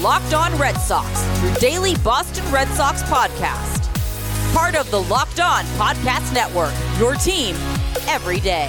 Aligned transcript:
Locked 0.00 0.34
On 0.34 0.52
Red 0.58 0.74
Sox, 0.74 1.24
your 1.42 1.54
daily 1.54 1.94
Boston 1.98 2.44
Red 2.52 2.68
Sox 2.68 3.02
podcast. 3.04 3.92
Part 4.52 4.74
of 4.74 4.90
the 4.90 5.00
Locked 5.02 5.38
On 5.38 5.64
Podcast 5.76 6.34
Network, 6.34 6.74
your 6.98 7.14
team 7.14 7.54
every 8.08 8.40
day. 8.40 8.68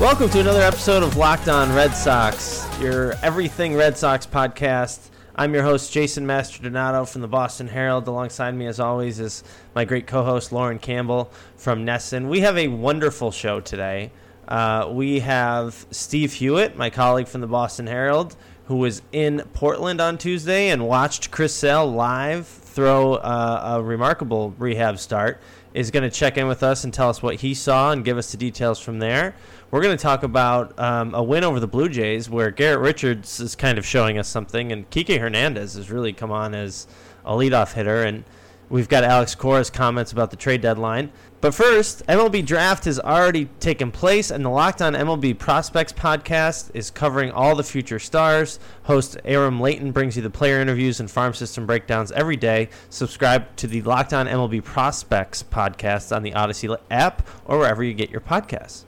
Welcome 0.00 0.30
to 0.30 0.40
another 0.40 0.62
episode 0.62 1.02
of 1.02 1.16
Locked 1.16 1.48
On 1.48 1.72
Red 1.74 1.94
Sox, 1.94 2.66
your 2.80 3.12
everything 3.22 3.76
Red 3.76 3.98
Sox 3.98 4.24
podcast. 4.26 5.10
I'm 5.36 5.52
your 5.52 5.62
host, 5.62 5.92
Jason 5.92 6.26
Mastrodonato 6.26 7.08
from 7.08 7.20
the 7.20 7.28
Boston 7.28 7.68
Herald. 7.68 8.08
Alongside 8.08 8.54
me, 8.54 8.66
as 8.66 8.80
always, 8.80 9.20
is 9.20 9.44
my 9.74 9.84
great 9.84 10.06
co 10.06 10.24
host, 10.24 10.50
Lauren 10.50 10.78
Campbell 10.78 11.30
from 11.56 11.84
NESN. 11.84 12.28
We 12.28 12.40
have 12.40 12.56
a 12.56 12.68
wonderful 12.68 13.30
show 13.30 13.60
today. 13.60 14.12
Uh, 14.48 14.88
we 14.90 15.20
have 15.20 15.86
Steve 15.90 16.34
Hewitt, 16.34 16.76
my 16.76 16.90
colleague 16.90 17.28
from 17.28 17.40
the 17.40 17.46
Boston 17.46 17.86
Herald, 17.86 18.36
who 18.66 18.76
was 18.76 19.02
in 19.12 19.40
Portland 19.54 20.00
on 20.00 20.18
Tuesday 20.18 20.68
and 20.70 20.86
watched 20.86 21.30
Chris 21.30 21.54
Sale 21.54 21.86
live 21.90 22.46
throw 22.46 23.14
uh, 23.14 23.76
a 23.76 23.82
remarkable 23.82 24.54
rehab 24.58 24.98
start, 24.98 25.40
is 25.74 25.90
going 25.90 26.02
to 26.02 26.10
check 26.10 26.36
in 26.36 26.46
with 26.48 26.62
us 26.62 26.84
and 26.84 26.92
tell 26.92 27.08
us 27.08 27.22
what 27.22 27.36
he 27.36 27.54
saw 27.54 27.92
and 27.92 28.04
give 28.04 28.18
us 28.18 28.30
the 28.30 28.36
details 28.36 28.78
from 28.78 28.98
there. 28.98 29.34
We're 29.70 29.82
going 29.82 29.96
to 29.96 30.02
talk 30.02 30.22
about 30.22 30.78
um, 30.78 31.14
a 31.14 31.22
win 31.22 31.44
over 31.44 31.60
the 31.60 31.66
Blue 31.66 31.88
Jays 31.88 32.28
where 32.28 32.50
Garrett 32.50 32.80
Richards 32.80 33.40
is 33.40 33.54
kind 33.54 33.78
of 33.78 33.86
showing 33.86 34.18
us 34.18 34.28
something, 34.28 34.72
and 34.72 34.88
Kike 34.90 35.18
Hernandez 35.18 35.74
has 35.74 35.90
really 35.90 36.12
come 36.12 36.30
on 36.30 36.54
as 36.54 36.86
a 37.24 37.32
leadoff 37.32 37.72
hitter. 37.72 38.02
And 38.02 38.24
we've 38.68 38.88
got 38.88 39.04
Alex 39.04 39.34
Cora's 39.34 39.70
comments 39.70 40.12
about 40.12 40.30
the 40.30 40.36
trade 40.36 40.60
deadline. 40.60 41.10
But 41.42 41.54
first, 41.54 42.06
MLB 42.06 42.46
Draft 42.46 42.84
has 42.84 43.00
already 43.00 43.46
taken 43.58 43.90
place, 43.90 44.30
and 44.30 44.44
the 44.44 44.48
Locked 44.48 44.80
On 44.80 44.94
MLB 44.94 45.36
Prospects 45.36 45.92
podcast 45.92 46.70
is 46.72 46.88
covering 46.88 47.32
all 47.32 47.56
the 47.56 47.64
future 47.64 47.98
stars. 47.98 48.60
Host 48.84 49.16
Aram 49.24 49.60
Leighton 49.60 49.90
brings 49.90 50.14
you 50.14 50.22
the 50.22 50.30
player 50.30 50.60
interviews 50.60 51.00
and 51.00 51.10
farm 51.10 51.34
system 51.34 51.66
breakdowns 51.66 52.12
every 52.12 52.36
day. 52.36 52.68
Subscribe 52.90 53.56
to 53.56 53.66
the 53.66 53.82
Locked 53.82 54.12
On 54.12 54.28
MLB 54.28 54.62
Prospects 54.62 55.42
podcast 55.42 56.14
on 56.14 56.22
the 56.22 56.30
Audacy 56.30 56.78
app 56.92 57.26
or 57.44 57.58
wherever 57.58 57.82
you 57.82 57.92
get 57.92 58.08
your 58.08 58.20
podcasts. 58.20 58.84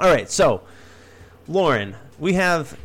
All 0.00 0.10
right, 0.10 0.28
so 0.28 0.62
Lauren, 1.46 1.94
we 2.18 2.32
have 2.32 2.76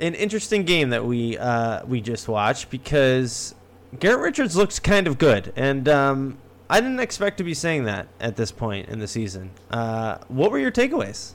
an 0.00 0.16
interesting 0.16 0.64
game 0.64 0.90
that 0.90 1.04
we 1.04 1.38
uh, 1.38 1.86
we 1.86 2.00
just 2.00 2.26
watched 2.26 2.68
because 2.68 3.54
Garrett 4.00 4.22
Richards 4.22 4.56
looks 4.56 4.80
kind 4.80 5.06
of 5.06 5.18
good, 5.18 5.52
and 5.54 5.88
um, 5.88 6.38
I 6.68 6.80
didn't 6.80 7.00
expect 7.00 7.38
to 7.38 7.44
be 7.44 7.54
saying 7.54 7.84
that 7.84 8.08
at 8.20 8.36
this 8.36 8.50
point 8.50 8.88
in 8.88 8.98
the 8.98 9.06
season. 9.06 9.50
Uh, 9.70 10.18
what 10.28 10.50
were 10.50 10.58
your 10.58 10.72
takeaways? 10.72 11.32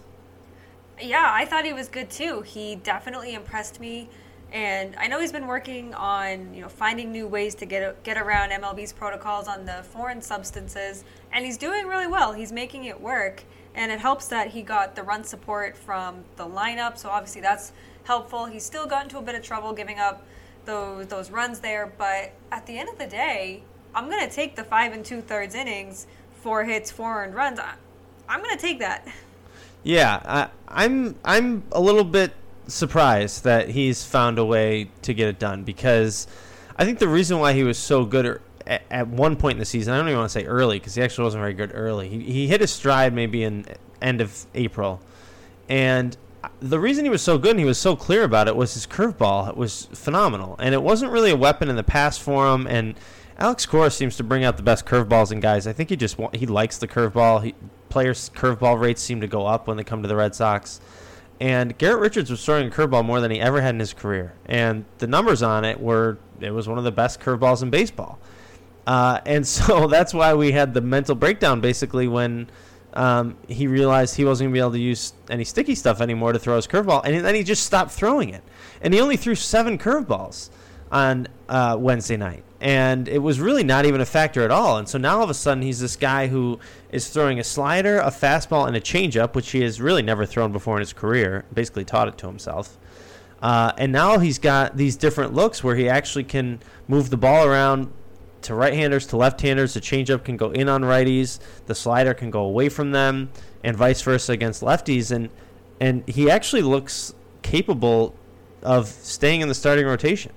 Yeah, 1.00 1.30
I 1.32 1.46
thought 1.46 1.66
he 1.66 1.74
was 1.74 1.88
good 1.88 2.10
too. 2.10 2.42
He 2.42 2.76
definitely 2.76 3.34
impressed 3.34 3.80
me, 3.80 4.10
and 4.52 4.96
I 4.98 5.08
know 5.08 5.20
he's 5.20 5.32
been 5.32 5.48
working 5.48 5.94
on 5.94 6.54
you 6.54 6.62
know 6.62 6.70
finding 6.70 7.12
new 7.12 7.28
ways 7.28 7.56
to 7.56 7.66
get 7.66 8.04
get 8.04 8.18
around 8.18 8.50
MLB's 8.50 8.92
protocols 8.92 9.48
on 9.48 9.66
the 9.66 9.84
foreign 9.84 10.22
substances, 10.22 11.04
and 11.32 11.46
he's 11.46 11.58
doing 11.58 11.88
really 11.88 12.08
well. 12.08 12.34
He's 12.34 12.52
making 12.52 12.86
it 12.86 13.00
work 13.00 13.44
and 13.76 13.92
it 13.92 14.00
helps 14.00 14.28
that 14.28 14.50
he 14.50 14.62
got 14.62 14.96
the 14.96 15.04
run 15.04 15.24
support 15.24 15.78
from 15.78 16.24
the 16.36 16.46
lineup. 16.46 16.98
So 16.98 17.10
obviously 17.10 17.42
that's 17.42 17.72
helpful. 18.04 18.46
He's 18.46 18.66
still 18.66 18.88
got 18.88 19.04
into 19.04 19.18
a 19.18 19.22
bit 19.22 19.36
of 19.36 19.44
trouble 19.44 19.74
giving 19.74 20.00
up 20.00 20.26
those 20.66 21.08
those 21.08 21.32
runs 21.32 21.60
there, 21.60 21.92
but 21.98 22.34
at 22.52 22.66
the 22.66 22.78
end 22.78 22.90
of 22.90 22.98
the 22.98 23.08
day, 23.08 23.64
I'm 23.94 24.10
gonna 24.10 24.30
take 24.30 24.56
the 24.56 24.64
five 24.64 24.94
and 24.94 25.04
two 25.04 25.22
thirds 25.22 25.56
innings, 25.56 26.08
four 26.42 26.64
hits, 26.64 26.92
four 26.92 27.24
earned 27.24 27.36
runs. 27.36 27.60
I, 27.60 27.74
I'm 28.28 28.42
gonna 28.42 28.58
take 28.58 28.80
that. 28.80 29.08
Yeah, 29.84 30.22
I, 30.26 30.50
I'm 30.68 31.16
I'm 31.24 31.64
a 31.72 31.82
little 31.82 32.04
bit 32.04 32.34
surprised 32.68 33.44
that 33.44 33.70
he's 33.70 34.04
found 34.04 34.38
a 34.38 34.46
way 34.46 34.90
to 35.02 35.14
get 35.14 35.28
it 35.28 35.40
done 35.40 35.64
because 35.64 36.28
I 36.78 36.86
think 36.86 37.00
the 37.00 37.08
reason 37.08 37.40
why 37.40 37.54
he 37.54 37.64
was 37.64 37.78
so 37.78 38.06
good 38.06 38.26
er, 38.26 38.42
at, 38.68 38.84
at 38.92 39.08
one 39.08 39.36
point 39.36 39.56
in 39.56 39.60
the 39.60 39.66
season. 39.66 39.94
I 39.94 39.98
don't 39.98 40.08
even 40.08 40.20
want 40.20 40.32
to 40.32 40.40
say 40.40 40.46
early 40.46 40.80
because 40.80 40.96
he 40.96 41.02
actually 41.02 41.24
wasn't 41.26 41.42
very 41.42 41.54
good 41.54 41.72
early. 41.74 42.10
He, 42.10 42.20
he 42.20 42.48
hit 42.48 42.62
his 42.62 42.72
stride 42.72 43.14
maybe 43.14 43.44
in 43.44 43.66
end 44.02 44.22
of 44.22 44.46
April, 44.54 45.02
and 45.68 46.16
the 46.62 46.80
reason 46.80 47.04
he 47.04 47.10
was 47.10 47.22
so 47.22 47.38
good 47.38 47.52
and 47.52 47.60
he 47.60 47.66
was 47.66 47.78
so 47.78 47.96
clear 47.96 48.24
about 48.24 48.48
it 48.48 48.56
was 48.56 48.74
his 48.74 48.88
curveball 48.88 49.56
was 49.56 49.88
phenomenal, 49.94 50.56
and 50.60 50.74
it 50.74 50.82
wasn't 50.82 51.12
really 51.12 51.32
a 51.32 51.36
weapon 51.36 51.70
in 51.70 51.76
the 51.76 51.84
past 51.84 52.22
for 52.22 52.54
him. 52.54 52.68
And 52.68 52.96
Alex 53.40 53.66
Cora 53.66 53.90
seems 53.90 54.18
to 54.18 54.24
bring 54.24 54.44
out 54.44 54.58
the 54.58 54.64
best 54.64 54.86
curveballs 54.86 55.32
in 55.32 55.40
guys. 55.40 55.66
I 55.66 55.72
think 55.72 55.90
he 55.90 55.96
just 55.96 56.18
he 56.34 56.46
likes 56.46 56.78
the 56.78 56.90
curveball. 56.90 57.54
Players' 57.88 58.30
curveball 58.36 58.80
rates 58.80 59.02
seem 59.02 59.22
to 59.22 59.28
go 59.28 59.48
up 59.48 59.66
when 59.66 59.78
they 59.78 59.84
come 59.86 60.02
to 60.02 60.10
the 60.10 60.16
Red 60.16 60.36
Sox. 60.36 60.82
And 61.40 61.78
Garrett 61.78 62.02
Richards 62.02 62.30
was 62.30 62.44
throwing 62.44 62.68
a 62.68 62.70
curveball 62.70 63.06
more 63.06 63.22
than 63.22 63.32
he 63.32 63.40
ever 63.40 63.62
had 63.62 63.74
in 63.74 63.80
his 63.80 63.94
career. 63.94 64.34
And 64.46 64.84
the 64.98 65.08
numbers 65.08 65.42
on 65.42 65.64
it 65.64 65.80
were 65.80 66.18
it 66.42 66.52
was 66.52 66.68
one 66.68 66.78
of 66.78 66.84
the 66.84 66.92
best 66.92 67.22
curveballs 67.22 67.64
in 67.64 67.70
baseball. 67.70 68.20
Uh, 68.86 69.22
and 69.26 69.48
so 69.56 69.88
that's 69.88 70.14
why 70.14 70.34
we 70.34 70.52
had 70.52 70.74
the 70.74 70.82
mental 70.82 71.16
breakdown 71.16 71.62
basically 71.62 72.10
when 72.10 72.50
um, 72.94 73.38
he 73.48 73.68
realized 73.68 74.18
he 74.18 74.26
wasn't 74.26 74.48
going 74.48 74.54
to 74.54 74.58
be 74.58 74.60
able 74.60 74.72
to 74.72 74.80
use 74.80 75.14
any 75.30 75.46
sticky 75.46 75.76
stuff 75.76 76.02
anymore 76.02 76.34
to 76.34 76.40
throw 76.40 76.58
his 76.58 76.68
curveball. 76.68 77.06
And 77.06 77.24
then 77.24 77.36
he 77.36 77.44
just 77.44 77.66
stopped 77.66 77.92
throwing 77.92 78.30
it. 78.30 78.44
And 78.82 78.94
he 78.94 79.00
only 79.00 79.16
threw 79.16 79.36
seven 79.36 79.78
curveballs 79.78 80.50
on 80.92 81.28
uh, 81.48 81.76
Wednesday 81.80 82.18
night. 82.18 82.44
And 82.62 83.08
it 83.08 83.20
was 83.20 83.40
really 83.40 83.64
not 83.64 83.86
even 83.86 84.02
a 84.02 84.06
factor 84.06 84.42
at 84.42 84.52
all. 84.52 84.78
And 84.78 84.88
so 84.88 84.98
now 84.98 85.18
all 85.18 85.24
of 85.24 85.30
a 85.30 85.34
sudden 85.34 85.64
he's 85.64 85.80
this 85.80 85.96
guy 85.96 86.28
who 86.28 86.60
is 86.92 87.10
throwing 87.10 87.40
a 87.40 87.44
slider, 87.44 88.00
a 88.00 88.12
fastball, 88.12 88.68
and 88.68 88.76
a 88.76 88.82
changeup, 88.82 89.34
which 89.34 89.52
he 89.52 89.62
has 89.62 89.80
really 89.80 90.02
never 90.02 90.26
thrown 90.26 90.52
before 90.52 90.76
in 90.76 90.82
his 90.82 90.92
career. 90.92 91.46
Basically 91.54 91.86
taught 91.86 92.10
it 92.10 92.18
to 92.18 92.28
himself. 92.28 92.78
Uh, 93.42 93.72
and 93.78 93.92
now 93.92 94.20
he's 94.20 94.40
got 94.40 94.76
these 94.76 94.98
different 94.98 95.34
looks 95.34 95.64
where 95.64 95.76
he 95.76 95.88
actually 95.88 96.26
can 96.26 96.60
move 96.90 97.10
the 97.10 97.18
ball 97.18 97.46
around 97.46 97.92
to 98.42 98.54
right-handers 98.54 99.08
to 99.08 99.18
left-handers. 99.18 99.74
The 99.74 99.82
changeup 99.82 100.26
can 100.26 100.36
go 100.36 100.52
in 100.52 100.68
on 100.68 100.82
righties. 100.82 101.40
The 101.66 101.76
slider 101.76 102.14
can 102.14 102.30
go 102.32 102.42
away 102.42 102.68
from 102.68 102.92
them, 102.92 103.30
and 103.64 103.78
vice 103.78 104.02
versa 104.02 104.34
against 104.34 104.62
lefties. 104.62 105.12
And 105.12 105.30
and 105.80 106.08
he 106.10 106.30
actually 106.30 106.62
looks 106.62 107.14
capable 107.42 108.14
of 108.62 108.88
staying 108.88 109.40
in 109.40 109.48
the 109.48 109.56
starting 109.56 109.86
rotation. 109.86 110.34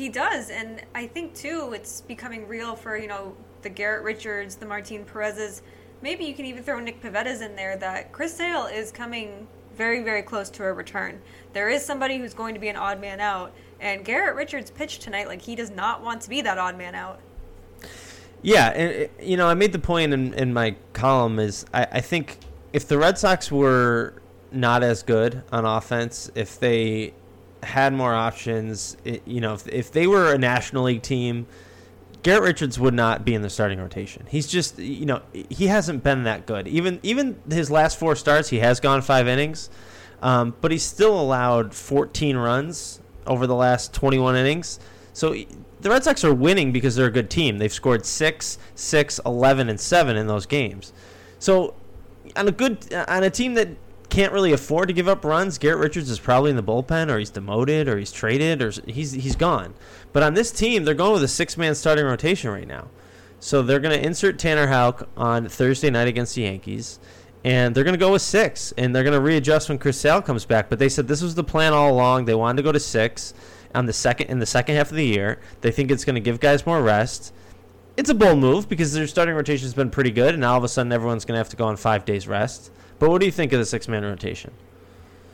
He 0.00 0.08
does, 0.08 0.48
and 0.48 0.82
I 0.94 1.06
think 1.06 1.34
too 1.34 1.72
it's 1.74 2.00
becoming 2.00 2.48
real 2.48 2.74
for 2.74 2.96
you 2.96 3.06
know 3.06 3.36
the 3.60 3.68
Garrett 3.68 4.02
Richards, 4.02 4.56
the 4.56 4.64
Martin 4.64 5.04
Perez's. 5.04 5.60
Maybe 6.00 6.24
you 6.24 6.32
can 6.32 6.46
even 6.46 6.62
throw 6.62 6.80
Nick 6.80 7.02
Pivetta's 7.02 7.42
in 7.42 7.54
there. 7.54 7.76
That 7.76 8.10
Chris 8.10 8.34
Sale 8.34 8.64
is 8.72 8.90
coming 8.90 9.46
very 9.76 10.02
very 10.02 10.22
close 10.22 10.48
to 10.52 10.64
a 10.64 10.72
return. 10.72 11.20
There 11.52 11.68
is 11.68 11.84
somebody 11.84 12.16
who's 12.16 12.32
going 12.32 12.54
to 12.54 12.60
be 12.60 12.68
an 12.68 12.76
odd 12.76 12.98
man 12.98 13.20
out 13.20 13.52
and 13.78 14.02
Garrett 14.02 14.36
Richards 14.36 14.70
pitched 14.70 15.02
tonight 15.02 15.28
like 15.28 15.42
he 15.42 15.54
does 15.54 15.70
not 15.70 16.02
want 16.02 16.22
to 16.22 16.30
be 16.30 16.40
that 16.40 16.56
odd 16.56 16.78
man 16.78 16.94
out. 16.94 17.20
Yeah, 18.40 18.68
and 18.68 19.04
uh, 19.04 19.22
you 19.22 19.36
know, 19.36 19.48
I 19.48 19.54
made 19.54 19.72
the 19.72 19.78
point 19.78 20.14
in, 20.14 20.32
in 20.32 20.54
my 20.54 20.76
column 20.94 21.38
is 21.38 21.66
I, 21.74 21.86
I 21.92 22.00
think 22.00 22.38
if 22.72 22.88
the 22.88 22.96
Red 22.96 23.18
Sox 23.18 23.52
were 23.52 24.14
not 24.50 24.82
as 24.82 25.02
good 25.02 25.42
on 25.52 25.66
offense, 25.66 26.30
if 26.34 26.58
they 26.58 27.12
had 27.62 27.92
more 27.92 28.14
options, 28.14 28.96
it, 29.04 29.22
you 29.26 29.40
know, 29.40 29.54
if, 29.54 29.66
if 29.68 29.92
they 29.92 30.06
were 30.06 30.32
a 30.32 30.38
National 30.38 30.84
League 30.84 31.02
team, 31.02 31.46
Garrett 32.22 32.42
Richards 32.42 32.78
would 32.78 32.94
not 32.94 33.24
be 33.24 33.34
in 33.34 33.42
the 33.42 33.50
starting 33.50 33.80
rotation. 33.80 34.26
He's 34.28 34.46
just, 34.46 34.78
you 34.78 35.06
know, 35.06 35.22
he 35.32 35.66
hasn't 35.68 36.04
been 36.04 36.24
that 36.24 36.46
good. 36.46 36.68
Even 36.68 37.00
even 37.02 37.40
his 37.48 37.70
last 37.70 37.98
four 37.98 38.14
starts, 38.14 38.50
he 38.50 38.58
has 38.58 38.78
gone 38.80 39.00
five 39.00 39.26
innings, 39.26 39.70
um, 40.20 40.54
but 40.60 40.70
he's 40.70 40.82
still 40.82 41.18
allowed 41.18 41.74
14 41.74 42.36
runs 42.36 43.00
over 43.26 43.46
the 43.46 43.54
last 43.54 43.94
21 43.94 44.36
innings. 44.36 44.80
So 45.12 45.34
the 45.80 45.90
Red 45.90 46.04
Sox 46.04 46.24
are 46.24 46.34
winning 46.34 46.72
because 46.72 46.94
they're 46.94 47.06
a 47.06 47.12
good 47.12 47.30
team. 47.30 47.58
They've 47.58 47.72
scored 47.72 48.04
6, 48.04 48.58
6, 48.74 49.20
11 49.24 49.68
and 49.68 49.80
7 49.80 50.16
in 50.16 50.26
those 50.26 50.46
games. 50.46 50.92
So 51.38 51.74
on 52.36 52.48
a 52.48 52.52
good 52.52 52.92
on 52.92 53.24
a 53.24 53.30
team 53.30 53.54
that 53.54 53.68
can't 54.10 54.32
really 54.32 54.52
afford 54.52 54.88
to 54.88 54.94
give 54.94 55.08
up 55.08 55.24
runs, 55.24 55.56
Garrett 55.56 55.78
Richards 55.78 56.10
is 56.10 56.18
probably 56.18 56.50
in 56.50 56.56
the 56.56 56.62
bullpen 56.62 57.10
or 57.10 57.18
he's 57.18 57.30
demoted 57.30 57.88
or 57.88 57.98
he's 57.98 58.12
traded 58.12 58.60
or 58.60 58.70
he's 58.86 59.12
he's 59.12 59.36
gone. 59.36 59.74
But 60.12 60.22
on 60.22 60.34
this 60.34 60.50
team, 60.50 60.84
they're 60.84 60.94
going 60.94 61.12
with 61.12 61.22
a 61.22 61.28
six-man 61.28 61.74
starting 61.74 62.04
rotation 62.04 62.50
right 62.50 62.68
now. 62.68 62.88
So 63.38 63.62
they're 63.62 63.80
going 63.80 63.98
to 63.98 64.06
insert 64.06 64.38
Tanner 64.38 64.66
Houck 64.66 65.08
on 65.16 65.48
Thursday 65.48 65.88
night 65.88 66.08
against 66.08 66.34
the 66.34 66.42
Yankees 66.42 66.98
and 67.44 67.74
they're 67.74 67.84
going 67.84 67.94
to 67.94 67.98
go 67.98 68.12
with 68.12 68.22
six, 68.22 68.72
and 68.76 68.94
they're 68.94 69.02
going 69.02 69.14
to 69.14 69.20
readjust 69.20 69.68
when 69.68 69.78
Chris 69.78 69.98
Sale 69.98 70.22
comes 70.22 70.44
back. 70.44 70.68
But 70.68 70.78
they 70.78 70.88
said 70.88 71.08
this 71.08 71.22
was 71.22 71.34
the 71.34 71.44
plan 71.44 71.72
all 71.72 71.90
along. 71.90 72.26
They 72.26 72.34
wanted 72.34 72.58
to 72.58 72.62
go 72.62 72.72
to 72.72 72.80
six 72.80 73.32
on 73.74 73.86
the 73.86 73.92
second 73.92 74.28
in 74.28 74.40
the 74.40 74.46
second 74.46 74.76
half 74.76 74.90
of 74.90 74.96
the 74.96 75.06
year. 75.06 75.40
They 75.60 75.70
think 75.70 75.90
it's 75.90 76.04
going 76.04 76.14
to 76.14 76.20
give 76.20 76.40
guys 76.40 76.66
more 76.66 76.82
rest. 76.82 77.32
It's 77.96 78.10
a 78.10 78.14
bold 78.14 78.38
move 78.38 78.68
because 78.68 78.92
their 78.92 79.06
starting 79.06 79.34
rotation 79.34 79.64
has 79.64 79.74
been 79.74 79.90
pretty 79.90 80.10
good, 80.10 80.34
and 80.34 80.44
all 80.44 80.58
of 80.58 80.64
a 80.64 80.68
sudden 80.68 80.92
everyone's 80.92 81.24
going 81.24 81.34
to 81.34 81.38
have 81.38 81.48
to 81.50 81.56
go 81.56 81.66
on 81.66 81.76
five 81.76 82.04
days 82.04 82.28
rest. 82.28 82.70
But 83.00 83.08
what 83.08 83.20
do 83.20 83.26
you 83.26 83.32
think 83.32 83.54
of 83.54 83.58
the 83.58 83.64
six 83.64 83.88
man 83.88 84.04
rotation? 84.04 84.52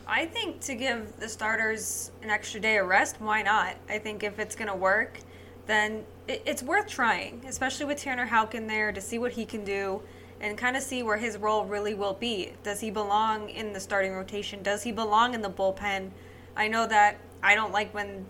I 0.07 0.25
think 0.25 0.61
to 0.61 0.73
give 0.73 1.19
the 1.19 1.27
starters 1.27 2.11
an 2.23 2.29
extra 2.29 2.61
day 2.61 2.77
of 2.77 2.87
rest, 2.87 3.17
why 3.19 3.41
not? 3.41 3.75
I 3.89 3.99
think 3.99 4.23
if 4.23 4.39
it's 4.39 4.55
going 4.55 4.69
to 4.69 4.75
work, 4.75 5.19
then 5.65 6.05
it's 6.29 6.63
worth 6.63 6.87
trying, 6.87 7.43
especially 7.45 7.85
with 7.85 7.97
Tanner 7.97 8.25
Houck 8.25 8.55
in 8.55 8.67
there 8.67 8.93
to 8.93 9.01
see 9.01 9.19
what 9.19 9.33
he 9.33 9.45
can 9.45 9.65
do 9.65 10.01
and 10.39 10.57
kind 10.57 10.77
of 10.77 10.83
see 10.83 11.03
where 11.03 11.17
his 11.17 11.37
role 11.37 11.65
really 11.65 11.93
will 11.93 12.13
be. 12.13 12.53
Does 12.63 12.79
he 12.79 12.89
belong 12.89 13.49
in 13.49 13.73
the 13.73 13.81
starting 13.81 14.13
rotation? 14.13 14.63
Does 14.63 14.83
he 14.83 14.93
belong 14.93 15.33
in 15.33 15.41
the 15.41 15.49
bullpen? 15.49 16.11
I 16.55 16.69
know 16.69 16.87
that 16.87 17.17
I 17.43 17.53
don't 17.53 17.73
like 17.73 17.93
when 17.93 18.25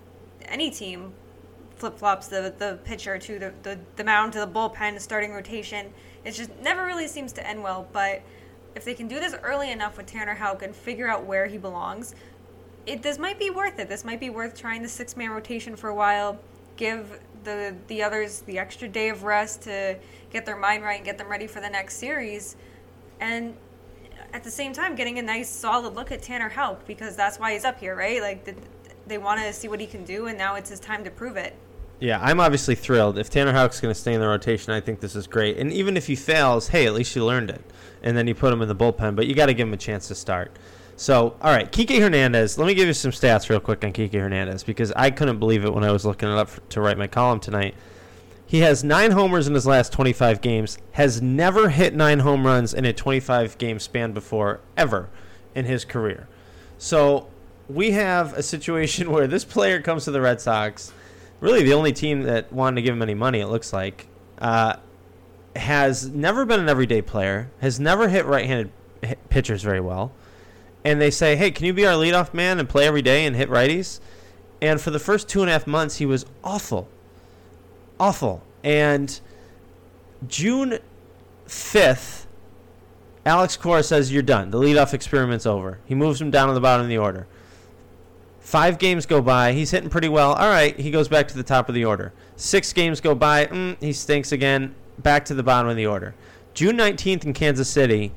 any 0.45 0.72
team 0.72 1.13
flip 1.75 2.00
flops 2.00 2.28
the, 2.28 2.56
the 2.57 2.80
pitcher 2.86 3.19
to 3.19 3.38
the, 3.38 3.54
the, 3.62 3.78
the 3.98 4.04
mound 4.04 4.33
to 4.33 4.40
the 4.40 4.48
bullpen 4.48 5.00
starting 5.00 5.31
rotation. 5.31 5.94
It 6.25 6.31
just 6.31 6.50
never 6.63 6.88
really 6.88 7.07
seems 7.07 7.33
to 7.33 7.48
end 7.48 7.62
well. 7.62 7.88
But 7.94 8.24
if 8.78 8.86
they 8.86 8.94
can 8.94 9.08
do 9.08 9.20
this 9.20 9.34
early 9.44 9.72
enough 9.72 9.98
with 9.98 10.06
Tanner 10.06 10.36
Houck 10.36 10.62
and 10.62 10.74
figure 10.74 11.10
out 11.10 11.26
where 11.26 11.48
he 11.48 11.58
belongs, 11.58 12.14
it 12.86 13.02
this 13.02 13.18
might 13.18 13.40
be 13.40 13.50
worth 13.50 13.80
it. 13.80 13.90
This 13.90 14.06
might 14.06 14.20
be 14.20 14.30
worth 14.30 14.56
trying 14.56 14.84
the 14.84 14.88
six 14.88 15.18
man 15.18 15.32
rotation 15.32 15.76
for 15.76 15.90
a 15.90 15.96
while. 15.96 16.40
Give 16.78 17.20
the 17.44 17.76
the 17.88 18.04
others 18.04 18.42
the 18.42 18.60
extra 18.60 18.88
day 18.88 19.10
of 19.10 19.24
rest 19.24 19.64
to 19.64 19.98
get 20.30 20.46
their 20.46 20.56
mind 20.56 20.84
right 20.84 20.98
and 20.98 21.06
get 21.06 21.18
them 21.18 21.28
ready 21.28 21.48
for 21.48 21.60
the 21.60 21.70
next 21.70 21.98
series, 21.98 22.56
and 23.20 23.58
at 24.32 24.44
the 24.44 24.52
same 24.52 24.74
time 24.74 24.96
getting 24.96 25.18
a 25.18 25.24
nice 25.24 25.50
solid 25.50 25.96
look 25.96 26.12
at 26.12 26.22
Tanner 26.22 26.50
Houck 26.50 26.86
because 26.86 27.16
that's 27.16 27.40
why 27.40 27.54
he's 27.54 27.66
up 27.66 27.80
here, 27.80 27.96
right? 27.96 28.22
Like 28.22 28.46
the, 28.46 28.56
they 29.08 29.18
want 29.18 29.42
to 29.42 29.52
see 29.54 29.68
what 29.68 29.80
he 29.80 29.88
can 29.88 30.06
do, 30.06 30.28
and 30.28 30.38
now 30.38 30.54
it's 30.56 30.70
his 30.70 30.80
time 30.80 31.04
to 31.04 31.10
prove 31.10 31.36
it. 31.36 31.56
Yeah, 32.00 32.20
I'm 32.22 32.40
obviously 32.40 32.76
thrilled. 32.76 33.18
If 33.18 33.30
Tanner 33.30 33.54
Houck's 33.54 33.82
going 33.82 33.94
to 33.94 34.00
stay 34.00 34.14
in 34.14 34.22
the 34.22 34.28
rotation, 34.28 34.72
I 34.72 34.82
think 34.82 35.00
this 35.00 35.16
is 35.16 35.26
great. 35.26 35.58
And 35.58 35.72
even 35.74 35.98
if 35.98 36.06
he 36.08 36.16
fails, 36.16 36.68
hey, 36.68 36.86
at 36.86 36.94
least 36.94 37.16
you 37.16 37.26
learned 37.26 37.50
it. 37.50 37.62
And 38.04 38.16
then 38.16 38.28
you 38.28 38.36
put 38.36 38.54
him 38.54 38.62
in 38.62 38.68
the 38.68 38.76
bullpen, 38.76 39.16
but 39.16 39.26
you 39.26 39.34
got 39.34 39.48
to 39.48 39.54
give 39.56 39.68
him 39.68 39.74
a 39.74 39.78
chance 39.78 40.08
to 40.10 40.16
start. 40.16 40.52
So, 40.96 41.36
all 41.42 41.52
right, 41.52 41.72
Kike 41.72 42.00
Hernandez. 42.00 42.58
Let 42.58 42.68
me 42.68 42.76
give 42.76 42.88
you 42.88 42.94
some 42.94 43.12
stats 43.12 43.50
real 43.50 43.60
quick 43.60 43.84
on 43.84 43.94
Kike 43.94 44.14
Hernandez 44.14 44.64
because 44.64 44.92
I 44.92 45.10
couldn't 45.10 45.40
believe 45.40 45.66
it 45.66 45.74
when 45.74 45.84
I 45.84 45.92
was 45.92 46.06
looking 46.06 46.30
it 46.30 46.36
up 46.36 46.50
for, 46.50 46.62
to 46.62 46.82
write 46.82 46.98
my 46.98 47.08
column 47.08 47.40
tonight. 47.40 47.74
He 48.46 48.60
has 48.60 48.84
nine 48.84 49.12
homers 49.12 49.48
in 49.48 49.54
his 49.54 49.66
last 49.66 49.92
25 49.92 50.42
games, 50.42 50.78
has 50.94 51.22
never 51.22 51.70
hit 51.70 51.94
nine 51.94 52.20
home 52.20 52.46
runs 52.46 52.74
in 52.74 52.86
a 52.86 52.94
25 52.94 53.58
game 53.58 53.80
span 53.80 54.14
before, 54.14 54.60
ever 54.76 55.10
in 55.54 55.66
his 55.66 55.84
career. 55.84 56.28
So, 56.78 57.28
we 57.68 57.92
have 57.92 58.34
a 58.34 58.44
situation 58.44 59.12
where 59.12 59.28
this 59.28 59.44
player 59.44 59.82
comes 59.82 60.06
to 60.06 60.12
the 60.12 60.22
Red 60.22 60.42
Sox, 60.42 60.94
really 61.39 61.63
the 61.63 61.74
only 61.74 61.94
team 61.94 62.24
that 62.24 62.51
wanted 62.51 62.75
to 62.78 62.81
give 62.81 62.95
him 62.95 63.01
any 63.01 63.13
money, 63.13 63.39
it 63.39 63.48
looks 63.48 63.74
like, 63.74 64.07
uh, 64.39 64.75
has 65.56 66.07
never 66.07 66.45
been 66.45 66.60
an 66.60 66.69
everyday 66.69 67.01
player, 67.01 67.50
has 67.62 67.80
never 67.80 68.10
hit 68.10 68.25
right 68.25 68.45
handed 68.45 68.72
pitchers 69.30 69.63
very 69.63 69.80
well 69.80 70.12
and 70.88 71.01
they 71.01 71.12
say, 71.12 71.36
"Hey, 71.36 71.51
can 71.51 71.66
you 71.66 71.74
be 71.74 71.86
our 71.86 71.95
leadoff 71.95 72.34
man 72.34 72.60
and 72.60 72.69
play 72.69 72.88
every 72.88 73.01
day 73.01 73.25
and 73.25 73.36
hit 73.36 73.50
righties?" 73.50 74.00
And 74.62 74.80
for 74.80 74.89
the 74.89 75.00
first 75.00 75.28
two 75.28 75.42
and 75.42 75.50
a 75.50 75.51
half 75.51 75.68
months, 75.68 75.98
he 75.98 76.06
was 76.06 76.25
awful, 76.45 76.88
awful. 78.00 78.42
And 78.63 79.19
June 80.30 80.80
fifth, 81.45 82.25
Alex 83.25 83.57
Cora 83.57 83.83
says, 83.83 84.13
"You're 84.13 84.24
done. 84.24 84.51
The 84.51 84.57
leadoff 84.57 84.94
experiment's 84.94 85.45
over." 85.45 85.80
He 85.86 85.94
moves 85.94 86.22
him 86.22 86.31
down 86.31 86.48
to 86.48 86.54
the 86.54 86.62
bottom 86.62 86.86
of 86.86 86.90
the 86.90 86.98
order. 86.98 87.28
Five 88.48 88.80
games 88.80 89.06
go 89.06 89.22
by. 89.22 89.52
He's 89.52 89.72
hitting 89.72 89.90
pretty 89.90 90.08
well. 90.08 90.32
All 90.32 90.48
right, 90.48 90.80
he 90.80 90.90
goes 90.90 91.10
back 91.10 91.28
to 91.28 91.36
the 91.36 91.44
top 91.44 91.68
of 91.68 91.76
the 91.76 91.84
order. 91.84 92.14
Six 92.38 92.72
games 92.72 93.02
go 93.02 93.14
by. 93.14 93.48
Mm, 93.48 93.76
he 93.82 93.92
stinks 93.92 94.32
again. 94.32 94.74
Back 94.98 95.26
to 95.26 95.34
the 95.34 95.44
bottom 95.44 95.70
of 95.70 95.76
the 95.76 95.86
order. 95.86 96.16
June 96.54 96.78
19th 96.78 97.26
in 97.26 97.34
Kansas 97.34 97.70
City, 97.70 98.14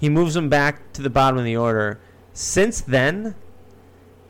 he 0.00 0.08
moves 0.08 0.34
him 0.34 0.48
back 0.48 0.92
to 0.94 1.00
the 1.00 1.08
bottom 1.08 1.38
of 1.38 1.44
the 1.44 1.56
order. 1.56 2.00
Since 2.32 2.80
then, 2.80 3.36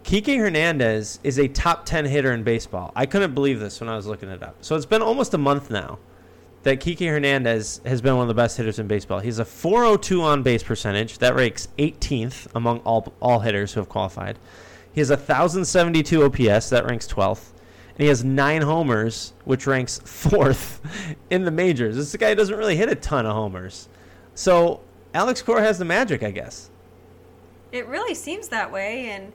Kike 0.05 0.37
Hernandez 0.37 1.19
is 1.25 1.38
a 1.38 1.49
top 1.49 1.87
10 1.87 2.05
hitter 2.05 2.31
in 2.32 2.43
baseball. 2.43 2.93
I 2.94 3.06
couldn't 3.06 3.32
believe 3.32 3.58
this 3.58 3.81
when 3.81 3.88
I 3.88 3.96
was 3.96 4.06
looking 4.06 4.28
it 4.28 4.43
up. 4.43 4.56
So 4.61 4.76
it's 4.76 4.85
been 4.85 5.00
almost 5.00 5.32
a 5.32 5.38
month 5.38 5.70
now 5.70 5.99
that 6.64 6.78
Kike 6.78 7.08
Hernandez 7.08 7.81
has 7.87 8.02
been 8.02 8.17
one 8.17 8.25
of 8.25 8.28
the 8.28 8.35
best 8.35 8.58
hitters 8.58 8.78
in 8.78 8.87
baseball. 8.87 9.20
He's 9.20 9.38
a 9.38 9.46
402 9.46 10.20
on 10.20 10.43
base 10.43 10.62
percentage. 10.62 11.17
That 11.20 11.35
ranks 11.35 11.69
18th 11.78 12.49
among 12.55 12.81
all, 12.81 13.14
all 13.23 13.40
hitters 13.40 13.73
who 13.73 13.81
have 13.81 13.88
qualified. 13.88 14.38
He 14.92 15.00
has 15.00 15.10
a 15.10 15.16
1,072 15.16 16.24
OPS. 16.24 16.70
That 16.70 16.86
ranks 16.86 17.06
12th. 17.08 17.50
And 17.90 18.02
he 18.02 18.06
has 18.06 18.24
nine 18.24 18.62
homers, 18.62 19.32
which 19.44 19.66
ranks 19.66 19.98
fourth 20.04 20.80
in 21.30 21.44
the 21.44 21.50
majors. 21.50 21.96
This 21.96 22.14
guy 22.16 22.34
doesn't 22.34 22.56
really 22.56 22.76
hit 22.76 22.88
a 22.88 22.94
ton 22.94 23.26
of 23.26 23.34
homers. 23.34 23.88
So 24.34 24.80
Alex 25.14 25.42
Cora 25.42 25.62
has 25.62 25.78
the 25.78 25.84
magic, 25.84 26.22
I 26.22 26.30
guess. 26.30 26.70
It 27.70 27.86
really 27.86 28.14
seems 28.14 28.48
that 28.48 28.70
way, 28.70 29.10
and 29.10 29.32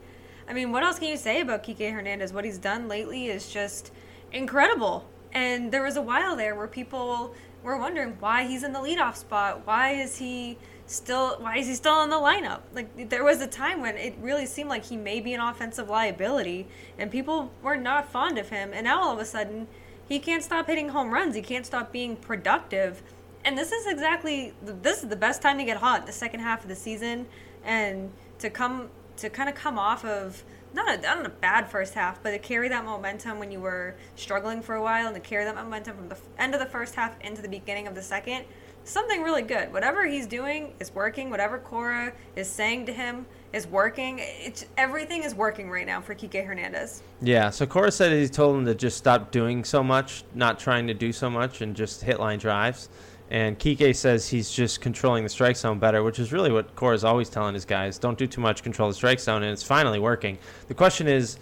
I 0.47 0.53
mean, 0.53 0.71
what 0.71 0.83
else 0.83 0.99
can 0.99 1.09
you 1.09 1.17
say 1.17 1.41
about 1.41 1.63
Kike 1.63 1.91
Hernandez? 1.91 2.31
What 2.31 2.45
he's 2.45 2.57
done 2.57 2.87
lately 2.87 3.27
is 3.27 3.49
just 3.49 3.91
incredible. 4.31 5.07
And 5.33 5.71
there 5.71 5.83
was 5.83 5.97
a 5.97 6.01
while 6.01 6.35
there 6.35 6.55
where 6.55 6.67
people 6.67 7.33
were 7.63 7.77
wondering 7.77 8.15
why 8.19 8.45
he's 8.45 8.63
in 8.63 8.73
the 8.73 8.79
leadoff 8.79 9.15
spot. 9.15 9.65
Why 9.65 9.91
is 9.91 10.17
he 10.17 10.57
still? 10.87 11.37
Why 11.39 11.57
is 11.57 11.67
he 11.67 11.75
still 11.75 12.01
in 12.01 12.09
the 12.09 12.17
lineup? 12.17 12.61
Like 12.73 13.09
there 13.09 13.23
was 13.23 13.41
a 13.41 13.47
time 13.47 13.81
when 13.81 13.95
it 13.97 14.15
really 14.19 14.45
seemed 14.45 14.69
like 14.69 14.85
he 14.85 14.97
may 14.97 15.19
be 15.19 15.33
an 15.33 15.41
offensive 15.41 15.89
liability, 15.89 16.67
and 16.97 17.11
people 17.11 17.51
were 17.61 17.77
not 17.77 18.11
fond 18.11 18.37
of 18.37 18.49
him. 18.49 18.71
And 18.73 18.85
now 18.85 19.01
all 19.01 19.13
of 19.13 19.19
a 19.19 19.25
sudden, 19.25 19.67
he 20.07 20.19
can't 20.19 20.43
stop 20.43 20.67
hitting 20.67 20.89
home 20.89 21.11
runs. 21.11 21.35
He 21.35 21.41
can't 21.41 21.65
stop 21.65 21.91
being 21.91 22.15
productive 22.15 23.03
and 23.47 23.57
this 23.57 23.71
is 23.71 23.87
exactly 23.87 24.53
this 24.61 25.03
is 25.03 25.07
the 25.07 25.15
best 25.15 25.41
time 25.41 25.57
to 25.57 25.63
get 25.63 25.77
hot 25.77 26.05
the 26.05 26.11
second 26.11 26.41
half 26.41 26.63
of 26.63 26.67
the 26.67 26.75
season 26.75 27.25
and 27.63 28.11
to 28.39 28.49
come 28.49 28.89
to 29.15 29.29
kind 29.29 29.47
of 29.47 29.55
come 29.55 29.79
off 29.79 30.03
of 30.03 30.43
not 30.73 30.99
a, 30.99 31.01
not 31.01 31.25
a 31.25 31.29
bad 31.29 31.71
first 31.71 31.93
half, 31.93 32.21
but 32.21 32.31
to 32.31 32.39
carry 32.39 32.67
that 32.67 32.83
momentum 32.83 33.39
when 33.39 33.49
you 33.49 33.59
were 33.59 33.95
struggling 34.15 34.61
for 34.61 34.75
a 34.75 34.81
while 34.81 35.07
and 35.07 35.15
to 35.15 35.21
carry 35.21 35.45
that 35.45 35.55
momentum 35.55 35.95
from 35.95 36.09
the 36.09 36.17
end 36.37 36.53
of 36.53 36.59
the 36.59 36.65
first 36.65 36.93
half 36.95 37.19
into 37.21 37.41
the 37.41 37.47
beginning 37.47 37.87
of 37.87 37.95
the 37.95 38.01
second, 38.01 38.43
something 38.87 39.21
really 39.21 39.41
good. 39.41 39.71
Whatever 39.71 40.05
he's 40.05 40.27
doing 40.27 40.73
is 40.79 40.93
working. 40.93 41.29
Whatever 41.29 41.59
Cora 41.59 42.13
is 42.35 42.47
saying 42.47 42.85
to 42.87 42.93
him 42.93 43.25
is 43.53 43.67
working. 43.67 44.19
It's 44.19 44.65
everything 44.77 45.23
is 45.23 45.35
working 45.35 45.69
right 45.69 45.85
now 45.85 46.01
for 46.01 46.15
Kike 46.15 46.45
Hernandez. 46.45 47.03
Yeah. 47.21 47.49
So 47.49 47.65
Cora 47.65 47.91
said 47.91 48.11
he 48.11 48.27
told 48.27 48.57
him 48.57 48.65
to 48.65 48.75
just 48.75 48.97
stop 48.97 49.31
doing 49.31 49.63
so 49.63 49.83
much, 49.83 50.23
not 50.33 50.59
trying 50.59 50.87
to 50.87 50.93
do 50.93 51.11
so 51.11 51.29
much, 51.29 51.61
and 51.61 51.75
just 51.75 52.01
hit 52.01 52.19
line 52.19 52.39
drives. 52.39 52.89
And 53.29 53.59
Kike 53.59 53.93
says 53.95 54.29
he's 54.29 54.49
just 54.49 54.79
controlling 54.79 55.23
the 55.23 55.29
strike 55.29 55.57
zone 55.57 55.79
better, 55.79 56.01
which 56.01 56.17
is 56.17 56.31
really 56.31 56.51
what 56.51 56.73
Cora 56.77 56.95
is 56.95 57.03
always 57.03 57.29
telling 57.29 57.53
his 57.53 57.65
guys: 57.65 57.97
don't 57.97 58.17
do 58.17 58.25
too 58.25 58.41
much, 58.41 58.63
control 58.63 58.87
the 58.87 58.95
strike 58.95 59.19
zone, 59.19 59.43
and 59.43 59.51
it's 59.51 59.63
finally 59.63 59.99
working. 59.99 60.37
The 60.69 60.73
question 60.73 61.07
is 61.07 61.37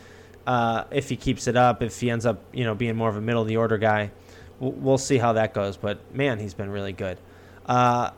uh, 0.48 0.86
if 0.92 1.10
he 1.10 1.16
keeps 1.16 1.48
it 1.48 1.56
up, 1.56 1.84
if 1.84 2.00
he 2.00 2.10
ends 2.10 2.26
up, 2.26 2.42
you 2.54 2.64
know, 2.64 2.74
being 2.74 2.96
more 2.96 3.10
of 3.10 3.18
a 3.18 3.22
middle 3.22 3.42
of 3.42 3.48
the 3.48 3.58
order 3.58 3.78
guy. 3.78 4.12
We'll, 4.60 4.72
we'll 4.72 4.98
see 4.98 5.18
how 5.18 5.34
that 5.34 5.54
goes. 5.54 5.78
But 5.78 6.00
man, 6.16 6.40
he's 6.40 6.54
been 6.54 6.70
really 6.70 6.94
good. 6.94 7.18
Uh, 7.66 8.12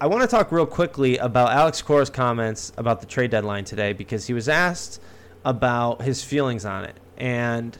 I 0.00 0.06
want 0.06 0.22
to 0.22 0.28
talk 0.28 0.52
real 0.52 0.66
quickly 0.66 1.18
about 1.18 1.50
Alex 1.50 1.82
Cora's 1.82 2.10
comments 2.10 2.72
about 2.76 3.00
the 3.00 3.06
trade 3.06 3.30
deadline 3.30 3.64
today 3.64 3.92
because 3.92 4.26
he 4.26 4.32
was 4.32 4.48
asked 4.48 5.00
about 5.44 6.02
his 6.02 6.22
feelings 6.22 6.64
on 6.64 6.84
it, 6.84 6.96
and 7.16 7.76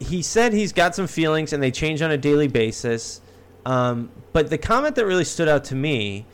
he 0.00 0.22
said 0.22 0.52
he's 0.52 0.72
got 0.72 0.94
some 0.94 1.06
feelings 1.06 1.52
and 1.52 1.62
they 1.62 1.70
change 1.70 2.02
on 2.02 2.10
a 2.10 2.16
daily 2.16 2.46
basis 2.46 3.20
um, 3.68 4.10
but 4.32 4.48
the 4.48 4.56
comment 4.56 4.94
that 4.96 5.04
really 5.04 5.26
stood 5.26 5.46
out 5.46 5.64
to 5.64 5.74
me 5.74 6.24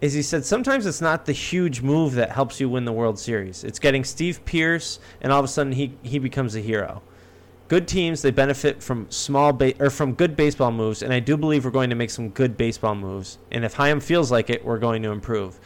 is 0.00 0.12
he 0.12 0.22
said 0.22 0.44
sometimes 0.44 0.86
it's 0.86 1.00
not 1.00 1.26
the 1.26 1.32
huge 1.32 1.82
move 1.82 2.14
that 2.14 2.30
helps 2.30 2.60
you 2.60 2.68
win 2.68 2.84
the 2.84 2.92
World 2.92 3.18
Series. 3.18 3.64
It's 3.64 3.80
getting 3.80 4.04
Steve 4.04 4.44
Pearce, 4.44 5.00
and 5.20 5.32
all 5.32 5.40
of 5.40 5.44
a 5.44 5.48
sudden 5.48 5.72
he 5.72 5.96
he 6.04 6.20
becomes 6.20 6.54
a 6.54 6.60
hero. 6.60 7.02
Good 7.68 7.88
teams 7.88 8.22
they 8.22 8.30
benefit 8.30 8.82
from 8.82 9.10
small 9.10 9.52
ba- 9.52 9.74
or 9.80 9.90
from 9.90 10.14
good 10.14 10.36
baseball 10.36 10.70
moves, 10.70 11.02
and 11.02 11.12
I 11.12 11.18
do 11.18 11.36
believe 11.36 11.64
we're 11.64 11.72
going 11.72 11.90
to 11.90 11.96
make 11.96 12.10
some 12.10 12.28
good 12.30 12.56
baseball 12.56 12.94
moves. 12.94 13.38
And 13.50 13.64
if 13.64 13.74
Chaim 13.74 14.00
feels 14.00 14.30
like 14.30 14.50
it, 14.50 14.64
we're 14.64 14.78
going 14.78 15.02
to 15.02 15.10
improve. 15.10 15.58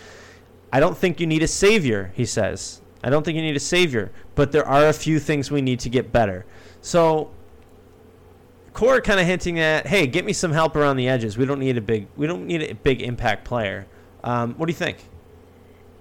I 0.72 0.80
don't 0.80 0.96
think 0.96 1.20
you 1.20 1.26
need 1.26 1.42
a 1.42 1.48
savior, 1.48 2.12
he 2.14 2.24
says. 2.24 2.80
I 3.02 3.10
don't 3.10 3.24
think 3.24 3.36
you 3.36 3.42
need 3.42 3.56
a 3.56 3.60
savior, 3.60 4.12
but 4.34 4.52
there 4.52 4.66
are 4.66 4.88
a 4.88 4.92
few 4.92 5.18
things 5.18 5.50
we 5.50 5.60
need 5.60 5.80
to 5.80 5.88
get 5.88 6.12
better. 6.12 6.46
So 6.80 7.30
Cora 8.72 9.02
kind 9.02 9.20
of 9.20 9.26
hinting 9.26 9.58
at, 9.58 9.86
hey, 9.86 10.06
get 10.06 10.24
me 10.24 10.32
some 10.32 10.52
help 10.52 10.76
around 10.76 10.96
the 10.96 11.08
edges. 11.08 11.36
We 11.36 11.44
don't 11.44 11.60
need 11.60 11.76
a 11.76 11.82
big, 11.82 12.06
we 12.16 12.26
don't 12.26 12.46
need 12.46 12.62
a 12.62 12.74
big 12.74 13.02
impact 13.02 13.44
player. 13.44 13.86
Um, 14.22 14.54
what 14.54 14.66
do 14.66 14.72
you 14.72 14.78
think? 14.78 14.98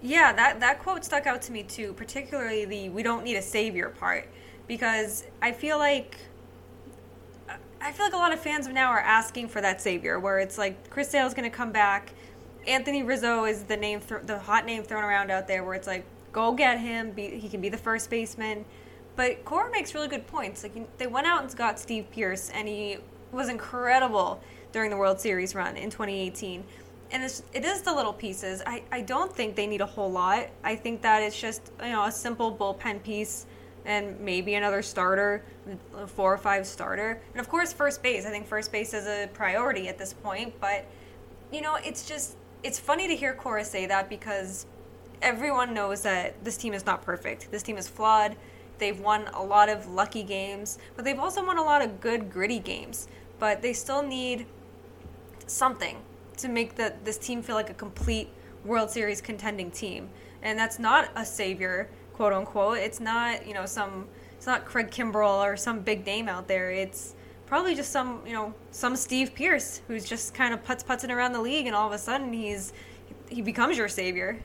Yeah, 0.02 0.32
that 0.32 0.62
that 0.62 0.80
quote 0.80 1.04
stuck 1.04 1.28
out 1.28 1.42
to 1.44 1.52
me 1.52 1.64
too, 1.64 1.94
particularly 1.94 2.64
the 2.64 2.88
"we 2.90 3.04
don't 3.04 3.24
need 3.24 3.36
a 3.36 3.42
savior" 3.42 3.90
part, 3.90 4.30
because 4.70 5.26
I 5.42 5.52
feel 5.52 5.78
like 5.78 6.16
I 7.82 7.92
feel 7.92 8.06
like 8.06 8.14
a 8.14 8.18
lot 8.18 8.32
of 8.32 8.40
fans 8.40 8.68
of 8.68 8.74
now 8.74 8.90
are 8.90 9.00
asking 9.00 9.50
for 9.50 9.60
that 9.62 9.82
savior, 9.82 10.20
where 10.20 10.40
it's 10.40 10.58
like 10.58 10.90
Chris 10.90 11.10
Sale 11.10 11.28
is 11.28 11.34
going 11.34 11.50
to 11.50 11.56
come 11.56 11.72
back, 11.72 12.14
Anthony 12.68 13.04
Rizzo 13.04 13.46
is 13.46 13.64
the 13.64 13.78
name, 13.78 14.00
th- 14.02 14.22
the 14.26 14.38
hot 14.38 14.66
name 14.66 14.84
thrown 14.84 15.04
around 15.04 15.32
out 15.32 15.48
there, 15.48 15.64
where 15.64 15.76
it's 15.76 15.88
like 15.88 16.06
go 16.32 16.54
get 16.54 16.80
him, 16.80 17.12
be, 17.12 17.40
he 17.40 17.50
can 17.50 17.62
be 17.62 17.70
the 17.70 17.78
first 17.78 18.10
baseman. 18.10 18.64
But 19.16 19.44
Cora 19.44 19.72
makes 19.72 19.94
really 19.94 20.08
good 20.08 20.28
points. 20.28 20.64
Like 20.64 20.98
they 20.98 21.08
went 21.08 21.26
out 21.26 21.42
and 21.42 21.56
got 21.56 21.80
Steve 21.80 22.06
Pearce, 22.12 22.52
and 22.54 22.68
he 22.68 22.98
was 23.32 23.50
incredible 23.50 24.42
during 24.72 24.92
the 24.92 24.98
World 24.98 25.20
Series 25.20 25.56
run 25.56 25.78
in 25.78 25.90
2018. 25.90 26.64
And 27.12 27.24
it's, 27.24 27.42
it 27.54 27.66
is 27.66 27.82
the 27.82 27.94
little 27.94 28.14
pieces. 28.14 28.62
I, 28.68 28.84
I 28.92 29.02
don't 29.02 29.34
think 29.34 29.56
they 29.56 29.66
need 29.66 29.82
a 29.82 29.86
whole 29.86 30.12
lot. 30.12 30.48
I 30.64 30.76
think 30.76 31.02
that 31.02 31.24
it's 31.24 31.40
just 31.40 31.72
you 31.82 31.90
know 31.90 32.06
a 32.06 32.12
simple 32.12 32.56
bullpen 32.56 33.02
piece 33.02 33.48
and 33.86 34.20
maybe 34.20 34.56
another 34.56 34.82
starter, 34.82 35.44
four 36.08 36.34
or 36.34 36.38
five 36.38 36.66
starter, 36.66 37.22
and 37.34 37.40
of 37.40 37.50
course 37.50 37.74
first 37.74 38.04
base. 38.04 38.26
I 38.26 38.30
think 38.30 38.46
first 38.48 38.72
base 38.72 38.94
is 38.94 39.08
a 39.08 39.28
priority 39.34 39.88
at 39.88 39.98
this 39.98 40.14
point, 40.14 40.54
but 40.60 40.86
you 41.52 41.62
know, 41.62 41.76
it's 41.76 42.08
just 42.08 42.36
it's 42.64 42.80
funny 42.80 43.08
to 43.08 43.16
hear 43.16 43.34
Cora 43.34 43.64
say 43.64 43.86
that 43.86 44.10
because 44.10 44.66
everyone 45.22 45.74
knows 45.74 46.02
that 46.02 46.44
this 46.44 46.58
team 46.58 46.74
is 46.74 46.86
not 46.86 47.02
perfect. 47.02 47.52
This 47.52 47.64
team 47.64 47.78
is 47.78 47.88
flawed. 47.88 48.36
They've 48.78 49.00
won 49.00 49.28
a 49.34 49.44
lot 49.44 49.70
of 49.70 49.88
lucky 49.88 50.24
games, 50.24 50.78
but 50.96 51.06
they've 51.06 51.20
also 51.20 51.46
won 51.46 51.58
a 51.58 51.64
lot 51.64 51.82
of 51.82 52.00
good 52.00 52.32
gritty 52.32 52.60
games. 52.60 53.08
But 53.38 53.62
they 53.62 53.74
still 53.74 54.02
need 54.02 54.46
something 55.48 55.98
to 56.38 56.48
make 56.48 56.76
the, 56.76 56.94
this 57.04 57.18
team 57.18 57.42
feel 57.42 57.56
like 57.56 57.70
a 57.70 57.74
complete 57.74 58.30
World 58.66 58.90
Series 58.90 59.22
contending 59.22 59.72
team. 59.72 60.10
And 60.42 60.58
that's 60.58 60.80
not 60.80 61.10
a 61.16 61.26
savior, 61.26 61.90
quote 62.20 62.34
unquote. 62.34 62.80
It's 62.80 63.00
not, 63.00 63.48
you 63.48 63.54
know, 63.54 63.66
some 63.66 64.06
it's 64.36 64.46
not 64.46 64.66
Craig 64.66 64.92
Kimbrel 64.92 65.42
or 65.42 65.56
some 65.56 65.80
big 65.80 66.06
name 66.06 66.28
out 66.28 66.50
there. 66.50 66.70
It's 66.70 67.16
probably 67.46 67.76
just 67.76 67.94
some, 67.94 68.22
you 68.28 68.34
know, 68.34 68.54
some 68.72 68.98
Steve 68.98 69.34
Pearce 69.34 69.80
who's 69.88 70.04
just 70.04 70.34
kind 70.34 70.54
of 70.54 70.62
putz 70.62 70.84
putzing 70.86 71.16
around 71.16 71.32
the 71.32 71.40
league 71.40 71.66
and 71.66 71.74
all 71.74 71.88
of 71.88 71.94
a 71.94 71.98
sudden 71.98 72.34
he's 72.34 72.74
he 73.30 73.42
becomes 73.42 73.78
your 73.78 73.88
savior. 73.88 74.38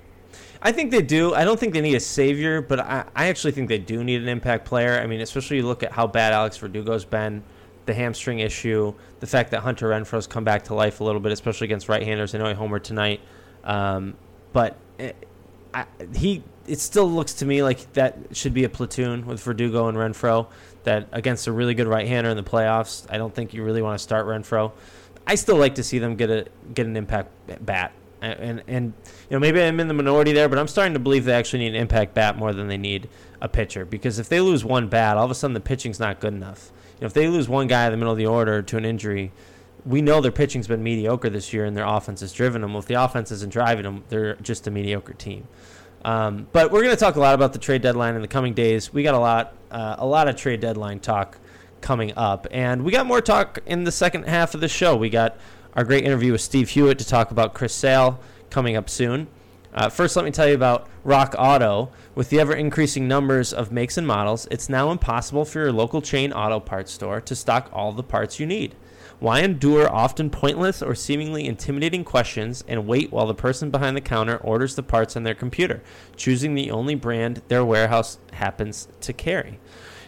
I 0.62 0.71
think 0.71 0.93
they 0.93 1.02
do. 1.02 1.35
I 1.35 1.43
don't 1.43 1.59
think 1.59 1.73
they 1.73 1.81
need 1.81 1.97
a 1.97 2.00
savior, 2.00 2.61
but 2.61 2.78
I, 2.78 3.07
I 3.16 3.26
actually 3.26 3.50
think 3.50 3.69
they 3.69 3.78
do 3.78 4.04
need 4.04 4.23
an 4.23 4.28
impact 4.28 4.66
player. 4.66 5.00
I 5.00 5.09
mean, 5.09 5.21
especially 5.21 5.57
you 5.57 5.66
look 5.66 5.83
at 5.83 5.90
how 5.90 6.07
bad 6.07 6.33
Alex 6.33 6.57
Verdugo's 6.57 7.04
been, 7.04 7.43
the 7.87 7.95
hamstring 7.95 8.38
issue, 8.38 8.95
the 9.19 9.26
fact 9.26 9.50
that 9.50 9.62
Hunter 9.62 9.88
Renfroe's 9.88 10.28
come 10.28 10.45
back 10.45 10.62
to 10.64 10.75
life 10.75 11.00
a 11.00 11.04
little 11.04 11.21
bit, 11.21 11.33
especially 11.33 11.64
against 11.64 11.88
right-handers. 11.88 12.37
I 12.37 12.38
know 12.38 12.47
he 12.47 12.54
homered 12.54 12.85
tonight, 12.85 13.21
um, 13.64 14.14
but 14.52 14.76
it, 14.99 15.16
I, 15.73 15.87
he 16.14 16.45
it 16.66 16.80
still 16.80 17.11
looks 17.11 17.35
to 17.35 17.47
me 17.47 17.62
like 17.62 17.92
that 17.94 18.16
should 18.33 18.54
be 18.54 18.64
a 18.64 18.68
platoon 18.68 19.26
with 19.26 19.42
Verdugo 19.42 19.88
and 19.88 19.97
Renfroe. 19.97 20.47
That 20.85 21.09
against 21.12 21.47
a 21.47 21.52
really 21.52 21.75
good 21.75 21.87
right-hander 21.87 22.28
in 22.30 22.37
the 22.37 22.42
playoffs, 22.42 23.06
I 23.09 23.16
don't 23.16 23.35
think 23.35 23.54
you 23.54 23.64
really 23.64 23.80
want 23.80 23.99
to 23.99 24.02
start 24.02 24.26
Renfroe. 24.26 24.73
I 25.26 25.37
still 25.37 25.56
like 25.56 25.76
to 25.76 25.83
see 25.83 25.99
them 25.99 26.16
get 26.16 26.30
a 26.30 26.47
get 26.75 26.87
an 26.87 26.97
impact 26.97 27.30
bat 27.64 27.92
and 28.33 28.62
and 28.66 28.92
you 29.28 29.37
know 29.37 29.38
maybe 29.38 29.62
I'm 29.62 29.80
in 29.80 29.88
the 29.88 29.94
minority 29.94 30.33
there, 30.33 30.49
but 30.49 30.59
I'm 30.59 30.68
starting 30.68 30.94
to 30.94 30.99
believe 30.99 31.25
they 31.25 31.35
actually 31.35 31.61
need 31.61 31.75
an 31.75 31.80
impact 31.80 32.14
bat 32.14 32.37
more 32.37 32.52
than 32.52 32.68
they 32.68 32.78
need 32.78 33.09
a 33.40 33.49
pitcher 33.49 33.85
because 33.85 34.18
if 34.18 34.28
they 34.28 34.40
lose 34.40 34.64
one 34.64 34.88
bat, 34.88 35.16
all 35.16 35.25
of 35.25 35.30
a 35.30 35.35
sudden 35.35 35.54
the 35.54 35.61
pitching's 35.61 36.00
not 36.00 36.21
good 36.21 36.33
enough. 36.33 36.71
You 36.97 37.02
know, 37.02 37.06
if 37.06 37.12
they 37.12 37.28
lose 37.28 37.49
one 37.49 37.66
guy 37.66 37.87
in 37.87 37.90
the 37.90 37.97
middle 37.97 38.12
of 38.12 38.18
the 38.18 38.26
order 38.26 38.62
to 38.62 38.76
an 38.76 38.85
injury, 38.85 39.33
we 39.85 40.00
know 40.00 40.21
their 40.21 40.33
pitching's 40.33 40.66
been 40.66 40.83
mediocre 40.83 41.28
this 41.28 41.52
year 41.52 41.64
and 41.64 41.76
their 41.76 41.87
offense 41.87 42.21
has 42.21 42.33
driven 42.33 42.62
them. 42.62 42.73
Well, 42.73 42.80
if 42.80 42.87
the 42.87 42.94
offense 42.94 43.30
isn't 43.30 43.52
driving 43.52 43.85
them, 43.85 44.04
they're 44.09 44.37
just 44.37 44.66
a 44.66 44.71
mediocre 44.71 45.14
team. 45.14 45.47
Um, 46.04 46.46
but 46.52 46.70
we're 46.70 46.82
going 46.82 46.94
to 46.94 47.00
talk 47.00 47.16
a 47.16 47.20
lot 47.20 47.34
about 47.34 47.52
the 47.52 47.58
trade 47.58 47.82
deadline 47.82 48.14
in 48.14 48.23
the 48.23 48.28
coming 48.28 48.52
days. 48.52 48.92
We 48.92 49.02
got 49.02 49.14
a 49.14 49.18
lot, 49.18 49.54
uh, 49.70 49.96
a 49.99 50.06
lot 50.06 50.28
of 50.28 50.37
trade 50.37 50.61
deadline 50.61 51.00
talk 51.00 51.38
coming 51.80 52.12
up, 52.16 52.46
and 52.50 52.84
we 52.84 52.92
got 52.92 53.06
more 53.06 53.20
talk 53.20 53.58
in 53.66 53.84
the 53.84 53.92
second 53.92 54.25
half 54.25 54.54
of 54.54 54.61
the 54.61 54.68
show. 54.68 54.96
We 54.96 55.08
got 55.08 55.38
our 55.75 55.84
great 55.84 56.04
interview 56.04 56.32
with 56.32 56.40
Steve 56.40 56.70
Hewitt 56.70 56.99
to 56.99 57.06
talk 57.06 57.30
about 57.30 57.54
Chris 57.54 57.75
Sale 57.75 58.20
coming 58.50 58.76
up 58.76 58.90
soon. 58.90 59.28
Uh, 59.75 59.88
first, 59.88 60.14
let 60.14 60.25
me 60.25 60.30
tell 60.30 60.46
you 60.46 60.54
about 60.54 60.88
Rock 61.02 61.34
Auto. 61.37 61.90
With 62.14 62.30
the 62.30 62.38
ever 62.38 62.54
increasing 62.54 63.08
numbers 63.08 63.52
of 63.52 63.73
makes 63.73 63.99
and 63.99 64.06
models, 64.06 64.46
it's 64.50 64.68
now 64.68 64.92
impossible 64.92 65.44
for 65.44 65.58
your 65.58 65.73
local 65.73 66.00
chain 66.00 66.32
auto 66.32 66.61
parts 66.61 66.92
store 66.92 67.20
to 67.23 67.34
stock 67.34 67.70
all 67.73 67.90
the 67.92 68.04
parts 68.04 68.38
you 68.38 68.46
need. 68.46 68.76
Why 69.21 69.40
endure 69.40 69.90
often 69.90 70.28
pointless 70.28 70.83
or 70.83 70.94
seemingly 70.94 71.47
intimidating 71.47 72.04
questions 72.04 72.64
and 72.68 72.87
wait 72.87 73.12
while 73.12 73.26
the 73.26 73.35
person 73.35 73.71
behind 73.71 73.97
the 73.97 74.00
counter 74.00 74.37
orders 74.37 74.75
the 74.75 74.83
parts 74.83 75.16
on 75.16 75.23
their 75.23 75.35
computer, 75.35 75.83
choosing 76.16 76.54
the 76.54 76.71
only 76.71 76.94
brand 76.94 77.40
their 77.49 77.64
warehouse 77.64 78.18
happens 78.33 78.88
to 79.00 79.12
carry? 79.12 79.59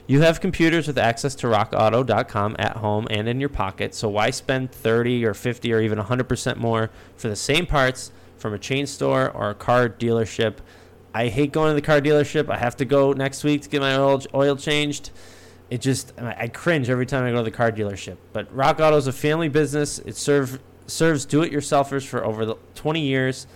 You 0.08 0.20
have 0.20 0.40
computers 0.40 0.86
with 0.86 0.98
access 0.98 1.34
to 1.36 1.48
rockauto.com 1.48 2.56
at 2.58 2.76
home 2.76 3.08
and 3.10 3.28
in 3.28 3.40
your 3.40 3.48
pocket, 3.48 3.94
so 3.94 4.08
why 4.08 4.30
spend 4.30 4.70
30 4.70 5.24
or 5.24 5.34
50 5.34 5.72
or 5.72 5.80
even 5.80 5.98
100% 5.98 6.56
more 6.56 6.90
for 7.16 7.28
the 7.28 7.34
same 7.34 7.66
parts 7.66 8.12
from 8.36 8.54
a 8.54 8.58
chain 8.58 8.86
store 8.86 9.30
or 9.30 9.50
a 9.50 9.54
car 9.54 9.88
dealership? 9.88 10.58
I 11.12 11.28
hate 11.28 11.50
going 11.50 11.70
to 11.70 11.74
the 11.74 11.80
car 11.80 12.00
dealership. 12.00 12.50
I 12.50 12.58
have 12.58 12.76
to 12.76 12.84
go 12.84 13.14
next 13.14 13.42
week 13.42 13.62
to 13.62 13.68
get 13.68 13.80
my 13.80 13.96
oil 13.96 14.22
oil 14.34 14.54
changed. 14.54 15.10
It 15.70 15.80
just 15.80 16.12
I 16.20 16.48
cringe 16.48 16.88
every 16.88 17.06
time 17.06 17.24
I 17.24 17.30
go 17.30 17.38
to 17.38 17.42
the 17.42 17.50
car 17.50 17.72
dealership. 17.72 18.16
But 18.32 18.54
Rock 18.54 18.78
Auto 18.80 18.96
is 18.96 19.06
a 19.06 19.12
family 19.12 19.48
business. 19.48 19.98
It 19.98 20.16
serve, 20.16 20.60
serves 20.86 21.24
do-it-yourselfers 21.24 22.06
for 22.06 22.24
over 22.24 22.54
20 22.74 23.00
years. 23.00 23.46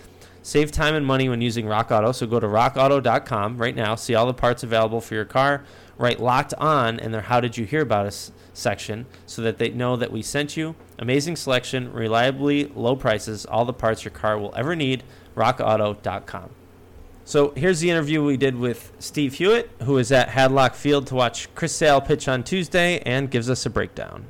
Save 0.43 0.71
time 0.71 0.95
and 0.95 1.05
money 1.05 1.29
when 1.29 1.39
using 1.39 1.67
Rock 1.67 1.91
Auto. 1.91 2.11
So 2.11 2.25
go 2.27 2.39
to 2.39 2.47
rockauto.com 2.47 3.57
right 3.57 3.75
now. 3.75 3.95
See 3.95 4.15
all 4.15 4.25
the 4.25 4.33
parts 4.33 4.63
available 4.63 4.99
for 4.99 5.13
your 5.13 5.25
car 5.25 5.63
write 6.01 6.19
locked 6.19 6.53
on 6.55 6.99
in 6.99 7.11
their 7.11 7.21
how 7.21 7.39
did 7.39 7.55
you 7.55 7.63
hear 7.63 7.81
about 7.81 8.07
us 8.07 8.31
section 8.53 9.05
so 9.27 9.41
that 9.43 9.59
they 9.59 9.69
know 9.69 9.95
that 9.95 10.11
we 10.11 10.21
sent 10.21 10.57
you 10.57 10.75
amazing 10.97 11.35
selection 11.35 11.93
reliably 11.93 12.65
low 12.75 12.95
prices 12.95 13.45
all 13.45 13.65
the 13.65 13.71
parts 13.71 14.03
your 14.03 14.11
car 14.11 14.37
will 14.37 14.53
ever 14.55 14.75
need 14.75 15.03
rockauto.com 15.35 16.49
so 17.23 17.51
here's 17.55 17.79
the 17.79 17.89
interview 17.89 18.23
we 18.23 18.37
did 18.37 18.55
with 18.55 18.91
steve 18.99 19.35
hewitt 19.35 19.69
who 19.83 19.97
is 19.97 20.11
at 20.11 20.29
hadlock 20.29 20.73
field 20.75 21.07
to 21.07 21.15
watch 21.15 21.53
chris 21.55 21.75
sale 21.75 22.01
pitch 22.01 22.27
on 22.27 22.43
tuesday 22.43 22.99
and 22.99 23.29
gives 23.31 23.49
us 23.49 23.65
a 23.65 23.69
breakdown 23.69 24.25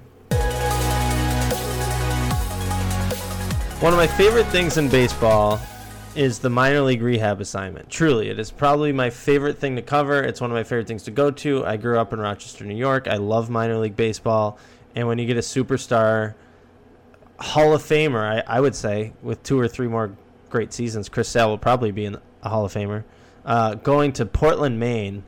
one 3.79 3.93
of 3.93 3.97
my 3.97 4.07
favorite 4.07 4.45
things 4.47 4.77
in 4.77 4.89
baseball 4.89 5.59
is 6.15 6.39
the 6.39 6.49
minor 6.49 6.81
league 6.81 7.01
rehab 7.01 7.39
assignment. 7.39 7.89
Truly, 7.89 8.29
it 8.29 8.37
is 8.37 8.51
probably 8.51 8.91
my 8.91 9.09
favorite 9.09 9.57
thing 9.57 9.75
to 9.77 9.81
cover. 9.81 10.21
It's 10.21 10.41
one 10.41 10.51
of 10.51 10.55
my 10.55 10.63
favorite 10.63 10.87
things 10.87 11.03
to 11.03 11.11
go 11.11 11.31
to. 11.31 11.65
I 11.65 11.77
grew 11.77 11.97
up 11.97 12.11
in 12.11 12.19
Rochester, 12.19 12.65
New 12.65 12.75
York. 12.75 13.07
I 13.07 13.15
love 13.15 13.49
minor 13.49 13.77
league 13.77 13.95
baseball. 13.95 14.59
And 14.95 15.07
when 15.07 15.17
you 15.17 15.25
get 15.25 15.37
a 15.37 15.41
superstar 15.41 16.33
Hall 17.39 17.73
of 17.73 17.81
Famer, 17.81 18.43
I, 18.47 18.57
I 18.57 18.59
would 18.59 18.75
say, 18.75 19.13
with 19.21 19.41
two 19.43 19.59
or 19.59 19.67
three 19.67 19.87
more 19.87 20.15
great 20.49 20.73
seasons, 20.73 21.07
Chris 21.07 21.29
Sale 21.29 21.49
will 21.49 21.57
probably 21.57 21.91
be 21.91 22.05
in 22.05 22.17
a 22.43 22.49
Hall 22.49 22.65
of 22.65 22.73
Famer, 22.73 23.03
uh, 23.45 23.75
going 23.75 24.13
to 24.13 24.25
Portland, 24.25 24.79
Maine 24.79 25.23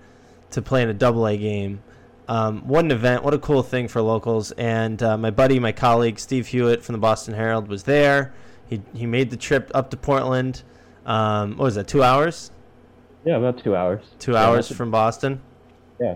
to 0.51 0.61
play 0.61 0.83
in 0.83 0.89
a 0.89 0.93
double 0.93 1.25
A 1.27 1.37
game. 1.37 1.81
Um, 2.27 2.67
what 2.67 2.85
an 2.85 2.91
event. 2.91 3.23
What 3.23 3.33
a 3.33 3.39
cool 3.39 3.63
thing 3.63 3.87
for 3.87 4.01
locals. 4.01 4.51
And 4.53 5.01
uh, 5.03 5.17
my 5.17 5.29
buddy, 5.29 5.59
my 5.59 5.71
colleague, 5.71 6.19
Steve 6.19 6.47
Hewitt 6.47 6.83
from 6.83 6.93
the 6.93 6.99
Boston 6.99 7.33
Herald 7.33 7.67
was 7.67 7.83
there. 7.83 8.33
He, 8.65 8.81
he 8.93 9.05
made 9.05 9.29
the 9.29 9.37
trip 9.37 9.69
up 9.73 9.89
to 9.89 9.97
Portland 9.97 10.63
um, 11.05 11.57
what 11.57 11.65
was 11.65 11.75
that? 11.75 11.87
Two 11.87 12.03
hours? 12.03 12.51
Yeah, 13.25 13.37
about 13.37 13.57
two 13.57 13.75
hours. 13.75 14.03
Two 14.19 14.33
yeah, 14.33 14.45
hours 14.45 14.71
from 14.71 14.91
Boston. 14.91 15.41
Yeah. 15.99 16.15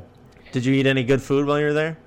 Did 0.51 0.66
you 0.66 0.74
eat 0.74 0.86
any 0.86 1.04
good 1.04 1.22
food 1.22 1.46
while 1.46 1.60
you 1.60 1.66
were 1.66 1.74
there? 1.74 1.98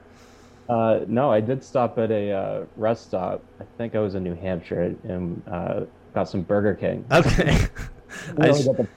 Uh, 0.69 1.01
no, 1.09 1.31
I 1.31 1.41
did 1.41 1.65
stop 1.65 1.99
at 1.99 2.11
a 2.11 2.31
uh, 2.31 2.65
rest 2.77 3.07
stop. 3.07 3.43
I 3.61 3.65
think 3.77 3.95
I 3.95 3.99
was 3.99 4.15
in 4.15 4.23
New 4.23 4.35
Hampshire 4.35 4.95
and 5.05 5.43
uh, 5.51 5.81
got 6.15 6.29
some 6.29 6.43
Burger 6.43 6.75
King. 6.75 7.05
Okay. 7.11 7.67
I 8.38 8.47
really 8.47 8.62
the, 8.62 8.88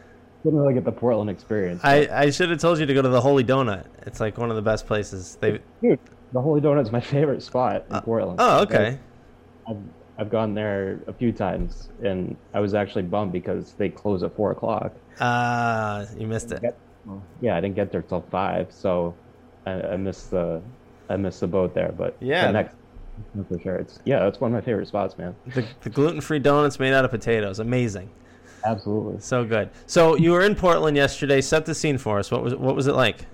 didn't 0.43 0.59
really 0.59 0.73
get 0.73 0.83
the 0.83 0.91
Portland 0.91 1.29
experience. 1.29 1.81
I, 1.83 2.07
I 2.11 2.29
should 2.29 2.49
have 2.49 2.59
told 2.59 2.79
you 2.79 2.85
to 2.85 2.93
go 2.93 3.01
to 3.01 3.09
the 3.09 3.21
Holy 3.21 3.43
Donut. 3.43 3.85
It's 4.05 4.19
like 4.19 4.37
one 4.37 4.49
of 4.49 4.55
the 4.55 4.61
best 4.61 4.85
places. 4.85 5.37
They 5.39 5.59
Dude, 5.81 5.99
the 6.33 6.41
Holy 6.41 6.61
Donut's 6.61 6.91
my 6.91 6.99
favorite 6.99 7.41
spot 7.41 7.85
in 7.89 7.95
uh, 7.95 8.01
Portland. 8.01 8.39
Oh, 8.41 8.61
okay. 8.63 8.99
I've, 9.67 9.77
I've 10.17 10.29
gone 10.29 10.53
there 10.53 10.99
a 11.07 11.13
few 11.13 11.31
times, 11.31 11.89
and 12.03 12.35
I 12.53 12.59
was 12.59 12.73
actually 12.73 13.03
bummed 13.03 13.31
because 13.31 13.73
they 13.73 13.89
close 13.89 14.23
at 14.23 14.35
four 14.35 14.51
o'clock. 14.51 14.93
Ah, 15.19 15.99
uh, 15.99 16.05
you 16.17 16.27
missed 16.27 16.51
it. 16.51 16.61
Get, 16.61 16.77
yeah, 17.41 17.55
I 17.55 17.61
didn't 17.61 17.75
get 17.75 17.91
there 17.91 18.01
till 18.01 18.21
five, 18.29 18.67
so 18.71 19.15
I, 19.65 19.71
I, 19.71 19.97
missed 19.97 20.31
the 20.31 20.61
I 21.09 21.17
missed 21.17 21.39
the 21.39 21.47
boat 21.47 21.73
there. 21.73 21.93
But 21.97 22.15
yeah, 22.19 22.47
the 22.47 22.53
next 22.53 22.75
for 23.47 23.59
sure. 23.59 23.75
It's 23.75 23.99
yeah, 24.05 24.19
that's 24.19 24.39
one 24.39 24.51
of 24.51 24.55
my 24.55 24.65
favorite 24.65 24.87
spots, 24.87 25.17
man. 25.17 25.35
The, 25.47 25.65
the 25.81 25.89
gluten-free 25.89 26.39
donuts 26.39 26.79
made 26.79 26.93
out 26.93 27.05
of 27.05 27.11
potatoes, 27.11 27.59
amazing. 27.59 28.09
Absolutely, 28.65 29.19
so 29.19 29.43
good. 29.43 29.69
So 29.87 30.15
you 30.15 30.31
were 30.31 30.41
in 30.41 30.55
Portland 30.55 30.95
yesterday. 30.97 31.41
Set 31.41 31.65
the 31.65 31.75
scene 31.75 31.97
for 31.97 32.19
us. 32.19 32.31
What 32.31 32.43
was 32.43 32.55
what 32.55 32.75
was 32.75 32.87
it 32.87 32.93
like? 32.95 33.25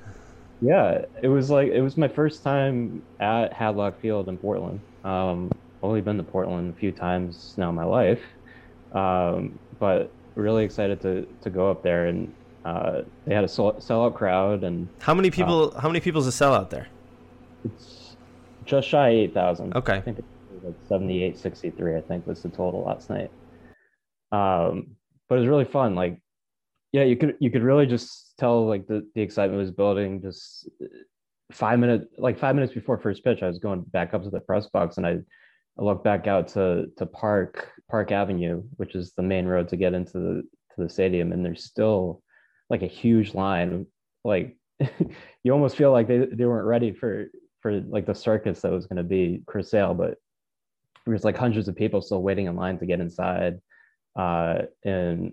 Yeah, 0.62 1.06
it 1.22 1.28
was 1.28 1.50
like 1.50 1.70
it 1.70 1.82
was 1.82 1.98
my 1.98 2.08
first 2.08 2.44
time 2.44 3.02
at 3.20 3.54
Hadlock 3.54 4.00
Field 4.02 4.28
in 4.28 4.38
Portland. 4.38 4.82
Um, 5.04 5.52
only 5.82 6.02
been 6.02 6.18
to 6.18 6.24
Portland 6.24 6.74
a 6.76 6.80
few 6.80 6.92
times 6.92 7.54
now 7.58 7.70
in 7.70 7.76
my 7.76 7.86
life, 7.86 8.22
um, 8.94 9.58
but 9.80 10.12
really 10.36 10.64
excited 10.66 11.02
to 11.02 11.28
to 11.42 11.50
go 11.50 11.70
up 11.70 11.84
there 11.84 12.08
and 12.08 12.34
uh, 12.66 13.02
they 13.26 13.34
had 13.34 13.44
a 13.44 13.48
sellout 13.48 14.14
crowd 14.16 14.64
and 14.64 14.88
how 15.00 15.14
many 15.14 15.32
people 15.32 15.72
uh, 15.76 15.80
how 15.80 15.88
many 15.88 16.00
people's 16.00 16.28
a 16.28 16.32
sellout 16.32 16.70
there? 16.70 16.88
It's 17.64 18.16
just 18.66 18.88
shy 18.88 19.10
eight 19.10 19.34
thousand. 19.34 19.76
Okay, 19.76 19.96
I 19.96 20.02
think 20.02 20.20
it 20.20 20.26
was 20.54 20.64
like 20.64 20.76
78, 20.88 21.38
63, 21.38 21.96
I 21.96 22.02
think 22.02 22.28
was 22.28 22.44
the 22.44 22.50
total 22.50 22.84
last 22.84 23.10
night. 23.10 23.32
Um, 24.32 24.96
but 25.30 25.36
it 25.36 25.40
was 25.40 25.48
really 25.48 25.66
fun. 25.66 25.96
Like, 25.96 26.22
yeah, 26.92 27.04
you 27.04 27.16
could 27.16 27.36
you 27.40 27.52
could 27.52 27.64
really 27.64 27.86
just 27.86 28.34
tell 28.38 28.68
like 28.68 28.88
the 28.88 29.08
the 29.16 29.22
excitement 29.22 29.62
was 29.62 29.72
building. 29.72 30.22
Just 30.22 30.68
uh, 30.84 30.88
five 31.52 31.80
minutes 31.80 32.06
like 32.18 32.38
five 32.38 32.56
minutes 32.56 32.74
before 32.74 32.98
first 32.98 33.24
pitch, 33.24 33.44
I 33.44 33.48
was 33.48 33.60
going 33.60 33.82
back 33.82 34.14
up 34.14 34.24
to 34.24 34.30
the 34.30 34.40
press 34.40 34.68
box 34.68 34.98
and 34.98 35.06
I 35.06 35.20
I 35.80 35.84
look 35.84 36.04
back 36.04 36.28
out 36.28 36.48
to 36.50 36.88
to 36.98 37.06
Park 37.06 37.72
Park 37.90 38.12
Avenue, 38.12 38.64
which 38.78 38.96
is 38.96 39.14
the 39.14 39.24
main 39.24 39.46
road 39.46 39.70
to 39.70 39.78
get 39.78 39.94
into 39.94 40.14
the 40.14 40.44
to 40.76 40.84
the 40.84 40.90
stadium, 40.90 41.32
and 41.32 41.46
there's 41.46 41.64
still 41.64 42.24
like 42.70 42.82
a 42.82 42.88
huge 42.88 43.34
line. 43.36 43.86
Like 44.26 44.58
you 45.44 45.54
almost 45.54 45.78
feel 45.78 45.92
like 45.92 46.08
they, 46.08 46.26
they 46.26 46.46
weren't 46.46 46.68
ready 46.68 46.92
for 46.92 47.28
for 47.62 47.82
like 47.82 48.06
the 48.06 48.16
circus 48.16 48.62
that 48.62 48.72
was 48.72 48.88
going 48.88 48.98
to 48.98 49.04
be 49.04 49.44
Chris 49.46 49.70
Sale, 49.70 49.94
but 49.94 50.18
there's 51.06 51.24
like 51.24 51.38
hundreds 51.38 51.68
of 51.68 51.76
people 51.76 52.02
still 52.02 52.22
waiting 52.22 52.48
in 52.48 52.56
line 52.56 52.80
to 52.80 52.86
get 52.86 53.00
inside, 53.00 53.60
uh, 54.20 54.64
and 54.84 55.32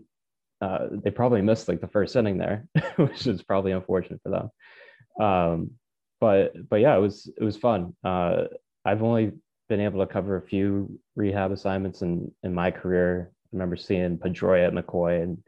uh, 0.61 0.87
they 1.03 1.11
probably 1.11 1.43
missed 1.43 1.67
like 1.67 1.81
the 1.81 1.89
first 1.89 2.15
inning 2.15 2.39
there, 2.39 2.69
which 2.97 3.27
is 3.27 3.43
probably 3.43 3.73
unfortunate 3.73 4.21
for 4.23 4.31
them. 4.31 5.27
Um, 5.27 5.71
but 6.21 6.53
but 6.69 6.81
yeah, 6.81 6.97
it 6.97 7.01
was 7.01 7.29
it 7.37 7.43
was 7.43 7.57
fun. 7.57 7.97
Uh, 8.05 8.45
I've 8.85 9.03
only 9.03 9.33
been 9.69 9.81
able 9.81 10.07
to 10.07 10.13
cover 10.13 10.37
a 10.37 10.43
few 10.43 11.01
rehab 11.17 11.51
assignments 11.51 12.03
in 12.03 12.31
in 12.45 12.55
my 12.55 12.71
career. 12.71 13.33
I 13.33 13.49
remember 13.53 13.77
seeing 13.77 14.19
Pedroia 14.19 14.69
at 14.69 14.73
McCoy 14.73 15.23
and 15.23 15.39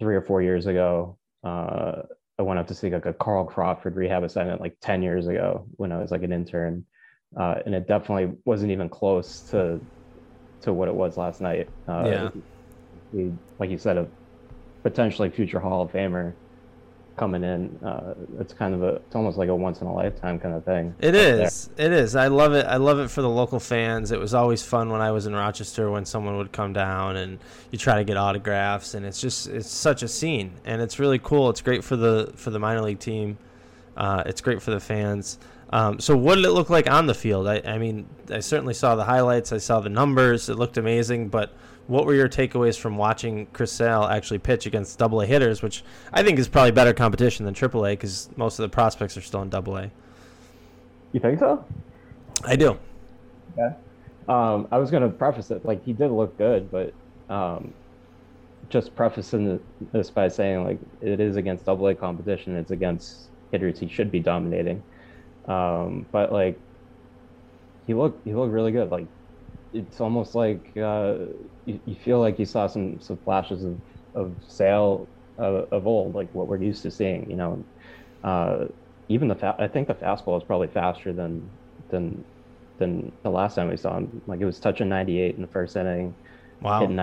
three 0.00 0.16
or 0.16 0.22
four 0.22 0.42
years 0.42 0.66
ago. 0.66 1.16
Uh, 1.44 2.02
I 2.40 2.42
went 2.42 2.58
up 2.58 2.66
to 2.68 2.74
see 2.74 2.90
like 2.90 3.06
a 3.06 3.12
Carl 3.12 3.44
Crawford 3.44 3.96
rehab 3.96 4.24
assignment 4.24 4.60
like 4.60 4.76
10 4.80 5.02
years 5.02 5.26
ago 5.26 5.66
when 5.72 5.90
I 5.90 5.98
was 5.98 6.12
like 6.12 6.22
an 6.22 6.32
intern. 6.32 6.84
Uh, 7.38 7.56
and 7.66 7.74
it 7.74 7.88
definitely 7.88 8.36
wasn't 8.44 8.70
even 8.70 8.88
close 8.88 9.40
to 9.50 9.80
to 10.62 10.72
what 10.72 10.88
it 10.88 10.94
was 10.94 11.16
last 11.16 11.40
night. 11.40 11.68
Uh, 11.86 12.04
yeah. 12.06 12.30
We, 13.12 13.32
like 13.58 13.70
you 13.70 13.78
said, 13.78 13.96
a 13.96 14.06
potentially 14.82 15.30
future 15.30 15.60
Hall 15.60 15.82
of 15.82 15.92
Famer 15.92 16.34
coming 17.18 17.42
in. 17.42 17.76
Uh, 17.84 18.14
it's 18.38 18.52
kind 18.52 18.74
of 18.74 18.82
a, 18.82 18.96
it's 18.96 19.14
almost 19.14 19.36
like 19.36 19.48
a 19.48 19.54
once 19.54 19.80
in 19.80 19.86
a 19.86 19.92
lifetime 19.92 20.38
kind 20.38 20.54
of 20.54 20.64
thing. 20.64 20.94
It 21.00 21.14
is. 21.14 21.68
There. 21.76 21.86
It 21.86 21.92
is. 21.92 22.16
I 22.16 22.28
love 22.28 22.54
it. 22.54 22.64
I 22.66 22.76
love 22.76 22.98
it 23.00 23.10
for 23.10 23.20
the 23.20 23.28
local 23.28 23.60
fans. 23.60 24.12
It 24.12 24.20
was 24.20 24.34
always 24.34 24.62
fun 24.62 24.90
when 24.90 25.00
I 25.00 25.10
was 25.10 25.26
in 25.26 25.34
Rochester 25.34 25.90
when 25.90 26.04
someone 26.04 26.36
would 26.38 26.52
come 26.52 26.72
down 26.72 27.16
and 27.16 27.38
you 27.70 27.78
try 27.78 27.96
to 27.96 28.04
get 28.04 28.16
autographs, 28.16 28.94
and 28.94 29.04
it's 29.04 29.20
just 29.20 29.48
it's 29.48 29.70
such 29.70 30.02
a 30.02 30.08
scene, 30.08 30.52
and 30.64 30.80
it's 30.80 30.98
really 30.98 31.18
cool. 31.18 31.50
It's 31.50 31.60
great 31.60 31.84
for 31.84 31.96
the 31.96 32.32
for 32.36 32.50
the 32.50 32.58
minor 32.58 32.82
league 32.82 33.00
team. 33.00 33.36
Uh, 33.96 34.22
it's 34.26 34.40
great 34.40 34.62
for 34.62 34.70
the 34.70 34.80
fans. 34.80 35.38
Um, 35.70 36.00
so 36.00 36.16
what 36.16 36.36
did 36.36 36.44
it 36.44 36.52
look 36.52 36.70
like 36.70 36.88
on 36.88 37.06
the 37.06 37.14
field? 37.14 37.46
I, 37.46 37.60
I 37.64 37.78
mean, 37.78 38.08
I 38.30 38.40
certainly 38.40 38.74
saw 38.74 38.94
the 38.94 39.04
highlights. 39.04 39.52
I 39.52 39.58
saw 39.58 39.80
the 39.80 39.90
numbers. 39.90 40.48
It 40.48 40.56
looked 40.56 40.78
amazing, 40.78 41.28
but 41.28 41.54
what 41.88 42.06
were 42.06 42.14
your 42.14 42.28
takeaways 42.28 42.78
from 42.78 42.96
watching 42.96 43.46
Chris 43.52 43.72
Sale 43.72 44.04
actually 44.04 44.38
pitch 44.38 44.66
against 44.66 44.98
Double 44.98 45.20
A 45.20 45.26
hitters, 45.26 45.62
which 45.62 45.82
I 46.12 46.22
think 46.22 46.38
is 46.38 46.48
probably 46.48 46.70
better 46.70 46.92
competition 46.92 47.44
than 47.44 47.54
Triple 47.54 47.86
A 47.86 47.92
because 47.92 48.28
most 48.36 48.58
of 48.58 48.62
the 48.62 48.68
prospects 48.68 49.16
are 49.16 49.22
still 49.22 49.42
in 49.42 49.48
Double 49.48 49.76
A. 49.76 49.90
You 51.12 51.20
think 51.20 51.38
so? 51.38 51.64
I 52.44 52.56
do. 52.56 52.78
Yeah. 53.56 53.74
Um, 54.28 54.68
I 54.70 54.78
was 54.78 54.90
going 54.90 55.02
to 55.02 55.08
preface 55.08 55.50
it 55.50 55.64
like 55.64 55.82
he 55.84 55.94
did 55.94 56.10
look 56.10 56.36
good, 56.36 56.70
but 56.70 56.92
um, 57.30 57.72
just 58.68 58.94
prefacing 58.94 59.58
this 59.92 60.10
by 60.10 60.28
saying 60.28 60.64
like 60.64 60.78
it 61.00 61.20
is 61.20 61.36
against 61.36 61.64
Double 61.64 61.88
A 61.88 61.94
competition. 61.94 62.54
It's 62.56 62.70
against 62.70 63.30
hitters 63.50 63.78
he 63.78 63.88
should 63.88 64.10
be 64.10 64.20
dominating. 64.20 64.82
Um, 65.48 66.06
but 66.12 66.32
like 66.32 66.60
he 67.86 67.94
looked 67.94 68.26
he 68.26 68.34
looked 68.34 68.52
really 68.52 68.72
good. 68.72 68.90
Like 68.90 69.08
it's 69.72 70.00
almost 70.00 70.34
like 70.34 70.72
uh, 70.76 71.14
you, 71.64 71.80
you, 71.84 71.96
feel 71.96 72.20
like 72.20 72.38
you 72.38 72.44
saw 72.44 72.66
some 72.66 73.00
some 73.00 73.18
flashes 73.18 73.64
of 73.64 73.80
of 74.14 74.36
Sale 74.46 75.08
of, 75.38 75.68
of 75.72 75.86
old, 75.86 76.14
like 76.14 76.28
what 76.34 76.48
we're 76.48 76.62
used 76.62 76.82
to 76.82 76.90
seeing. 76.90 77.30
You 77.30 77.36
know, 77.36 77.66
uh, 78.22 78.66
even 79.08 79.28
the 79.28 79.34
fa- 79.36 79.56
I 79.58 79.68
think 79.68 79.88
the 79.88 79.94
fastball 79.94 80.38
is 80.38 80.44
probably 80.44 80.68
faster 80.68 81.12
than 81.12 81.50
than 81.90 82.24
than 82.78 83.12
the 83.22 83.30
last 83.30 83.54
time 83.54 83.68
we 83.68 83.76
saw 83.76 83.96
him. 83.96 84.22
Like 84.26 84.40
it 84.40 84.44
was 84.44 84.60
touching 84.60 84.88
98 84.88 85.36
in 85.36 85.42
the 85.42 85.48
first 85.48 85.76
inning. 85.76 86.14
Wow. 86.60 86.80
Hitting 86.80 86.96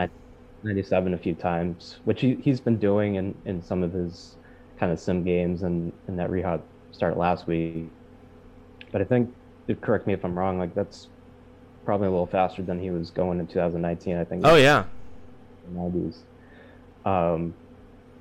97 0.63 1.13
a 1.13 1.17
few 1.17 1.35
times, 1.35 1.99
which 2.03 2.21
he, 2.21 2.35
he's 2.35 2.59
been 2.59 2.79
doing 2.79 3.15
in, 3.15 3.35
in 3.45 3.61
some 3.61 3.83
of 3.83 3.93
his 3.93 4.37
kind 4.77 4.91
of 4.91 4.99
sim 4.99 5.23
games 5.23 5.63
and 5.63 5.93
in 6.07 6.17
that 6.17 6.29
rehab 6.29 6.63
start 6.91 7.17
last 7.17 7.47
week. 7.47 7.91
But 8.95 9.01
I 9.01 9.03
think, 9.03 9.29
correct 9.81 10.07
me 10.07 10.13
if 10.13 10.23
I'm 10.23 10.39
wrong, 10.39 10.57
like 10.57 10.73
that's 10.73 11.09
probably 11.83 12.07
a 12.07 12.11
little 12.11 12.27
faster 12.27 12.61
than 12.61 12.79
he 12.79 12.91
was 12.91 13.09
going 13.09 13.41
in 13.41 13.47
2019. 13.47 14.15
I 14.15 14.23
think. 14.23 14.43
Oh 14.45 14.55
yeah. 14.55 14.85
90s. 15.73 16.19
Um, 17.03 17.53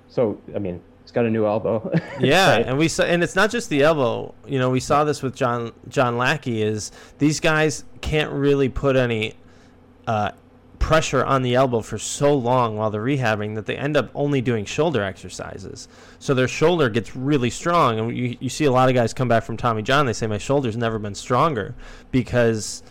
so 0.08 0.36
I 0.52 0.58
mean, 0.58 0.82
he's 1.02 1.12
got 1.12 1.26
a 1.26 1.30
new 1.30 1.46
elbow. 1.46 1.92
yeah, 2.20 2.56
right? 2.56 2.66
and 2.66 2.76
we 2.76 2.88
saw, 2.88 3.04
and 3.04 3.22
it's 3.22 3.36
not 3.36 3.52
just 3.52 3.70
the 3.70 3.84
elbow. 3.84 4.34
You 4.48 4.58
know, 4.58 4.68
we 4.68 4.80
saw 4.80 5.04
this 5.04 5.22
with 5.22 5.36
John 5.36 5.70
John 5.88 6.18
Lackey. 6.18 6.60
Is 6.60 6.90
these 7.18 7.38
guys 7.38 7.84
can't 8.00 8.32
really 8.32 8.68
put 8.68 8.96
any 8.96 9.34
uh, 10.08 10.32
pressure 10.84 11.24
on 11.24 11.40
the 11.40 11.54
elbow 11.54 11.80
for 11.80 11.96
so 11.96 12.34
long 12.34 12.76
while 12.76 12.90
they're 12.90 13.02
rehabbing 13.02 13.54
that 13.54 13.64
they 13.64 13.74
end 13.74 13.96
up 13.96 14.10
only 14.14 14.42
doing 14.42 14.66
shoulder 14.66 15.02
exercises. 15.02 15.88
So 16.18 16.34
their 16.34 16.46
shoulder 16.46 16.90
gets 16.90 17.16
really 17.16 17.48
strong, 17.48 17.98
and 17.98 18.14
you 18.14 18.36
you 18.38 18.50
see 18.50 18.66
a 18.66 18.70
lot 18.70 18.90
of 18.90 18.94
guys 18.94 19.14
come 19.14 19.26
back 19.26 19.44
from 19.44 19.56
Tommy 19.56 19.80
John. 19.80 20.04
They 20.04 20.12
say 20.12 20.26
my 20.26 20.36
shoulder's 20.36 20.76
never 20.76 20.98
been 20.98 21.14
stronger 21.14 21.74
because 22.10 22.82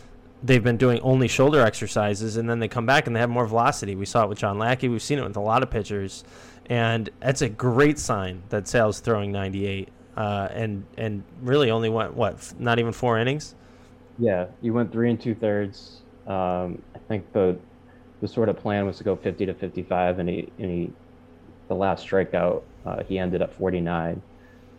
they've 0.42 0.64
been 0.64 0.78
doing 0.78 1.00
only 1.02 1.28
shoulder 1.28 1.62
exercises 1.62 2.36
and 2.36 2.50
then 2.50 2.60
they 2.60 2.68
come 2.68 2.86
back 2.86 3.06
and 3.06 3.16
they 3.16 3.20
have 3.20 3.30
more 3.30 3.46
velocity. 3.46 3.96
We 3.96 4.06
saw 4.06 4.24
it 4.24 4.30
with 4.30 4.40
John 4.40 4.58
Lackey. 4.58 4.90
We've 4.90 5.02
seen 5.02 5.20
it 5.20 5.24
with 5.24 5.38
a 5.38 5.42
lot 5.42 5.62
of 5.64 5.70
pitchers. 5.70 6.24
And 6.66 7.10
that's 7.20 7.44
a 7.44 7.48
great 7.48 7.98
sign 8.00 8.42
that 8.50 8.68
Sale's 8.68 9.00
throwing 9.00 9.32
98 9.32 9.88
uh, 10.18 10.48
and 10.52 10.84
and 10.98 11.24
really 11.42 11.72
only 11.72 11.90
went, 11.90 12.16
what, 12.16 12.54
not 12.60 12.80
even 12.80 12.92
four 12.92 13.20
innings? 13.20 13.56
Yeah, 14.18 14.48
you 14.62 14.74
went 14.74 14.92
three 14.92 15.10
and 15.10 15.22
two 15.22 15.36
thirds. 15.36 16.02
Um, 16.28 16.82
I 16.96 17.00
think 17.08 17.32
the 17.34 17.58
the 18.24 18.28
sort 18.30 18.48
of 18.48 18.56
plan 18.56 18.86
was 18.86 18.98
to 18.98 19.04
go 19.04 19.18
50 19.18 19.48
to 19.48 19.54
55, 19.54 20.20
and 20.20 20.30
he, 20.30 20.50
and 20.58 20.72
he 20.72 20.94
the 21.68 21.76
last 21.76 22.08
strikeout, 22.08 22.64
uh, 22.86 23.04
he 23.04 23.20
ended 23.20 23.42
up 23.42 23.54
49. 23.54 24.22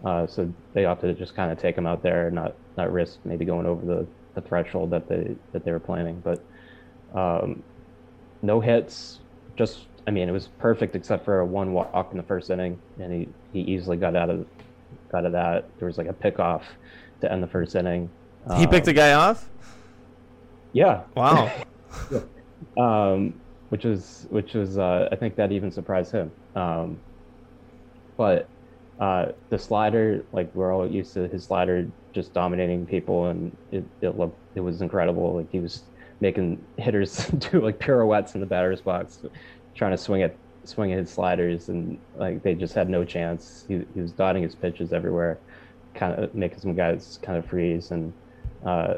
Uh, 0.03 0.27
so 0.27 0.51
they 0.73 0.87
opted 0.87 1.15
to 1.15 1.23
just 1.23 1.37
kind 1.37 1.53
of 1.53 1.59
take 1.59 1.77
him 1.77 1.87
out 1.87 2.03
there, 2.03 2.31
not 2.31 2.55
not 2.79 2.91
risk 2.91 3.19
maybe 3.25 3.45
going 3.45 3.67
over 3.67 3.85
the 3.85 4.07
the 4.35 4.41
threshold 4.41 4.91
that 4.91 5.09
they 5.09 5.37
that 5.53 5.63
they 5.63 5.73
were 5.73 5.79
planning. 5.79 6.23
But 6.25 6.43
um, 7.15 7.63
no 8.41 8.61
hits, 8.61 9.21
just 9.57 9.89
I 10.07 10.11
mean 10.11 10.27
it 10.27 10.33
was 10.33 10.49
perfect 10.59 10.97
except 10.97 11.27
for 11.27 11.41
a 11.41 11.45
one 11.45 11.75
walk 11.75 12.09
in 12.13 12.17
the 12.17 12.23
first 12.23 12.49
inning, 12.49 12.81
and 12.99 13.13
he 13.13 13.29
he 13.53 13.61
easily 13.61 13.99
got 13.99 14.17
out 14.17 14.31
of 14.31 14.47
got 15.13 15.27
of 15.27 15.33
that. 15.33 15.67
There 15.79 15.87
was 15.87 15.99
like 15.99 16.09
a 16.09 16.15
pickoff 16.15 16.63
to 17.21 17.31
end 17.31 17.43
the 17.43 17.49
first 17.49 17.75
inning. 17.75 18.09
He 18.57 18.65
um, 18.65 18.71
picked 18.71 18.87
the 18.87 18.95
guy 18.95 19.13
off. 19.13 19.51
Yeah. 20.73 21.03
Wow. 21.15 21.53
yeah. 22.11 22.21
Um, 22.77 23.35
which 23.69 23.85
was 23.85 24.27
which 24.31 24.55
was 24.55 24.79
uh, 24.79 25.09
I 25.11 25.17
think 25.17 25.37
that 25.37 25.53
even 25.53 25.71
surprised 25.71 26.13
him. 26.13 26.31
Um, 26.55 26.99
but 28.17 28.49
uh, 29.01 29.33
the 29.51 29.59
slider, 29.59 30.25
like 30.33 30.55
we're 30.55 30.73
all 30.73 30.89
used 30.89 31.15
to 31.15 31.27
his 31.29 31.45
slider 31.45 31.91
just 32.13 32.33
dominating 32.33 32.87
people, 32.87 33.27
and 33.27 33.57
it, 33.73 33.85
it 34.01 34.17
looked 34.17 34.39
it 34.55 34.61
was 34.61 34.81
incredible. 34.83 35.35
Like 35.35 35.51
he 35.51 35.61
was 35.61 35.83
making 36.21 36.65
hitters 36.77 37.27
do 37.51 37.61
like 37.61 37.79
pirouettes 37.79 38.35
in 38.35 38.41
the 38.41 38.47
batter's 38.47 38.81
box, 38.81 39.19
trying 39.75 39.91
to 39.91 39.99
swing 39.99 40.23
at 40.23 40.37
swing 40.65 40.93
at 40.93 40.99
his 40.99 41.11
sliders, 41.11 41.69
and 41.69 41.99
like 42.17 42.43
they 42.43 42.55
just 42.55 42.75
had 42.75 42.89
no 42.89 43.05
chance. 43.05 43.65
He, 43.67 43.83
he 43.95 44.01
was 44.01 44.13
dotting 44.13 44.43
his 44.43 44.55
pitches 44.55 44.93
everywhere, 44.93 45.39
kind 45.95 46.15
of 46.23 46.35
making 46.35 46.61
some 46.61 46.75
guys 46.75 47.19
kind 47.23 47.39
of 47.39 47.47
freeze. 47.47 47.91
And 47.91 48.13
uh, 48.65 48.95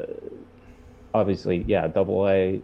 obviously, 1.13 1.63
yeah, 1.67 1.87
Double 1.87 2.27
A 2.27 2.61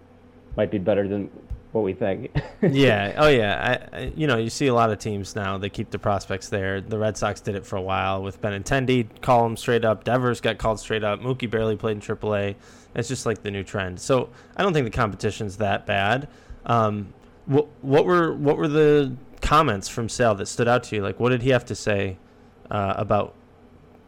might 0.55 0.71
be 0.71 0.77
better 0.77 1.07
than 1.07 1.29
what 1.71 1.83
we 1.83 1.93
think. 1.93 2.31
yeah. 2.61 3.13
Oh, 3.17 3.27
yeah. 3.27 3.87
I, 3.91 3.97
I, 3.97 4.13
you 4.15 4.27
know, 4.27 4.37
you 4.37 4.49
see 4.49 4.67
a 4.67 4.73
lot 4.73 4.91
of 4.91 4.99
teams 4.99 5.35
now. 5.35 5.57
They 5.57 5.69
keep 5.69 5.89
the 5.89 5.99
prospects 5.99 6.49
there. 6.49 6.79
The 6.81 6.97
Red 6.97 7.17
Sox 7.17 7.41
did 7.41 7.55
it 7.55 7.65
for 7.65 7.75
a 7.75 7.81
while 7.81 8.21
with 8.21 8.41
Benintendi. 8.41 9.21
Call 9.21 9.45
him 9.45 9.57
straight 9.57 9.83
up. 9.83 10.03
Devers 10.03 10.39
got 10.39 10.59
called 10.59 10.79
straight 10.79 11.03
up. 11.03 11.19
Mookie 11.19 11.49
barely 11.49 11.75
played 11.75 11.97
in 11.97 12.01
AAA. 12.01 12.55
It's 12.95 13.07
just 13.07 13.25
like 13.25 13.41
the 13.41 13.51
new 13.51 13.63
trend. 13.63 13.99
So 13.99 14.29
I 14.55 14.61
don't 14.61 14.73
think 14.73 14.85
the 14.85 14.91
competition's 14.91 15.57
that 15.57 15.85
bad. 15.85 16.27
Um, 16.65 17.13
what, 17.45 17.67
what 17.81 18.05
were 18.05 18.33
what 18.33 18.55
were 18.55 18.69
the 18.69 19.15
comments 19.41 19.89
from 19.89 20.07
Sale 20.07 20.35
that 20.35 20.47
stood 20.47 20.67
out 20.67 20.83
to 20.83 20.95
you? 20.95 21.01
Like, 21.01 21.19
what 21.19 21.29
did 21.29 21.41
he 21.41 21.49
have 21.49 21.65
to 21.65 21.75
say 21.75 22.17
uh, 22.71 22.93
about 22.95 23.33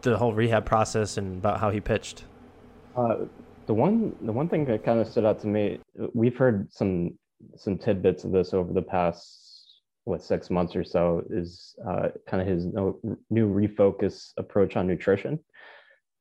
the 0.02 0.18
whole 0.18 0.34
rehab 0.34 0.66
process 0.66 1.18
and 1.18 1.40
about 1.40 1.60
how 1.60 1.72
he 1.72 1.82
pitched? 1.82 2.24
Uh, 2.96 3.26
the 3.68 3.74
one 3.74 4.16
the 4.22 4.32
one 4.32 4.50
thing 4.50 4.66
that 4.66 4.84
kind 4.84 5.00
of 5.00 5.08
stood 5.08 5.26
out 5.26 5.40
to 5.42 5.48
me, 5.48 5.80
we've 6.14 6.38
heard 6.38 6.72
some 6.72 7.18
some 7.56 7.78
tidbits 7.78 8.24
of 8.24 8.32
this 8.32 8.54
over 8.54 8.74
the 8.74 8.82
past 8.82 9.46
what 10.06 10.24
six 10.24 10.50
months 10.50 10.76
or 10.76 10.84
so 10.84 11.24
is 11.30 11.76
uh, 11.88 12.10
kind 12.28 12.42
of 12.42 12.48
his 12.48 12.66
no, 12.66 13.00
new 13.30 13.52
refocus 13.52 14.32
approach 14.38 14.76
on 14.78 14.88
nutrition. 14.88 15.40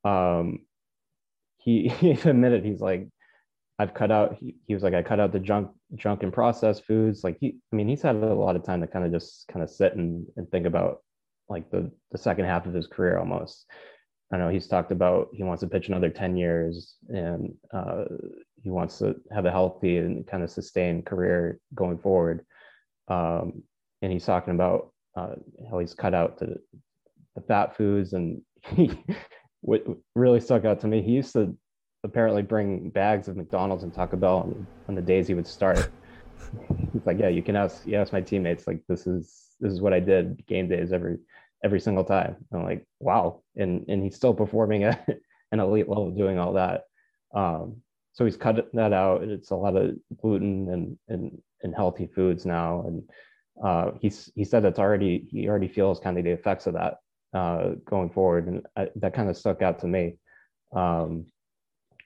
Um, 0.05 0.61
he, 1.59 1.89
he 2.01 2.13
admitted 2.13 2.65
he's 2.65 2.81
like, 2.81 3.09
I've 3.79 3.95
cut 3.95 4.11
out. 4.11 4.37
He, 4.41 4.57
he 4.67 4.75
was 4.75 4.83
like, 4.83 4.95
I 4.95 5.03
cut 5.03 5.21
out 5.21 5.33
the 5.33 5.39
junk, 5.39 5.71
junk 5.97 6.23
and 6.23 6.33
processed 6.33 6.85
foods. 6.87 7.25
Like 7.25 7.37
he, 7.41 7.59
I 7.73 7.77
mean, 7.77 7.89
he's 7.89 8.03
had 8.03 8.17
a 8.17 8.35
lot 8.35 8.57
of 8.57 8.65
time 8.65 8.81
to 8.81 8.87
kind 8.87 9.05
of 9.05 9.13
just 9.13 9.49
kind 9.49 9.63
of 9.63 9.69
sit 9.69 9.95
and, 9.97 10.27
and 10.37 10.51
think 10.51 10.67
about 10.67 11.03
like 11.51 11.71
the 11.71 11.91
the 12.11 12.17
second 12.17 12.47
half 12.47 12.65
of 12.67 12.73
his 12.73 12.87
career 12.87 13.19
almost. 13.19 13.67
I 14.35 14.37
know 14.37 14.49
he's 14.49 14.67
talked 14.67 14.91
about 14.91 15.29
he 15.33 15.45
wants 15.45 15.61
to 15.61 15.69
pitch 15.69 15.87
another 15.87 16.11
10 16.11 16.37
years 16.37 16.97
and 17.09 17.55
uh, 17.73 18.05
he 18.61 18.69
wants 18.69 18.99
to 18.99 19.15
have 19.33 19.47
a 19.47 19.51
healthy 19.51 19.99
and 19.99 20.27
kind 20.27 20.43
of 20.43 20.51
sustained 20.51 21.07
career 21.07 21.61
going 21.73 21.99
forward. 21.99 22.45
Um, 23.07 23.63
and 24.03 24.11
he's 24.11 24.25
talking 24.25 24.55
about 24.55 24.91
uh, 25.17 25.37
how 25.71 25.79
he's 25.79 25.95
cut 25.95 26.15
out 26.15 26.41
the, 26.41 26.57
the 27.37 27.43
fat 27.43 27.77
foods 27.77 28.13
and 28.13 28.43
he, 28.67 28.99
what 29.61 29.87
really 30.17 30.41
stuck 30.41 30.65
out 30.65 30.81
to 30.81 30.89
me, 30.89 31.01
he 31.01 31.13
used 31.13 31.33
to 31.35 31.57
apparently 32.03 32.43
bring 32.43 32.91
bags 32.91 33.29
of 33.29 33.37
McDonald's 33.37 33.85
and 33.85 33.95
Taco 33.95 34.17
Bell 34.17 34.39
on, 34.39 34.67
on 34.89 34.97
the 34.97 35.03
days 35.03 35.29
he 35.29 35.35
would 35.35 35.47
start. 35.47 35.93
He's 36.93 37.07
like, 37.07 37.21
yeah, 37.21 37.29
you 37.29 37.43
can 37.43 37.55
ask 37.55 37.87
you 37.87 37.95
ask 37.95 38.13
my 38.13 38.21
teammates. 38.21 38.67
Like 38.67 38.81
this 38.89 39.07
is 39.07 39.55
this 39.61 39.73
is 39.73 39.81
what 39.81 39.93
I 39.93 40.01
did 40.01 40.45
game 40.49 40.69
days 40.69 40.93
every 40.93 41.19
every 41.65 41.81
single 41.81 42.05
time. 42.05 42.37
I'm 42.53 42.63
like, 42.63 42.85
wow, 43.01 43.43
and 43.57 43.85
and 43.89 44.05
he's 44.05 44.15
still 44.15 44.35
performing 44.35 44.85
at 44.85 45.09
an 45.53 45.61
elite 45.61 45.89
level 45.89 46.11
doing 46.11 46.39
all 46.39 46.53
that. 46.53 46.83
Um, 47.35 47.79
so 48.13 48.25
he's 48.25 48.37
cut 48.37 48.69
that 48.75 48.93
out. 48.93 49.25
It's 49.25 49.51
a 49.51 49.57
lot 49.57 49.77
of 49.77 49.97
gluten 50.21 50.69
and 50.71 50.99
and 51.09 51.43
and 51.63 51.75
healthy 51.75 52.07
foods 52.15 52.47
now, 52.47 52.85
and 52.87 53.03
uh, 53.65 53.93
he's 54.01 54.31
he 54.37 54.45
said 54.45 54.63
that's 54.63 54.79
already 54.79 55.27
he 55.31 55.49
already 55.49 55.69
feels 55.69 55.99
kind 55.99 56.19
of 56.19 56.25
the 56.25 56.31
effects 56.31 56.67
of 56.67 56.75
that 56.75 56.99
uh, 57.33 57.71
going 57.85 58.11
forward, 58.11 58.47
and 58.47 58.67
I, 58.77 58.89
that 58.97 59.15
kind 59.15 59.31
of 59.31 59.37
stuck 59.37 59.63
out 59.63 59.81
to 59.81 59.89
me. 59.89 60.19
Um, 60.77 61.27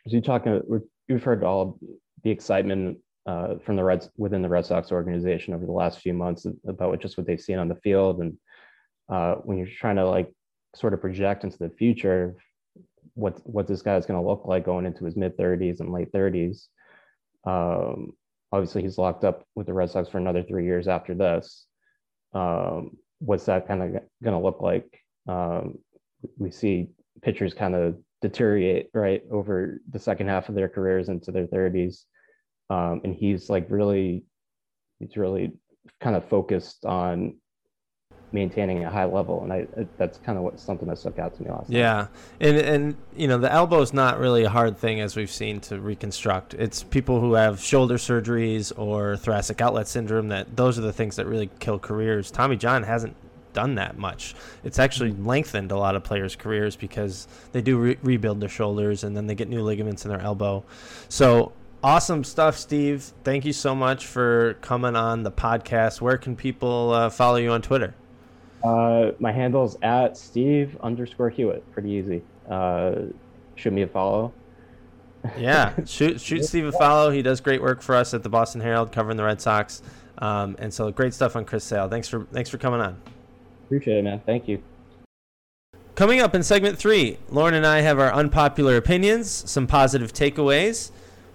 as 0.06 0.12
you 0.12 0.20
talking, 0.20 0.62
we've 1.08 1.22
heard 1.22 1.44
all 1.44 1.78
the 2.22 2.30
excitement 2.30 2.98
uh, 3.26 3.56
from 3.58 3.76
the 3.76 3.84
Reds 3.84 4.08
within 4.16 4.40
the 4.40 4.48
Red 4.48 4.64
Sox 4.64 4.90
organization 4.90 5.52
over 5.52 5.66
the 5.66 5.72
last 5.72 5.98
few 6.00 6.14
months 6.14 6.46
about 6.66 7.00
just 7.00 7.18
what 7.18 7.26
they've 7.26 7.40
seen 7.40 7.58
on 7.58 7.68
the 7.68 7.74
field, 7.76 8.20
and 8.20 8.38
uh, 9.08 9.36
when 9.36 9.58
you're 9.58 9.66
trying 9.66 9.96
to 9.96 10.08
like 10.08 10.32
sort 10.74 10.94
of 10.94 11.00
project 11.00 11.44
into 11.44 11.58
the 11.58 11.70
future, 11.70 12.36
what 13.14 13.40
what 13.46 13.66
this 13.66 13.82
guy 13.82 13.96
is 13.96 14.06
going 14.06 14.20
to 14.20 14.26
look 14.26 14.42
like 14.44 14.64
going 14.64 14.86
into 14.86 15.04
his 15.04 15.16
mid 15.16 15.36
30s 15.36 15.80
and 15.80 15.92
late 15.92 16.12
30s. 16.12 16.66
Um, 17.44 18.12
obviously, 18.52 18.82
he's 18.82 18.98
locked 18.98 19.24
up 19.24 19.44
with 19.54 19.66
the 19.66 19.72
Red 19.72 19.90
Sox 19.90 20.08
for 20.08 20.18
another 20.18 20.42
three 20.42 20.64
years 20.64 20.88
after 20.88 21.14
this. 21.14 21.66
Um, 22.32 22.96
what's 23.18 23.46
that 23.46 23.66
kind 23.66 23.82
of 23.82 24.02
going 24.22 24.36
to 24.36 24.38
look 24.38 24.60
like? 24.60 25.02
Um, 25.26 25.78
we 26.36 26.50
see 26.50 26.88
pitchers 27.22 27.54
kind 27.54 27.74
of 27.74 27.96
deteriorate 28.22 28.90
right 28.94 29.22
over 29.30 29.80
the 29.90 29.98
second 29.98 30.28
half 30.28 30.48
of 30.48 30.54
their 30.54 30.68
careers 30.68 31.08
into 31.08 31.32
their 31.32 31.46
30s, 31.46 32.04
um, 32.70 33.00
and 33.04 33.14
he's 33.14 33.48
like 33.48 33.66
really, 33.70 34.24
he's 35.00 35.16
really 35.16 35.52
kind 36.00 36.16
of 36.16 36.28
focused 36.28 36.84
on 36.84 37.36
maintaining 38.32 38.84
a 38.84 38.90
high 38.90 39.04
level 39.04 39.42
and 39.42 39.52
i 39.52 39.66
that's 39.96 40.18
kind 40.18 40.36
of 40.36 40.44
what 40.44 40.60
something 40.60 40.88
that 40.88 40.98
stuck 40.98 41.18
out 41.18 41.34
to 41.34 41.42
me 41.42 41.50
last 41.50 41.70
yeah 41.70 41.92
time. 41.92 42.08
and 42.40 42.56
and 42.58 42.96
you 43.16 43.26
know 43.26 43.38
the 43.38 43.50
elbow 43.50 43.80
is 43.80 43.92
not 43.92 44.18
really 44.18 44.44
a 44.44 44.50
hard 44.50 44.76
thing 44.76 45.00
as 45.00 45.16
we've 45.16 45.30
seen 45.30 45.60
to 45.60 45.80
reconstruct 45.80 46.54
it's 46.54 46.82
people 46.82 47.20
who 47.20 47.34
have 47.34 47.60
shoulder 47.60 47.96
surgeries 47.96 48.72
or 48.76 49.16
thoracic 49.16 49.60
outlet 49.60 49.88
syndrome 49.88 50.28
that 50.28 50.56
those 50.56 50.78
are 50.78 50.82
the 50.82 50.92
things 50.92 51.16
that 51.16 51.26
really 51.26 51.50
kill 51.58 51.78
careers 51.78 52.30
tommy 52.30 52.56
john 52.56 52.82
hasn't 52.82 53.14
done 53.54 53.76
that 53.76 53.96
much 53.96 54.34
it's 54.62 54.78
actually 54.78 55.10
mm-hmm. 55.10 55.26
lengthened 55.26 55.72
a 55.72 55.76
lot 55.76 55.96
of 55.96 56.04
players 56.04 56.36
careers 56.36 56.76
because 56.76 57.26
they 57.52 57.62
do 57.62 57.78
re- 57.78 57.98
rebuild 58.02 58.40
their 58.40 58.48
shoulders 58.48 59.04
and 59.04 59.16
then 59.16 59.26
they 59.26 59.34
get 59.34 59.48
new 59.48 59.62
ligaments 59.62 60.04
in 60.04 60.10
their 60.10 60.20
elbow 60.20 60.62
so 61.08 61.50
Awesome 61.80 62.24
stuff, 62.24 62.58
Steve. 62.58 63.12
Thank 63.22 63.44
you 63.44 63.52
so 63.52 63.72
much 63.72 64.04
for 64.04 64.54
coming 64.54 64.96
on 64.96 65.22
the 65.22 65.30
podcast. 65.30 66.00
Where 66.00 66.18
can 66.18 66.34
people 66.34 66.90
uh, 66.90 67.08
follow 67.08 67.36
you 67.36 67.52
on 67.52 67.62
Twitter? 67.62 67.94
Uh, 68.64 69.12
my 69.18 69.32
handle's 69.32 69.76
at 69.82 70.16
Steve 70.16 70.76
underscore 70.80 71.30
Hewitt. 71.30 71.70
Pretty 71.72 71.90
easy. 71.90 72.22
Uh, 72.48 73.06
shoot 73.54 73.72
me 73.72 73.82
a 73.82 73.86
follow. 73.86 74.32
yeah, 75.38 75.74
shoot 75.84 76.20
shoot 76.20 76.44
Steve 76.44 76.66
a 76.66 76.72
follow. 76.72 77.10
He 77.10 77.22
does 77.22 77.40
great 77.40 77.60
work 77.60 77.82
for 77.82 77.94
us 77.94 78.14
at 78.14 78.22
the 78.22 78.28
Boston 78.28 78.60
Herald, 78.60 78.92
covering 78.92 79.16
the 79.16 79.24
Red 79.24 79.40
Sox. 79.40 79.82
Um, 80.18 80.56
and 80.58 80.72
so 80.72 80.90
great 80.90 81.14
stuff 81.14 81.36
on 81.36 81.44
Chris 81.44 81.64
Sale. 81.64 81.88
Thanks 81.88 82.08
for 82.08 82.24
thanks 82.32 82.50
for 82.50 82.58
coming 82.58 82.80
on. 82.80 83.00
Appreciate 83.66 83.98
it, 83.98 84.04
man. 84.04 84.22
Thank 84.24 84.48
you. 84.48 84.62
Coming 85.94 86.20
up 86.20 86.34
in 86.34 86.44
segment 86.44 86.78
three, 86.78 87.18
Lauren 87.28 87.54
and 87.54 87.66
I 87.66 87.80
have 87.80 87.98
our 87.98 88.12
unpopular 88.12 88.76
opinions, 88.76 89.28
some 89.28 89.66
positive 89.66 90.12
takeaways. 90.12 90.92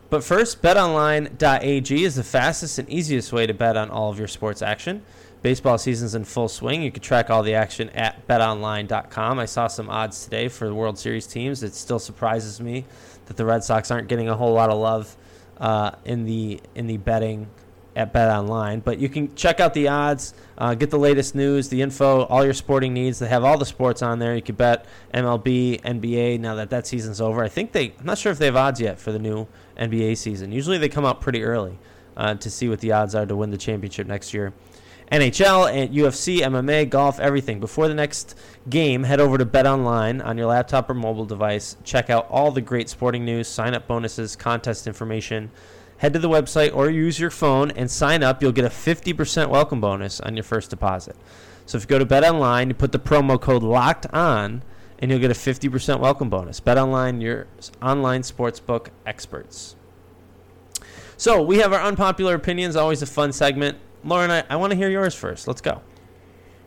But 0.10 0.24
first, 0.24 0.62
betonline.ag 0.62 2.04
is 2.04 2.16
the 2.16 2.24
fastest 2.24 2.80
and 2.80 2.88
easiest 2.90 3.34
way 3.34 3.48
to 3.48 3.54
bet 3.54 3.76
on 3.76 3.90
all 3.90 4.10
of 4.10 4.20
your 4.20 4.28
sports 4.28 4.62
action. 4.62 5.04
Baseball 5.44 5.78
season's 5.78 6.16
in 6.16 6.24
full 6.24 6.48
swing. 6.48 6.82
You 6.82 6.92
can 6.92 7.04
track 7.04 7.30
all 7.30 7.44
the 7.44 7.54
action 7.54 7.90
at 7.90 8.26
betonline.com. 8.30 9.40
I 9.40 9.46
saw 9.46 9.68
some 9.68 9.90
odds 9.90 10.24
today 10.24 10.48
for 10.48 10.70
the 10.70 10.74
World 10.74 10.98
Series 10.98 11.28
teams. 11.28 11.64
It 11.64 11.76
still 11.76 12.00
surprises 12.00 12.62
me 12.62 12.86
that 13.26 13.36
the 13.36 13.46
Red 13.46 13.62
Sox 13.62 13.92
aren't 13.92 14.08
getting 14.08 14.30
a 14.30 14.38
whole 14.38 14.54
lot 14.54 14.70
of 14.70 14.80
love 14.80 15.18
uh, 15.58 15.92
in 16.06 16.24
the 16.24 16.62
in 16.76 16.88
the 16.88 16.96
betting 16.96 17.48
at 17.94 18.14
BetOnline. 18.14 18.86
But 18.86 19.00
you 19.00 19.10
can 19.10 19.36
check 19.36 19.60
out 19.60 19.74
the 19.74 19.90
odds, 19.90 20.34
uh, 20.58 20.76
get 20.76 20.90
the 20.90 20.98
latest 20.98 21.36
news, 21.36 21.68
the 21.68 21.82
info, 21.82 22.24
all 22.24 22.46
your 22.46 22.54
sporting 22.54 22.94
needs. 22.94 23.20
They 23.20 23.28
have 23.28 23.44
all 23.44 23.58
the 23.58 23.66
sports 23.66 24.02
on 24.02 24.20
there. 24.20 24.36
You 24.36 24.42
can 24.42 24.56
bet 24.56 24.86
MLB, 25.14 25.82
NBA. 25.82 26.40
Now 26.40 26.56
that 26.56 26.70
that 26.70 26.88
season's 26.88 27.20
over, 27.20 27.44
I 27.44 27.50
think 27.50 27.74
they. 27.74 27.94
I'm 28.00 28.06
not 28.06 28.18
sure 28.18 28.32
if 28.32 28.38
they 28.38 28.46
have 28.46 28.56
odds 28.56 28.80
yet 28.80 28.98
for 28.98 29.12
the 29.12 29.20
new 29.20 29.48
NBA 29.78 30.16
season. 30.16 30.54
Usually 30.54 30.78
they 30.78 30.88
come 30.88 31.04
out 31.04 31.20
pretty 31.20 31.44
early 31.44 31.78
uh, 32.16 32.36
to 32.36 32.50
see 32.50 32.70
what 32.70 32.80
the 32.80 32.94
odds 32.94 33.14
are 33.14 33.26
to 33.26 33.36
win 33.36 33.52
the 33.52 33.58
championship 33.58 34.08
next 34.08 34.34
year. 34.34 34.54
NHL 35.12 35.72
and 35.72 35.94
UFC, 35.94 36.39
MMA, 36.39 36.89
golf, 36.89 37.20
everything. 37.20 37.60
Before 37.60 37.88
the 37.88 37.94
next 37.94 38.38
game, 38.70 39.04
head 39.04 39.20
over 39.20 39.38
to 39.38 39.46
Bet 39.46 39.68
Online 39.68 40.22
on 40.22 40.38
your 40.38 40.48
laptop 40.48 40.89
or 40.89 40.94
mobile 40.94 41.26
device. 41.26 41.78
Check 41.84 42.10
out 42.10 42.28
all 42.30 42.52
the 42.52 42.62
great 42.62 42.89
sporting 42.89 43.26
news, 43.26 43.48
sign 43.48 43.74
up 43.74 43.88
bonuses, 43.88 44.36
contest 44.36 44.88
information. 44.88 45.52
Head 45.98 46.13
to 46.13 46.20
the 46.20 46.30
website 46.30 46.76
or 46.76 46.89
use 46.89 47.20
your 47.20 47.30
phone 47.30 47.72
and 47.72 47.89
sign 47.89 48.24
up. 48.24 48.42
You'll 48.42 48.52
get 48.52 48.66
a 48.66 48.70
50% 48.70 49.50
welcome 49.50 49.80
bonus 49.80 50.20
on 50.20 50.36
your 50.36 50.44
first 50.44 50.70
deposit. 50.70 51.16
So 51.66 51.78
if 51.78 51.84
you 51.84 51.88
go 51.88 52.00
to 52.00 52.06
Bet 52.06 52.24
Online, 52.24 52.70
you 52.70 52.74
put 52.74 52.92
the 52.92 53.00
promo 53.00 53.39
code 53.39 53.63
LOCKED 53.63 54.13
ON, 54.13 54.63
and 55.00 55.12
you'll 55.12 55.20
get 55.20 55.32
a 55.32 55.34
50% 55.34 56.00
welcome 56.00 56.30
bonus. 56.30 56.60
Bet 56.60 56.78
Online, 56.78 57.22
your 57.22 57.48
online 57.82 58.22
sportsbook 58.22 58.88
experts. 59.06 59.76
So 61.16 61.42
we 61.42 61.60
have 61.60 61.72
our 61.72 61.82
unpopular 61.82 62.36
opinions, 62.36 62.76
always 62.76 63.02
a 63.02 63.06
fun 63.06 63.32
segment. 63.32 63.78
Lauren, 64.04 64.32
I, 64.32 64.44
I 64.50 64.56
want 64.58 64.72
to 64.72 64.78
hear 64.78 64.89
yours 64.89 65.16
first. 65.16 65.48
Let's 65.48 65.62
go. 65.62 65.82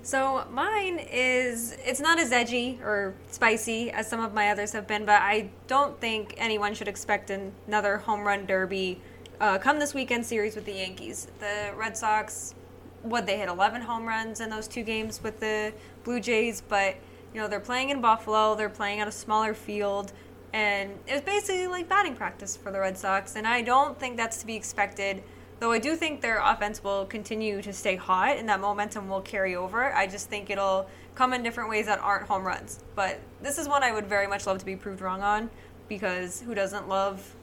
So 0.02 0.46
mine 0.52 1.00
is 1.00 1.76
it's 1.84 1.98
not 1.98 2.20
as 2.20 2.30
edgy 2.30 2.78
or 2.82 3.14
spicy 3.28 3.90
as 3.90 4.08
some 4.08 4.20
of 4.20 4.32
my 4.32 4.50
others 4.50 4.72
have 4.72 4.86
been, 4.86 5.04
but 5.04 5.20
I 5.20 5.50
don't 5.66 6.00
think 6.00 6.34
anyone 6.36 6.74
should 6.74 6.86
expect 6.86 7.30
another 7.30 7.98
home 7.98 8.22
run 8.24 8.46
derby 8.46 9.00
uh, 9.40 9.58
come 9.58 9.78
this 9.78 9.94
weekend 9.94 10.24
series 10.24 10.54
with 10.54 10.64
the 10.64 10.72
Yankees. 10.72 11.26
The 11.40 11.72
Red 11.76 11.96
Sox, 11.96 12.54
what 13.02 13.26
they 13.26 13.36
hit 13.36 13.48
11 13.48 13.82
home 13.82 14.06
runs 14.06 14.40
in 14.40 14.48
those 14.48 14.68
two 14.68 14.82
games 14.82 15.22
with 15.22 15.40
the 15.40 15.72
Blue 16.04 16.20
Jays, 16.20 16.62
but 16.66 16.94
you 17.34 17.40
know 17.40 17.48
they're 17.48 17.60
playing 17.60 17.90
in 17.90 18.00
Buffalo, 18.00 18.54
they're 18.54 18.68
playing 18.68 19.00
at 19.00 19.08
a 19.08 19.12
smaller 19.12 19.54
field, 19.54 20.12
and 20.52 20.92
it 21.06 21.12
was 21.12 21.22
basically 21.22 21.66
like 21.66 21.88
batting 21.88 22.14
practice 22.14 22.56
for 22.56 22.70
the 22.70 22.78
Red 22.78 22.96
Sox, 22.96 23.36
and 23.36 23.46
I 23.46 23.60
don't 23.60 23.98
think 23.98 24.16
that's 24.16 24.38
to 24.38 24.46
be 24.46 24.54
expected 24.54 25.22
Though 25.58 25.72
I 25.72 25.78
do 25.78 25.96
think 25.96 26.20
their 26.20 26.38
offense 26.38 26.84
will 26.84 27.06
continue 27.06 27.62
to 27.62 27.72
stay 27.72 27.96
hot 27.96 28.36
and 28.36 28.48
that 28.48 28.60
momentum 28.60 29.08
will 29.08 29.22
carry 29.22 29.56
over. 29.56 29.92
I 29.92 30.06
just 30.06 30.28
think 30.28 30.50
it'll 30.50 30.88
come 31.14 31.32
in 31.32 31.42
different 31.42 31.70
ways 31.70 31.86
that 31.86 31.98
aren't 32.00 32.26
home 32.26 32.46
runs. 32.46 32.80
But 32.94 33.20
this 33.40 33.56
is 33.58 33.66
one 33.66 33.82
I 33.82 33.92
would 33.92 34.06
very 34.06 34.26
much 34.26 34.46
love 34.46 34.58
to 34.58 34.66
be 34.66 34.76
proved 34.76 35.00
wrong 35.00 35.22
on 35.22 35.48
because 35.88 36.42
who 36.42 36.54
doesn't 36.54 36.88
love 36.88 37.34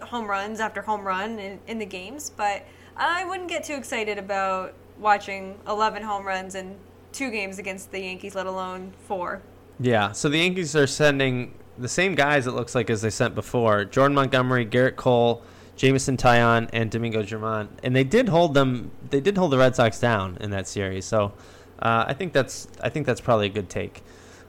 home 0.00 0.28
runs 0.28 0.58
after 0.58 0.82
home 0.82 1.02
run 1.02 1.38
in, 1.38 1.60
in 1.68 1.78
the 1.78 1.86
games? 1.86 2.30
But 2.30 2.66
I 2.96 3.24
wouldn't 3.24 3.48
get 3.48 3.62
too 3.62 3.74
excited 3.74 4.18
about 4.18 4.74
watching 4.98 5.58
11 5.68 6.02
home 6.02 6.26
runs 6.26 6.56
in 6.56 6.76
two 7.12 7.30
games 7.30 7.58
against 7.58 7.92
the 7.92 8.00
Yankees, 8.00 8.34
let 8.34 8.46
alone 8.46 8.92
four. 9.06 9.42
Yeah, 9.78 10.12
so 10.12 10.28
the 10.28 10.38
Yankees 10.38 10.74
are 10.74 10.86
sending 10.86 11.54
the 11.78 11.88
same 11.88 12.14
guys, 12.14 12.46
it 12.46 12.52
looks 12.52 12.74
like, 12.74 12.90
as 12.90 13.00
they 13.00 13.10
sent 13.10 13.34
before 13.34 13.84
Jordan 13.84 14.14
Montgomery, 14.14 14.66
Gerrit 14.66 14.96
Cole. 14.96 15.42
Jameson 15.80 16.18
Taillon 16.18 16.68
and 16.74 16.90
Domingo 16.90 17.22
German, 17.22 17.70
and 17.82 17.96
they 17.96 18.04
did 18.04 18.28
hold 18.28 18.52
them. 18.52 18.90
They 19.08 19.22
did 19.22 19.38
hold 19.38 19.50
the 19.50 19.56
Red 19.56 19.74
Sox 19.74 19.98
down 19.98 20.36
in 20.38 20.50
that 20.50 20.68
series. 20.68 21.06
So 21.06 21.32
uh, 21.78 22.04
I 22.06 22.12
think 22.12 22.34
that's 22.34 22.68
I 22.82 22.90
think 22.90 23.06
that's 23.06 23.22
probably 23.22 23.46
a 23.46 23.50
good 23.50 23.70
take. 23.70 24.02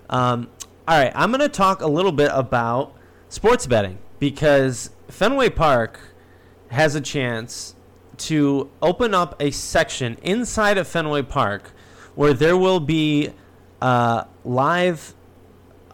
Um, 0.09 0.49
all 0.85 0.99
right, 0.99 1.13
I'm 1.15 1.31
going 1.31 1.39
to 1.39 1.47
talk 1.47 1.79
a 1.79 1.87
little 1.87 2.11
bit 2.11 2.31
about 2.33 2.93
sports 3.29 3.65
betting 3.65 3.97
because 4.19 4.89
Fenway 5.07 5.49
Park 5.51 6.01
has 6.69 6.95
a 6.95 7.01
chance 7.01 7.75
to 8.17 8.69
open 8.81 9.13
up 9.13 9.41
a 9.41 9.51
section 9.51 10.17
inside 10.23 10.77
of 10.77 10.85
Fenway 10.85 11.21
Park 11.21 11.71
where 12.13 12.33
there 12.33 12.57
will 12.57 12.81
be 12.81 13.29
uh, 13.81 14.25
live 14.43 15.13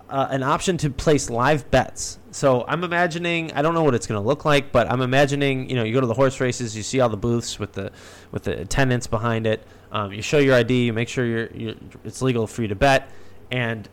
uh, 0.09 0.29
an 0.31 0.41
option 0.41 0.77
to 0.77 0.89
place 0.89 1.29
live 1.29 1.69
bets. 1.69 2.17
So 2.37 2.63
I'm 2.67 2.83
imagining 2.83 3.51
I 3.53 3.63
don't 3.63 3.73
know 3.73 3.81
what 3.81 3.95
it's 3.95 4.05
going 4.05 4.21
to 4.21 4.27
look 4.27 4.45
like, 4.45 4.71
but 4.71 4.91
I'm 4.91 5.01
imagining 5.01 5.67
you 5.71 5.75
know 5.75 5.83
you 5.83 5.91
go 5.91 6.01
to 6.01 6.05
the 6.05 6.13
horse 6.13 6.39
races, 6.39 6.77
you 6.77 6.83
see 6.83 6.99
all 6.99 7.09
the 7.09 7.17
booths 7.17 7.57
with 7.57 7.73
the 7.73 7.91
with 8.31 8.43
the 8.43 8.61
attendants 8.61 9.07
behind 9.07 9.47
it. 9.47 9.63
Um, 9.91 10.13
you 10.13 10.21
show 10.21 10.37
your 10.37 10.53
ID, 10.53 10.85
you 10.85 10.93
make 10.93 11.09
sure 11.09 11.25
you're, 11.25 11.49
you're 11.51 11.73
it's 12.03 12.21
legal 12.21 12.45
for 12.45 12.61
you 12.61 12.67
to 12.67 12.75
bet, 12.75 13.09
and 13.49 13.89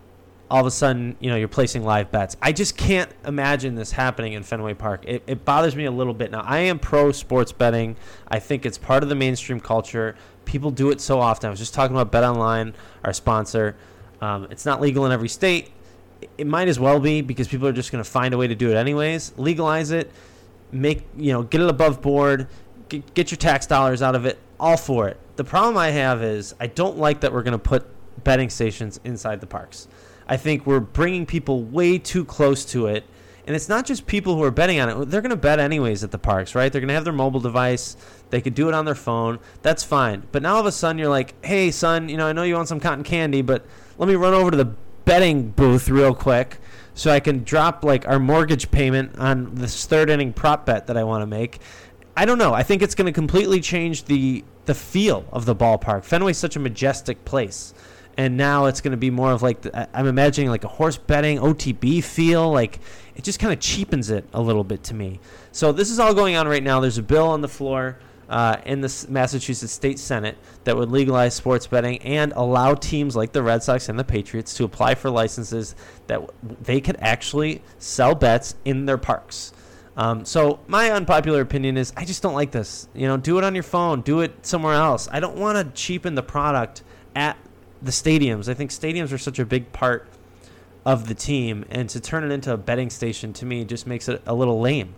all 0.51 0.61
of 0.61 0.67
a 0.67 0.71
sudden 0.71 1.17
you 1.21 1.31
know 1.31 1.37
you're 1.37 1.49
placing 1.49 1.85
live 1.85 2.13
bets. 2.13 2.37
I 2.43 2.53
just 2.53 2.77
can't 2.77 3.11
imagine 3.25 3.77
this 3.77 3.93
happening 3.93 4.35
in 4.35 4.43
Fenway 4.43 4.75
Park. 4.75 5.05
It, 5.07 5.23
it 5.27 5.47
bothers 5.47 5.75
me 5.75 5.87
a 5.87 5.91
little 5.91 6.13
bit. 6.13 6.31
Now 6.31 6.43
I 6.43 6.59
am 6.59 6.79
pro 6.79 7.13
sports 7.13 7.51
betting. 7.51 7.97
I 8.29 8.41
think 8.41 8.67
it's 8.67 8.77
part 8.77 9.03
of 9.03 9.09
the 9.09 9.15
mainstream 9.15 9.59
culture. 9.59 10.17
People 10.45 10.71
do 10.71 10.91
it 10.91 11.01
so 11.01 11.19
often. 11.19 11.49
I 11.49 11.51
was 11.51 11.61
just 11.61 11.73
talking 11.73 11.97
about 11.97 12.13
Bet 12.13 12.25
Online, 12.25 12.75
our 13.05 13.15
sponsor. 13.15 13.75
Um, 14.21 14.49
it's 14.51 14.67
not 14.67 14.83
legal 14.83 15.07
in 15.07 15.13
every 15.13 15.31
state 15.31 15.71
it 16.39 16.47
might 16.47 16.69
as 16.69 16.81
well 16.81 17.01
be 17.01 17.21
because 17.21 17.49
people 17.49 17.67
are 17.69 17.73
just 17.73 17.93
going 17.93 18.03
to 18.03 18.09
find 18.09 18.35
a 18.35 18.39
way 18.39 18.47
to 18.47 18.55
do 18.55 18.71
it 18.71 18.75
anyways. 18.75 19.33
Legalize 19.37 19.91
it, 19.91 20.11
make 20.73 21.07
you 21.17 21.33
know, 21.33 21.43
get 21.43 21.61
it 21.61 21.69
above 21.69 22.03
board, 22.03 22.49
get, 22.89 23.15
get 23.15 23.31
your 23.31 23.39
tax 23.39 23.67
dollars 23.67 24.03
out 24.03 24.15
of 24.15 24.27
it. 24.27 24.39
All 24.59 24.77
for 24.77 25.09
it. 25.09 25.19
The 25.37 25.45
problem 25.45 25.77
I 25.77 25.91
have 25.91 26.23
is 26.23 26.55
I 26.61 26.69
don't 26.69 26.97
like 26.97 27.21
that 27.21 27.33
we're 27.33 27.43
going 27.43 27.53
to 27.53 27.59
put 27.59 27.87
betting 28.23 28.51
stations 28.51 29.01
inside 29.05 29.41
the 29.41 29.47
parks. 29.47 29.89
I 30.27 30.37
think 30.37 30.67
we're 30.67 30.81
bringing 30.81 31.27
people 31.27 31.63
way 31.63 31.99
too 31.99 32.25
close 32.25 32.65
to 32.67 32.87
it. 32.87 33.05
And 33.47 33.55
it's 33.55 33.69
not 33.69 33.85
just 33.85 34.07
people 34.07 34.37
who 34.37 34.43
are 34.43 34.51
betting 34.51 34.81
on 34.81 34.89
it. 34.89 35.11
They're 35.11 35.21
going 35.21 35.31
to 35.31 35.37
bet 35.37 35.59
anyways 35.59 36.03
at 36.03 36.11
the 36.11 36.19
parks, 36.19 36.55
right? 36.55 36.73
They're 36.73 36.81
going 36.81 36.89
to 36.89 36.95
have 36.95 37.05
their 37.05 37.13
mobile 37.13 37.41
device. 37.41 37.95
They 38.31 38.41
could 38.41 38.55
do 38.55 38.69
it 38.69 38.75
on 38.75 38.87
their 38.87 38.95
phone. 38.95 39.39
That's 39.61 39.85
fine. 39.85 40.27
But 40.33 40.41
now 40.41 40.55
all 40.55 40.61
of 40.61 40.67
a 40.67 40.73
sudden 40.73 40.99
you're 40.99 41.11
like, 41.11 41.35
hey, 41.45 41.71
son, 41.71 42.09
you 42.09 42.17
know, 42.17 42.27
I 42.27 42.33
know 42.33 42.43
you 42.45 42.55
want 42.55 42.69
some 42.69 42.81
cotton 42.81 43.05
candy, 43.05 43.43
but 43.43 43.67
let 43.99 44.09
me 44.09 44.15
run 44.15 44.33
over 44.33 44.51
to 44.51 44.57
the 44.57 44.75
betting 45.05 45.51
booth 45.51 45.89
real 45.89 46.15
quick 46.15 46.59
so 46.95 47.11
I 47.11 47.21
can 47.21 47.45
drop 47.45 47.85
like 47.85 48.07
our 48.09 48.19
mortgage 48.19 48.71
payment 48.71 49.19
on 49.19 49.57
this 49.57 49.85
third 49.87 50.11
inning 50.11 50.33
prop 50.33 50.65
bet 50.65 50.87
that 50.87 50.97
I 50.97 51.05
want 51.05 51.23
to 51.23 51.27
make. 51.27 51.61
I 52.17 52.25
don't 52.25 52.39
know. 52.39 52.55
I 52.55 52.63
think 52.63 52.83
it's 52.83 52.95
going 52.95 53.07
to 53.07 53.13
completely 53.13 53.61
change 53.61 54.05
the 54.05 54.45
the 54.67 54.75
feel 54.75 55.27
of 55.31 55.45
the 55.45 55.55
ballpark. 55.55 56.05
Fenway's 56.05 56.39
such 56.39 56.57
a 56.57 56.61
majestic 56.61 57.25
place, 57.25 57.75
and 58.17 58.37
now 58.37 58.67
it's 58.67 58.81
going 58.81 58.93
to 58.93 58.97
be 58.97 59.11
more 59.11 59.33
of 59.33 59.43
like 59.43 59.63
the, 59.63 59.97
I'm 59.97 60.07
imagining 60.07 60.49
like 60.49 60.65
a 60.65 60.69
horse 60.69 60.97
betting 60.97 61.39
OTB 61.39 62.03
feel. 62.03 62.51
Like 62.51 62.79
it 63.17 63.25
just 63.25 63.41
kind 63.41 63.53
of 63.53 63.61
cheapens 63.61 64.11
it 64.11 64.25
a 64.33 64.41
little 64.41 64.65
bit 64.65 64.85
to 64.85 64.95
me. 64.95 65.21
So 65.53 65.73
this 65.73 65.91
is 65.91 65.99
all 65.99 66.15
going 66.15 66.37
on 66.37 66.47
right 66.47 66.63
now. 66.63 66.81
There's 66.81 66.99
a 66.99 67.03
bill 67.03 67.29
on 67.29 67.41
the 67.41 67.49
floor 67.49 67.99
uh, 68.29 68.57
in 68.65 68.81
the 68.81 69.07
Massachusetts 69.09 69.73
State 69.73 69.99
Senate 69.99 70.37
that 70.65 70.77
would 70.77 70.91
legalize 70.91 71.35
sports 71.35 71.67
betting 71.67 71.99
and 71.99 72.33
allow 72.37 72.75
teams 72.75 73.17
like 73.17 73.33
the 73.33 73.43
Red 73.43 73.63
Sox 73.63 73.89
and 73.89 73.99
the 73.99 74.05
Patriots 74.05 74.55
to 74.55 74.65
apply 74.65 74.95
for 74.95 75.11
licenses 75.11 75.75
that 76.07 76.21
w- 76.21 76.57
they 76.63 76.81
could 76.81 76.97
actually 77.01 77.63
sell 77.79 78.15
bets 78.15 78.55
in 78.65 78.87
their 78.87 78.99
parks. 78.99 79.53
Um, 79.97 80.25
so 80.25 80.61
my 80.67 80.91
unpopular 80.91 81.41
opinion 81.41 81.77
is 81.77 81.93
I 81.97 82.05
just 82.05 82.23
don't 82.23 82.35
like 82.35 82.51
this. 82.51 82.89
You 82.95 83.07
know, 83.07 83.17
do 83.17 83.39
it 83.39 83.45
on 83.45 83.55
your 83.55 83.63
phone, 83.63 84.01
do 84.01 84.21
it 84.21 84.45
somewhere 84.45 84.75
else. 84.75 85.09
I 85.13 85.21
don't 85.21 85.37
want 85.37 85.59
to 85.59 85.81
cheapen 85.81 86.15
the 86.15 86.23
product 86.23 86.83
at 87.15 87.37
the 87.81 87.93
stadiums. 87.93 88.49
I 88.49 88.55
think 88.55 88.71
stadiums 88.71 89.13
are 89.13 89.19
such 89.19 89.39
a 89.39 89.47
big 89.47 89.73
part 89.73 90.09
of 90.85 91.09
the 91.09 91.15
team, 91.15 91.65
and 91.71 91.89
to 91.91 92.01
turn 92.01 92.25
it 92.25 92.31
into 92.31 92.53
a 92.53 92.57
betting 92.57 92.91
station 92.91 93.33
to 93.35 93.47
me 93.47 93.65
just 93.65 93.87
makes 93.87 94.09
it 94.09 94.21
a 94.27 94.35
little 94.35 94.61
lame. 94.61 94.95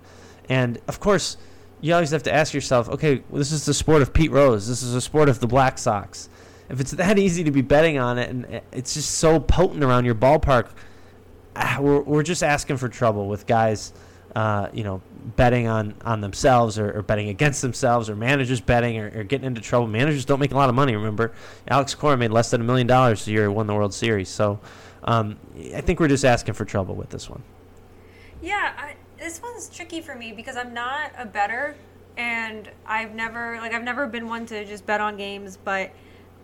And 0.49 0.79
of 0.89 0.99
course, 1.01 1.37
you 1.81 1.93
always 1.93 2.11
have 2.11 2.23
to 2.25 2.35
ask 2.35 2.55
yourself, 2.55 2.89
okay, 2.89 3.23
well, 3.29 3.39
this 3.39 3.53
is 3.53 3.65
the 3.65 3.75
sport 3.75 4.03
of 4.03 4.13
Pete 4.13 4.31
Rose. 4.31 4.67
This 4.67 4.83
is 4.83 4.95
the 4.95 5.01
sport 5.01 5.29
of 5.29 5.41
the 5.41 5.47
Black 5.47 5.79
Sox. 5.79 6.29
If 6.69 6.81
it's 6.81 6.93
that 6.93 7.19
easy 7.19 7.45
to 7.45 7.51
be 7.51 7.63
betting 7.63 7.99
on 7.99 8.19
it, 8.19 8.31
and 8.31 8.61
it's 8.73 8.95
just 8.95 9.13
so 9.13 9.39
potent 9.39 9.85
around 9.85 10.05
your 10.05 10.15
ballpark, 10.15 10.69
ah, 11.55 11.79
we're, 11.81 12.01
we're 12.01 12.23
just 12.23 12.43
asking 12.43 12.79
for 12.79 12.89
trouble 12.89 13.29
with 13.29 13.47
guys, 13.47 13.93
uh, 14.35 14.69
you 14.73 14.85
know, 14.85 15.03
betting 15.37 15.67
on, 15.67 15.95
on 16.05 16.21
themselves 16.21 16.79
or, 16.79 16.99
or, 16.99 17.03
betting 17.03 17.29
against 17.31 17.63
themselves 17.63 18.09
or 18.09 18.15
managers 18.15 18.61
betting 18.61 18.99
or, 18.99 19.11
or, 19.15 19.25
getting 19.25 19.47
into 19.47 19.61
trouble. 19.61 19.87
Managers 19.89 20.25
don't 20.25 20.39
make 20.39 20.53
a 20.53 20.57
lot 20.57 20.69
of 20.69 20.75
money, 20.75 20.95
remember? 20.95 21.33
Alex 21.67 21.95
Cora 21.95 22.17
made 22.17 22.31
less 22.31 22.51
than 22.51 22.61
a 22.61 22.65
million 22.65 22.87
dollars 22.87 23.25
the 23.25 23.33
year 23.33 23.43
he 23.43 23.49
won 23.49 23.67
the 23.67 23.75
World 23.75 23.93
Series. 23.93 24.29
So 24.29 24.61
um, 25.05 25.37
I 25.75 25.81
think 25.81 25.99
we're 25.99 26.09
just 26.09 26.25
asking 26.25 26.55
for 26.55 26.65
trouble 26.65 26.95
with 26.95 27.11
this 27.11 27.29
one. 27.29 27.43
Yeah, 28.41 28.73
I, 28.77 28.95
this 29.27 29.43
one's 29.43 29.69
tricky 29.69 30.01
for 30.01 30.15
me 30.15 30.31
because 30.31 30.57
I'm 30.57 30.73
not 30.73 31.11
a 31.19 31.27
better 31.27 31.75
and 32.17 32.71
I've 32.87 33.13
never 33.13 33.59
like 33.61 33.75
I've 33.75 33.83
never 33.83 34.07
been 34.07 34.29
one 34.29 34.47
to 34.47 34.65
just 34.65 34.87
bet 34.87 35.01
on 35.01 35.17
games, 35.17 35.57
but 35.57 35.91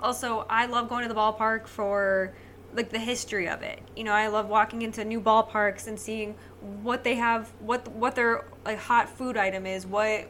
also 0.01 0.45
I 0.51 0.67
love 0.67 0.89
going 0.89 1.07
to 1.07 1.09
the 1.09 1.15
ballpark 1.15 1.69
for 1.69 2.35
like 2.75 2.91
the 2.91 2.99
history 2.99 3.49
of 3.49 3.63
it. 3.63 3.79
You 3.95 4.03
know, 4.03 4.11
I 4.11 4.27
love 4.27 4.49
walking 4.49 4.83
into 4.83 5.05
new 5.05 5.21
ballparks 5.21 5.87
and 5.87 5.97
seeing 5.97 6.35
what 6.83 7.05
they 7.05 7.15
have, 7.15 7.53
what 7.61 7.87
what 7.87 8.17
their 8.17 8.47
like 8.65 8.79
hot 8.79 9.09
food 9.09 9.37
item 9.37 9.65
is, 9.65 9.87
what 9.87 10.27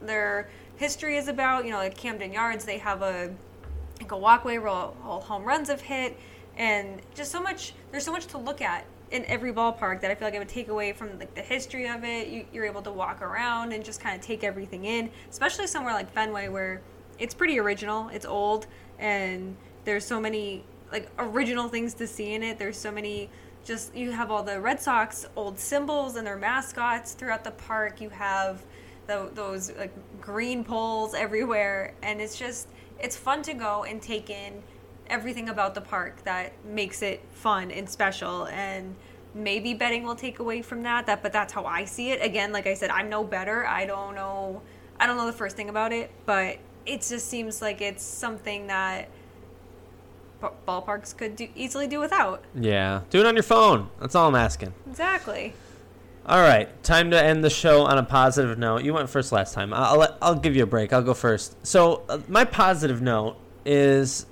their 0.00 0.48
history 0.76 1.16
is 1.16 1.26
about. 1.26 1.64
You 1.64 1.72
know, 1.72 1.78
like 1.78 1.96
Camden 1.96 2.32
Yards, 2.32 2.64
they 2.64 2.78
have 2.78 3.02
a 3.02 3.34
like 4.00 4.12
a 4.12 4.16
walkway 4.16 4.58
where 4.58 4.68
all, 4.68 4.96
all 5.04 5.22
home 5.22 5.42
runs 5.42 5.68
have 5.70 5.80
hit, 5.80 6.16
and 6.56 7.02
just 7.16 7.32
so 7.32 7.42
much. 7.42 7.72
There's 7.90 8.04
so 8.04 8.12
much 8.12 8.26
to 8.26 8.38
look 8.38 8.62
at 8.62 8.84
in 9.10 9.24
every 9.26 9.52
ballpark 9.52 10.00
that 10.00 10.10
I 10.10 10.14
feel 10.14 10.26
like 10.26 10.34
I 10.34 10.38
would 10.38 10.48
take 10.48 10.68
away 10.68 10.92
from 10.92 11.18
like 11.18 11.34
the 11.34 11.42
history 11.42 11.88
of 11.88 12.04
it. 12.04 12.28
You, 12.28 12.46
you're 12.52 12.64
able 12.64 12.82
to 12.82 12.92
walk 12.92 13.22
around 13.22 13.72
and 13.72 13.84
just 13.84 14.00
kind 14.00 14.18
of 14.18 14.24
take 14.24 14.42
everything 14.42 14.84
in, 14.84 15.10
especially 15.30 15.66
somewhere 15.66 15.94
like 15.94 16.12
Fenway 16.12 16.48
where 16.48 16.80
it's 17.18 17.34
pretty 17.34 17.58
original, 17.58 18.08
it's 18.08 18.26
old, 18.26 18.66
and 18.98 19.56
there's 19.84 20.04
so 20.04 20.20
many 20.20 20.64
like 20.92 21.08
original 21.18 21.68
things 21.68 21.94
to 21.94 22.06
see 22.06 22.34
in 22.34 22.42
it. 22.42 22.58
There's 22.58 22.76
so 22.76 22.90
many 22.90 23.30
just 23.64 23.94
you 23.94 24.12
have 24.12 24.30
all 24.30 24.42
the 24.42 24.60
Red 24.60 24.80
Sox 24.80 25.26
old 25.36 25.58
symbols 25.58 26.16
and 26.16 26.26
their 26.26 26.36
mascots 26.36 27.12
throughout 27.12 27.44
the 27.44 27.50
park. 27.52 28.00
You 28.00 28.10
have 28.10 28.64
the, 29.06 29.30
those 29.34 29.72
like 29.72 29.92
green 30.20 30.64
poles 30.64 31.14
everywhere, 31.14 31.94
and 32.02 32.20
it's 32.20 32.38
just 32.38 32.68
it's 32.98 33.16
fun 33.16 33.42
to 33.42 33.54
go 33.54 33.84
and 33.84 34.00
take 34.00 34.30
in 34.30 34.62
everything 35.08 35.48
about 35.48 35.74
the 35.74 35.80
park 35.80 36.22
that 36.24 36.52
makes 36.64 37.02
it 37.02 37.20
fun 37.32 37.70
and 37.70 37.88
special 37.88 38.46
and 38.48 38.94
maybe 39.34 39.74
betting 39.74 40.02
will 40.02 40.14
take 40.14 40.38
away 40.38 40.62
from 40.62 40.82
that 40.82 41.06
that 41.06 41.22
but 41.22 41.32
that's 41.32 41.52
how 41.52 41.64
i 41.64 41.84
see 41.84 42.10
it. 42.10 42.24
Again 42.24 42.52
like 42.52 42.66
i 42.66 42.74
said 42.74 42.90
i'm 42.90 43.08
no 43.08 43.22
better. 43.24 43.66
I 43.66 43.86
don't 43.86 44.14
know 44.14 44.62
i 44.98 45.06
don't 45.06 45.16
know 45.16 45.26
the 45.26 45.32
first 45.32 45.56
thing 45.56 45.68
about 45.68 45.92
it 45.92 46.10
but 46.24 46.58
it 46.86 47.02
just 47.02 47.28
seems 47.28 47.60
like 47.60 47.80
it's 47.80 48.02
something 48.02 48.68
that 48.68 49.08
ballparks 50.66 51.16
could 51.16 51.34
do, 51.34 51.48
easily 51.56 51.86
do 51.88 51.98
without. 51.98 52.44
Yeah. 52.54 53.00
Do 53.10 53.20
it 53.20 53.26
on 53.26 53.34
your 53.34 53.42
phone. 53.42 53.90
That's 54.00 54.14
all 54.14 54.28
i'm 54.28 54.34
asking. 54.34 54.72
Exactly. 54.88 55.54
All 56.26 56.40
right. 56.40 56.82
Time 56.82 57.10
to 57.12 57.22
end 57.22 57.44
the 57.44 57.50
show 57.50 57.82
on 57.82 57.98
a 57.98 58.02
positive 58.02 58.58
note. 58.58 58.82
You 58.82 58.92
went 58.94 59.08
first 59.08 59.30
last 59.30 59.54
time. 59.54 59.72
I'll, 59.72 60.02
I'll, 60.02 60.18
I'll 60.20 60.34
give 60.34 60.56
you 60.56 60.64
a 60.64 60.66
break. 60.66 60.92
I'll 60.92 61.02
go 61.02 61.14
first. 61.14 61.54
So 61.64 62.02
uh, 62.08 62.18
my 62.26 62.44
positive 62.44 63.00
note 63.00 63.36
is 63.64 64.26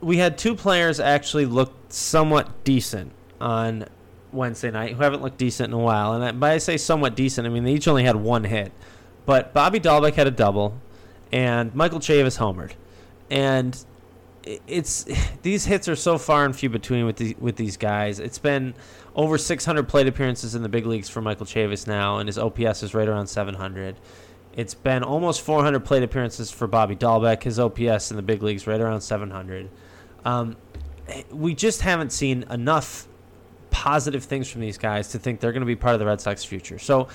we 0.00 0.18
had 0.18 0.38
two 0.38 0.54
players 0.54 1.00
actually 1.00 1.46
look 1.46 1.72
somewhat 1.88 2.64
decent 2.64 3.12
on 3.40 3.86
Wednesday 4.32 4.70
night 4.70 4.92
who 4.94 5.02
haven't 5.02 5.22
looked 5.22 5.38
decent 5.38 5.72
in 5.72 5.78
a 5.78 5.82
while. 5.82 6.12
And 6.12 6.38
by 6.40 6.54
I 6.54 6.58
say 6.58 6.76
somewhat 6.76 7.14
decent, 7.16 7.46
I 7.46 7.50
mean 7.50 7.64
they 7.64 7.72
each 7.72 7.88
only 7.88 8.04
had 8.04 8.16
one 8.16 8.44
hit. 8.44 8.72
But 9.24 9.52
Bobby 9.52 9.80
Dalbec 9.80 10.14
had 10.14 10.26
a 10.26 10.30
double, 10.30 10.78
and 11.32 11.74
Michael 11.74 11.98
Chavis 11.98 12.38
homered. 12.38 12.72
And 13.28 13.76
it's 14.66 15.04
these 15.42 15.64
hits 15.66 15.88
are 15.88 15.96
so 15.96 16.18
far 16.18 16.44
and 16.44 16.54
few 16.54 16.68
between 16.68 17.06
with 17.06 17.16
the, 17.16 17.36
with 17.38 17.56
these 17.56 17.76
guys. 17.76 18.20
It's 18.20 18.38
been 18.38 18.74
over 19.14 19.38
600 19.38 19.88
plate 19.88 20.06
appearances 20.06 20.54
in 20.54 20.62
the 20.62 20.68
big 20.68 20.86
leagues 20.86 21.08
for 21.08 21.20
Michael 21.20 21.46
Chavis 21.46 21.86
now, 21.86 22.18
and 22.18 22.28
his 22.28 22.38
OPS 22.38 22.82
is 22.82 22.94
right 22.94 23.08
around 23.08 23.26
700. 23.26 23.96
It's 24.56 24.74
been 24.74 25.04
almost 25.04 25.42
400 25.42 25.84
plate 25.84 26.02
appearances 26.02 26.50
for 26.50 26.66
Bobby 26.66 26.96
Dalbec. 26.96 27.42
His 27.42 27.58
OPS 27.58 28.10
in 28.10 28.16
the 28.16 28.22
big 28.22 28.42
leagues 28.42 28.66
right 28.66 28.80
around 28.80 29.02
700. 29.02 29.70
Um, 30.24 30.56
we 31.30 31.54
just 31.54 31.82
haven't 31.82 32.10
seen 32.10 32.44
enough 32.50 33.06
positive 33.70 34.24
things 34.24 34.48
from 34.48 34.62
these 34.62 34.78
guys 34.78 35.08
to 35.08 35.18
think 35.18 35.40
they're 35.40 35.52
going 35.52 35.60
to 35.60 35.66
be 35.66 35.76
part 35.76 35.92
of 35.92 36.00
the 36.00 36.06
Red 36.06 36.20
Sox 36.22 36.42
future. 36.42 36.78
So 36.78 37.08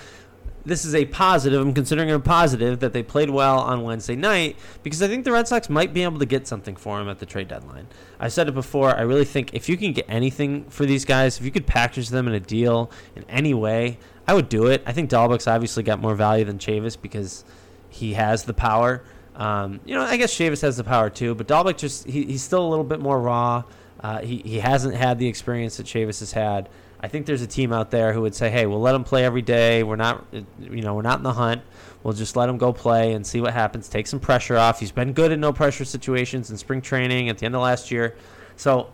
this 0.66 0.86
is 0.86 0.94
a 0.94 1.06
positive. 1.06 1.62
I'm 1.62 1.74
considering 1.74 2.10
it 2.10 2.14
a 2.14 2.20
positive 2.20 2.80
that 2.80 2.94
they 2.94 3.04
played 3.04 3.30
well 3.30 3.60
on 3.60 3.84
Wednesday 3.84 4.16
night 4.16 4.58
because 4.84 5.02
I 5.02 5.08
think 5.08 5.26
the 5.26 5.32
Red 5.32 5.48
Sox 5.48 5.70
might 5.70 5.94
be 5.94 6.04
able 6.04 6.20
to 6.20 6.26
get 6.26 6.48
something 6.48 6.76
for 6.76 7.00
him 7.00 7.10
at 7.10 7.20
the 7.20 7.26
trade 7.26 7.48
deadline. 7.48 7.88
I 8.20 8.28
said 8.28 8.48
it 8.48 8.54
before. 8.54 8.96
I 8.96 9.02
really 9.02 9.26
think 9.26 9.54
if 9.54 9.68
you 9.68 9.78
can 9.78 9.94
get 9.94 10.06
anything 10.08 10.66
for 10.66 10.86
these 10.86 11.06
guys, 11.06 11.40
if 11.40 11.46
you 11.46 11.52
could 11.52 11.66
package 11.66 12.10
them 12.10 12.28
in 12.28 12.34
a 12.34 12.40
deal 12.40 12.92
in 13.16 13.24
any 13.30 13.54
way, 13.54 13.98
I 14.28 14.34
would 14.34 14.50
do 14.50 14.68
it. 14.68 14.84
I 14.86 14.94
think 14.94 15.10
Dalbec's 15.10 15.48
obviously 15.48 15.84
got 15.84 16.00
more 16.00 16.16
value 16.16 16.46
than 16.46 16.60
Chavis 16.60 17.00
because 17.00 17.44
he 17.90 18.14
has 18.14 18.44
the 18.44 18.54
power. 18.54 19.04
Um, 19.36 19.80
you 19.86 19.96
know, 19.96 20.02
I 20.02 20.18
guess 20.18 20.34
Chavis 20.34 20.62
has 20.62 20.78
the 20.78 20.84
power 20.84 21.10
too, 21.10 21.34
but 21.36 21.48
Dalbec 21.48 21.78
just 21.78 22.06
he, 22.08 22.26
he's 22.26 22.44
still 22.44 22.66
a 22.66 22.70
little 22.70 22.86
bit 22.86 23.00
more 23.00 23.20
raw. 23.20 23.64
Uh, 24.00 24.20
he 24.20 24.38
he 24.38 24.60
hasn't 24.60 24.96
had 24.96 25.20
the 25.20 25.28
experience 25.28 25.78
that 25.78 25.86
Chavis 25.86 26.20
has 26.20 26.32
had. 26.32 26.70
I 27.04 27.08
think 27.08 27.26
there's 27.26 27.42
a 27.42 27.48
team 27.48 27.74
out 27.74 27.90
there 27.90 28.14
who 28.14 28.22
would 28.22 28.36
say, 28.36 28.50
"Hey, 28.50 28.68
we'll 28.68 28.80
let 28.80 28.94
him 28.94 29.04
play 29.04 29.26
every 29.26 29.42
day. 29.42 29.82
We're 29.82 29.96
not, 29.96 30.24
you 30.32 30.82
know, 30.82 30.94
we're 30.94 31.02
not 31.02 31.18
in 31.18 31.24
the 31.24 31.34
hunt. 31.34 31.64
We'll 32.04 32.14
just 32.14 32.36
let 32.36 32.48
him 32.48 32.58
go 32.58 32.72
play 32.72 33.14
and 33.14 33.26
see 33.26 33.42
what 33.42 33.54
happens. 33.54 33.90
Take 33.90 34.08
some 34.08 34.20
pressure 34.20 34.56
off. 34.58 34.80
He's 34.80 34.92
been 34.92 35.14
good 35.14 35.32
in 35.32 35.40
no 35.40 35.52
pressure 35.52 35.86
situations 35.86 36.52
in 36.52 36.58
spring 36.58 36.82
training 36.82 37.30
at 37.30 37.40
the 37.40 37.46
end 37.46 37.56
of 37.56 37.62
last 37.62 37.90
year. 37.90 38.16
So 38.56 38.90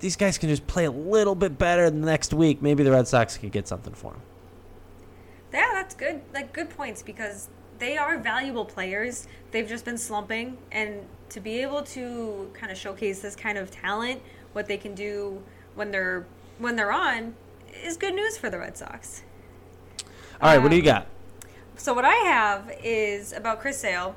these 0.00 0.16
guys 0.16 0.38
can 0.38 0.48
just 0.48 0.66
play 0.66 0.86
a 0.86 0.90
little 0.90 1.34
bit 1.34 1.58
better 1.58 1.88
the 1.88 1.96
next 1.96 2.34
week, 2.34 2.62
maybe 2.62 2.82
the 2.82 2.90
Red 2.90 3.06
Sox 3.06 3.38
could 3.38 3.52
get 3.52 3.68
something 3.68 3.94
for 3.94 4.12
him." 4.12 4.20
Yeah, 5.52 5.70
that's 5.72 5.94
good. 5.94 6.20
Like 6.34 6.52
good 6.52 6.70
points 6.70 7.02
because 7.02 7.48
they 7.78 7.96
are 7.96 8.18
valuable 8.18 8.64
players. 8.64 9.28
They've 9.52 9.68
just 9.68 9.84
been 9.84 9.98
slumping, 9.98 10.56
and 10.72 11.00
to 11.28 11.40
be 11.40 11.58
able 11.58 11.82
to 11.82 12.50
kind 12.54 12.72
of 12.72 12.78
showcase 12.78 13.20
this 13.20 13.36
kind 13.36 13.56
of 13.56 13.70
talent, 13.70 14.20
what 14.52 14.66
they 14.66 14.76
can 14.76 14.94
do 14.94 15.42
when 15.74 15.90
they're 15.90 16.26
when 16.58 16.76
they're 16.76 16.92
on, 16.92 17.34
is 17.84 17.96
good 17.96 18.14
news 18.14 18.36
for 18.36 18.50
the 18.50 18.58
Red 18.58 18.76
Sox. 18.76 19.22
All 20.40 20.48
right, 20.48 20.56
um, 20.56 20.62
what 20.62 20.70
do 20.70 20.76
you 20.76 20.82
got? 20.82 21.06
So 21.76 21.94
what 21.94 22.04
I 22.04 22.14
have 22.14 22.70
is 22.82 23.32
about 23.32 23.60
Chris 23.60 23.78
Sale, 23.78 24.14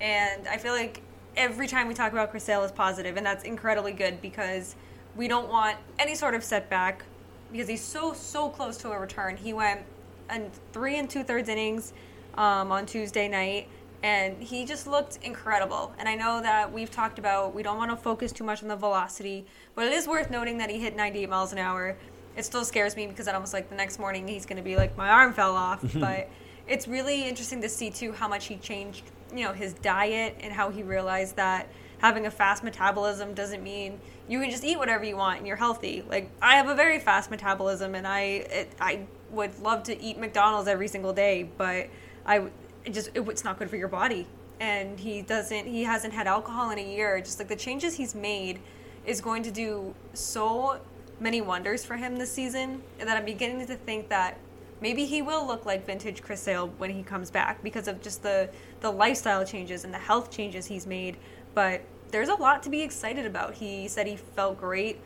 and 0.00 0.46
I 0.48 0.58
feel 0.58 0.72
like 0.72 1.00
every 1.36 1.66
time 1.66 1.88
we 1.88 1.94
talk 1.94 2.12
about 2.12 2.30
Chris 2.30 2.44
Sale 2.44 2.64
is 2.64 2.72
positive, 2.72 3.16
and 3.16 3.24
that's 3.24 3.44
incredibly 3.44 3.92
good 3.92 4.20
because 4.20 4.76
we 5.16 5.28
don't 5.28 5.48
want 5.48 5.76
any 5.98 6.14
sort 6.14 6.34
of 6.34 6.44
setback 6.44 7.04
because 7.52 7.68
he's 7.68 7.82
so 7.82 8.12
so 8.12 8.48
close 8.48 8.76
to 8.78 8.90
a 8.90 8.98
return. 8.98 9.36
He 9.36 9.52
went 9.52 9.80
and 10.28 10.50
three 10.72 10.98
and 10.98 11.08
two 11.08 11.22
thirds 11.22 11.48
innings 11.48 11.92
um, 12.34 12.72
on 12.72 12.86
Tuesday 12.86 13.28
night, 13.28 13.68
and 14.02 14.42
he 14.42 14.64
just 14.64 14.86
looked 14.86 15.18
incredible. 15.22 15.94
And 15.98 16.08
I 16.08 16.14
know 16.14 16.42
that 16.42 16.72
we've 16.72 16.90
talked 16.90 17.18
about 17.18 17.54
we 17.54 17.62
don't 17.62 17.78
want 17.78 17.90
to 17.90 17.96
focus 17.96 18.32
too 18.32 18.44
much 18.44 18.62
on 18.62 18.68
the 18.68 18.76
velocity, 18.76 19.46
but 19.74 19.86
it 19.86 19.92
is 19.92 20.06
worth 20.06 20.30
noting 20.30 20.58
that 20.58 20.70
he 20.70 20.78
hit 20.78 20.96
98 20.96 21.28
miles 21.28 21.52
an 21.52 21.58
hour. 21.58 21.96
It 22.36 22.44
still 22.44 22.64
scares 22.64 22.96
me 22.96 23.06
because 23.06 23.28
I 23.28 23.34
almost 23.34 23.52
like 23.52 23.68
the 23.68 23.76
next 23.76 23.98
morning 23.98 24.28
he's 24.28 24.46
going 24.46 24.58
to 24.58 24.62
be 24.62 24.76
like 24.76 24.96
my 24.96 25.08
arm 25.08 25.32
fell 25.32 25.56
off, 25.56 25.82
mm-hmm. 25.82 26.00
but 26.00 26.28
it's 26.68 26.86
really 26.86 27.26
interesting 27.26 27.60
to 27.62 27.68
see 27.68 27.90
too 27.90 28.12
how 28.12 28.28
much 28.28 28.46
he 28.46 28.56
changed, 28.56 29.04
you 29.34 29.44
know, 29.44 29.52
his 29.52 29.72
diet 29.74 30.36
and 30.40 30.52
how 30.52 30.70
he 30.70 30.82
realized 30.82 31.36
that 31.36 31.68
having 31.98 32.26
a 32.26 32.30
fast 32.30 32.62
metabolism 32.62 33.32
doesn't 33.34 33.62
mean 33.62 33.98
you 34.28 34.40
can 34.40 34.50
just 34.50 34.64
eat 34.64 34.78
whatever 34.78 35.04
you 35.04 35.16
want 35.16 35.38
and 35.38 35.46
you're 35.46 35.56
healthy. 35.56 36.04
Like 36.08 36.30
I 36.42 36.56
have 36.56 36.68
a 36.68 36.74
very 36.74 36.98
fast 36.98 37.30
metabolism 37.30 37.94
and 37.94 38.06
I 38.06 38.20
it, 38.20 38.72
I 38.80 39.06
would 39.30 39.58
love 39.60 39.82
to 39.84 40.00
eat 40.00 40.18
McDonald's 40.18 40.68
every 40.68 40.88
single 40.88 41.12
day, 41.12 41.48
but 41.56 41.88
I 42.24 42.48
it 42.84 42.92
just 42.92 43.10
it, 43.14 43.26
it's 43.28 43.44
not 43.44 43.58
good 43.58 43.70
for 43.70 43.76
your 43.76 43.88
body. 43.88 44.26
And 44.60 44.98
he 44.98 45.22
doesn't 45.22 45.66
he 45.66 45.84
hasn't 45.84 46.12
had 46.12 46.26
alcohol 46.26 46.70
in 46.70 46.78
a 46.78 46.94
year. 46.94 47.20
Just 47.20 47.38
like 47.38 47.48
the 47.48 47.56
changes 47.56 47.94
he's 47.94 48.14
made 48.14 48.60
is 49.04 49.20
going 49.20 49.42
to 49.44 49.50
do 49.50 49.94
so 50.12 50.80
many 51.18 51.40
wonders 51.40 51.84
for 51.84 51.96
him 51.96 52.16
this 52.16 52.32
season 52.32 52.82
and 52.98 53.08
that 53.08 53.16
I'm 53.16 53.24
beginning 53.24 53.66
to 53.66 53.74
think 53.74 54.08
that 54.08 54.38
maybe 54.80 55.06
he 55.06 55.22
will 55.22 55.46
look 55.46 55.64
like 55.64 55.86
vintage 55.86 56.22
Chris 56.22 56.40
Sale 56.40 56.68
when 56.78 56.90
he 56.90 57.02
comes 57.02 57.30
back 57.30 57.62
because 57.62 57.88
of 57.88 58.02
just 58.02 58.22
the 58.22 58.50
the 58.80 58.90
lifestyle 58.90 59.44
changes 59.44 59.84
and 59.84 59.92
the 59.92 59.98
health 59.98 60.30
changes 60.30 60.66
he's 60.66 60.86
made. 60.86 61.16
But 61.54 61.82
there's 62.10 62.28
a 62.28 62.34
lot 62.34 62.62
to 62.64 62.70
be 62.70 62.82
excited 62.82 63.26
about. 63.26 63.54
He 63.54 63.88
said 63.88 64.06
he 64.06 64.16
felt 64.16 64.60
great 64.60 65.00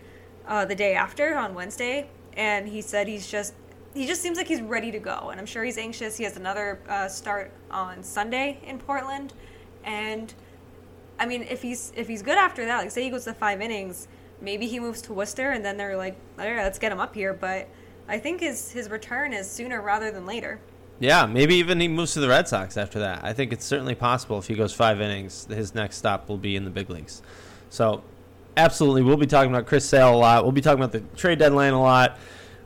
uh, 0.47 0.65
the 0.65 0.75
day 0.75 0.95
after 0.95 1.37
on 1.37 1.55
Wednesday, 1.55 2.09
and 2.37 2.69
he 2.69 2.83
said 2.83 3.07
he's 3.09 3.31
just 3.31 3.55
he 3.95 4.07
just 4.07 4.23
seems 4.23 4.37
like 4.37 4.47
he's 4.47 4.63
ready 4.63 4.91
to 4.93 4.99
go. 4.99 5.31
And 5.31 5.41
I'm 5.41 5.47
sure 5.47 5.65
he's 5.65 5.79
anxious. 5.79 6.17
He 6.17 6.25
has 6.25 6.37
another 6.37 6.81
uh, 6.89 7.09
start 7.09 7.51
on 7.71 8.03
Sunday 8.03 8.59
in 8.65 8.79
Portland, 8.79 9.33
and 9.85 10.33
I 11.19 11.27
mean, 11.27 11.43
if 11.43 11.63
he's 11.63 11.93
if 11.97 12.09
he's 12.09 12.23
good 12.23 12.39
after 12.39 12.65
that, 12.65 12.79
like 12.79 12.91
say 12.91 13.03
he 13.03 13.11
goes 13.11 13.25
to 13.25 13.35
five 13.35 13.61
innings, 13.61 14.09
maybe 14.41 14.67
he 14.67 14.81
moves 14.81 15.03
to 15.03 15.13
Worcester, 15.13 15.51
and 15.51 15.65
then 15.65 15.77
they're 15.77 15.97
like, 15.97 16.17
all 16.39 16.47
right, 16.47 16.63
let's 16.63 16.79
get 16.79 16.93
him 16.93 17.01
up 17.01 17.15
here. 17.15 17.33
But 17.33 17.69
I 18.09 18.19
think 18.19 18.41
his 18.41 18.71
his 18.71 18.91
return 18.91 19.33
is 19.33 19.51
sooner 19.51 19.81
rather 19.81 20.11
than 20.11 20.27
later. 20.27 20.61
Yeah, 20.99 21.25
maybe 21.25 21.55
even 21.57 21.81
he 21.81 21.89
moves 21.89 22.13
to 22.13 22.21
the 22.21 22.29
Red 22.29 22.47
Sox 22.47 22.77
after 22.77 22.99
that. 22.99 23.25
I 23.25 23.33
think 23.33 23.55
it's 23.55 23.65
certainly 23.65 23.95
possible 23.95 24.39
if 24.39 24.47
he 24.47 24.55
goes 24.55 24.75
five 24.75 25.01
innings, 25.01 25.47
his 25.47 25.75
next 25.75 25.97
stop 25.97 26.29
will 26.29 26.37
be 26.37 26.57
in 26.57 26.65
the 26.65 26.71
big 26.71 26.91
leagues. 26.91 27.23
So, 27.71 28.03
absolutely, 28.57 29.03
we'll 29.03 29.17
be 29.17 29.27
talking 29.27 29.51
about 29.51 29.65
Chris 29.67 29.89
Sale 29.89 30.15
a 30.15 30.17
lot. 30.17 30.43
We'll 30.43 30.53
be 30.53 30.61
talking 30.61 30.83
about 30.83 30.93
the 30.93 31.01
trade 31.17 31.39
deadline 31.39 31.73
a 31.73 31.81
lot. 31.81 32.19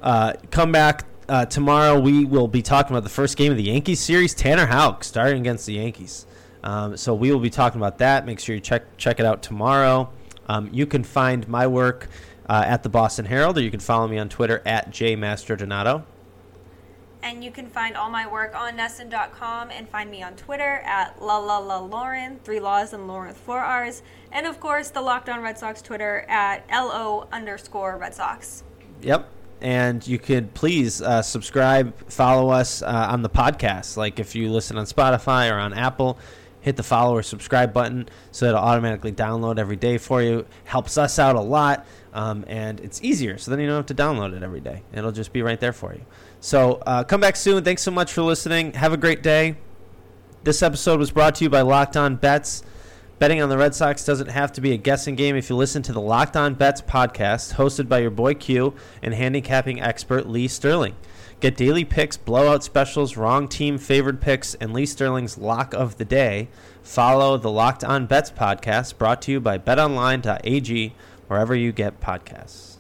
Uh, 0.03 0.33
come 0.51 0.73
back 0.73 1.05
uh, 1.29 1.47
tomorrow. 1.47 2.01
We 2.01 2.25
will 2.25 2.49
be 2.49 2.61
talking 2.61 2.93
about 2.93 3.05
the 3.05 3.11
first 3.11 3.37
game 3.37 3.53
of 3.53 3.57
the 3.57 3.65
Yankees 3.65 4.01
series. 4.01 4.35
Tanner 4.35 4.67
Houck 4.67 5.05
starting 5.05 5.41
against 5.41 5.67
the 5.67 5.75
Yankees. 5.75 6.27
Um, 6.65 6.97
so 6.97 7.15
we 7.15 7.31
will 7.31 7.41
be 7.41 7.51
talking 7.51 7.81
about 7.81 7.99
that. 7.99 8.27
Make 8.27 8.41
sure 8.41 8.55
you 8.55 8.61
check 8.61 8.97
check 8.97 9.21
it 9.21 9.27
out 9.27 9.43
tomorrow. 9.43 10.11
Um, 10.49 10.71
you 10.73 10.87
can 10.87 11.05
find 11.05 11.47
my 11.49 11.67
work 11.67 12.09
uh, 12.49 12.65
at 12.67 12.83
the 12.83 12.89
Boston 12.89 13.25
Herald, 13.27 13.59
or 13.59 13.63
you 13.63 13.71
can 13.71 13.81
follow 13.81 14.07
me 14.09 14.19
on 14.19 14.29
Twitter 14.29 14.63
at 14.67 14.91
jmastrodonato. 14.91 16.05
And 17.23 17.43
you 17.43 17.51
can 17.51 17.69
find 17.69 17.97
all 17.97 18.11
my 18.11 18.31
work 18.31 18.55
on 18.55 18.77
NESN.com 18.77 19.71
and 19.71 19.89
find 19.89 20.11
me 20.11 20.23
on 20.23 20.37
Twitter 20.37 20.83
at 20.85 21.23
la 21.23 21.39
la 21.39 21.57
la 21.57 21.79
Lauren, 21.79 22.39
three 22.45 22.61
laws 22.61 22.93
and 22.93 23.09
Lauren 23.09 23.29
with 23.29 23.39
four 23.39 23.61
R's. 23.61 24.03
And 24.31 24.47
of 24.47 24.61
course, 24.61 24.91
the 24.91 25.01
Locked 25.01 25.31
On 25.31 25.41
Red 25.41 25.57
Sox 25.57 25.81
Twitter 25.81 26.27
at 26.29 26.67
LO 26.71 27.27
underscore 27.33 27.97
Red 27.97 28.15
Sox. 28.15 28.63
Yep. 29.01 29.31
And 29.63 30.07
you 30.07 30.19
could 30.19 30.53
please 30.53 31.01
uh, 31.01 31.23
subscribe, 31.23 31.97
follow 32.11 32.51
us 32.51 32.83
uh, 32.83 33.07
on 33.11 33.23
the 33.23 33.31
podcast. 33.31 33.97
Like 33.97 34.21
if 34.21 34.35
you 34.35 34.51
listen 34.51 34.77
on 34.77 34.85
Spotify 34.85 35.51
or 35.51 35.59
on 35.59 35.73
Apple, 35.73 36.19
hit 36.65 36.77
the 36.77 36.83
follow 36.83 37.15
or 37.15 37.23
subscribe 37.23 37.75
button 37.75 38.09
so 38.33 38.47
it'll 38.47 38.59
automatically 38.59 39.13
download 39.13 39.59
every 39.59 39.77
day 39.77 39.99
for 39.99 40.23
you. 40.23 40.47
Helps 40.65 40.97
us 40.97 41.19
out 41.19 41.37
a 41.37 41.41
lot, 41.41 41.85
um, 42.15 42.43
and 42.49 42.81
it's 42.81 43.05
easier. 43.05 43.37
So 43.37 43.51
then 43.51 43.61
you 43.61 43.67
don't 43.67 43.77
have 43.77 43.87
to 43.87 43.95
download 43.95 44.35
it 44.35 44.43
every 44.43 44.61
day. 44.61 44.83
It'll 44.95 45.13
just 45.13 45.35
be 45.35 45.43
right 45.43 45.61
there 45.61 45.75
for 45.75 45.93
you. 45.93 46.01
So 46.41 46.83
uh, 46.87 47.05
come 47.05 47.21
back 47.21 47.37
soon. 47.37 47.63
Thanks 47.65 47.83
so 47.83 47.91
much 47.91 48.15
for 48.15 48.23
listening. 48.23 48.73
Have 48.73 48.95
a 48.95 48.97
great 48.97 49.23
day. 49.23 49.57
This 50.43 50.63
episode 50.63 50.99
was 50.99 51.11
brought 51.11 51.35
to 51.35 51.45
you 51.45 51.51
by 51.51 51.61
Locked 51.61 51.99
On 51.99 52.17
Bets. 52.17 52.63
Betting 53.19 53.43
on 53.43 53.51
the 53.51 53.59
Red 53.59 53.75
Sox 53.75 54.03
doesn't 54.07 54.29
have 54.29 54.53
to 54.53 54.63
be 54.63 54.73
a 54.73 54.79
guessing 54.79 55.17
game 55.17 55.37
if 55.37 55.51
you 55.51 55.57
listen 55.57 55.83
to 55.83 55.93
the 55.93 56.01
Locked 56.01 56.35
On 56.35 56.55
Bets 56.55 56.81
podcast, 56.81 57.57
hosted 57.57 57.91
by 57.91 57.99
your 57.99 58.11
boy 58.11 58.33
Q 58.33 58.75
and 59.03 59.13
handicapping 59.13 59.83
expert 59.83 60.27
Lee 60.27 60.49
Sterling. 60.49 60.97
Get 61.45 61.59
daily 61.59 61.85
picks, 61.85 62.17
blowout 62.17 62.65
specials, 62.65 63.19
wrong 63.19 63.49
team 63.49 63.77
favored 63.77 64.23
picks, 64.23 64.55
and 64.55 64.73
Lee 64.73 64.87
Sterling's 64.87 65.37
lock 65.37 65.75
of 65.75 65.99
the 65.99 66.05
day. 66.07 66.49
Follow 66.83 67.37
the 67.37 67.51
Locked 67.51 67.85
On 67.85 68.07
Bets 68.07 68.31
podcast, 68.31 68.97
brought 68.97 69.21
to 69.21 69.33
you 69.33 69.41
by 69.41 69.59
BetOnline.ag, 69.59 70.95
wherever 71.29 71.55
you 71.55 71.71
get 71.71 72.01
podcasts. 72.01 72.74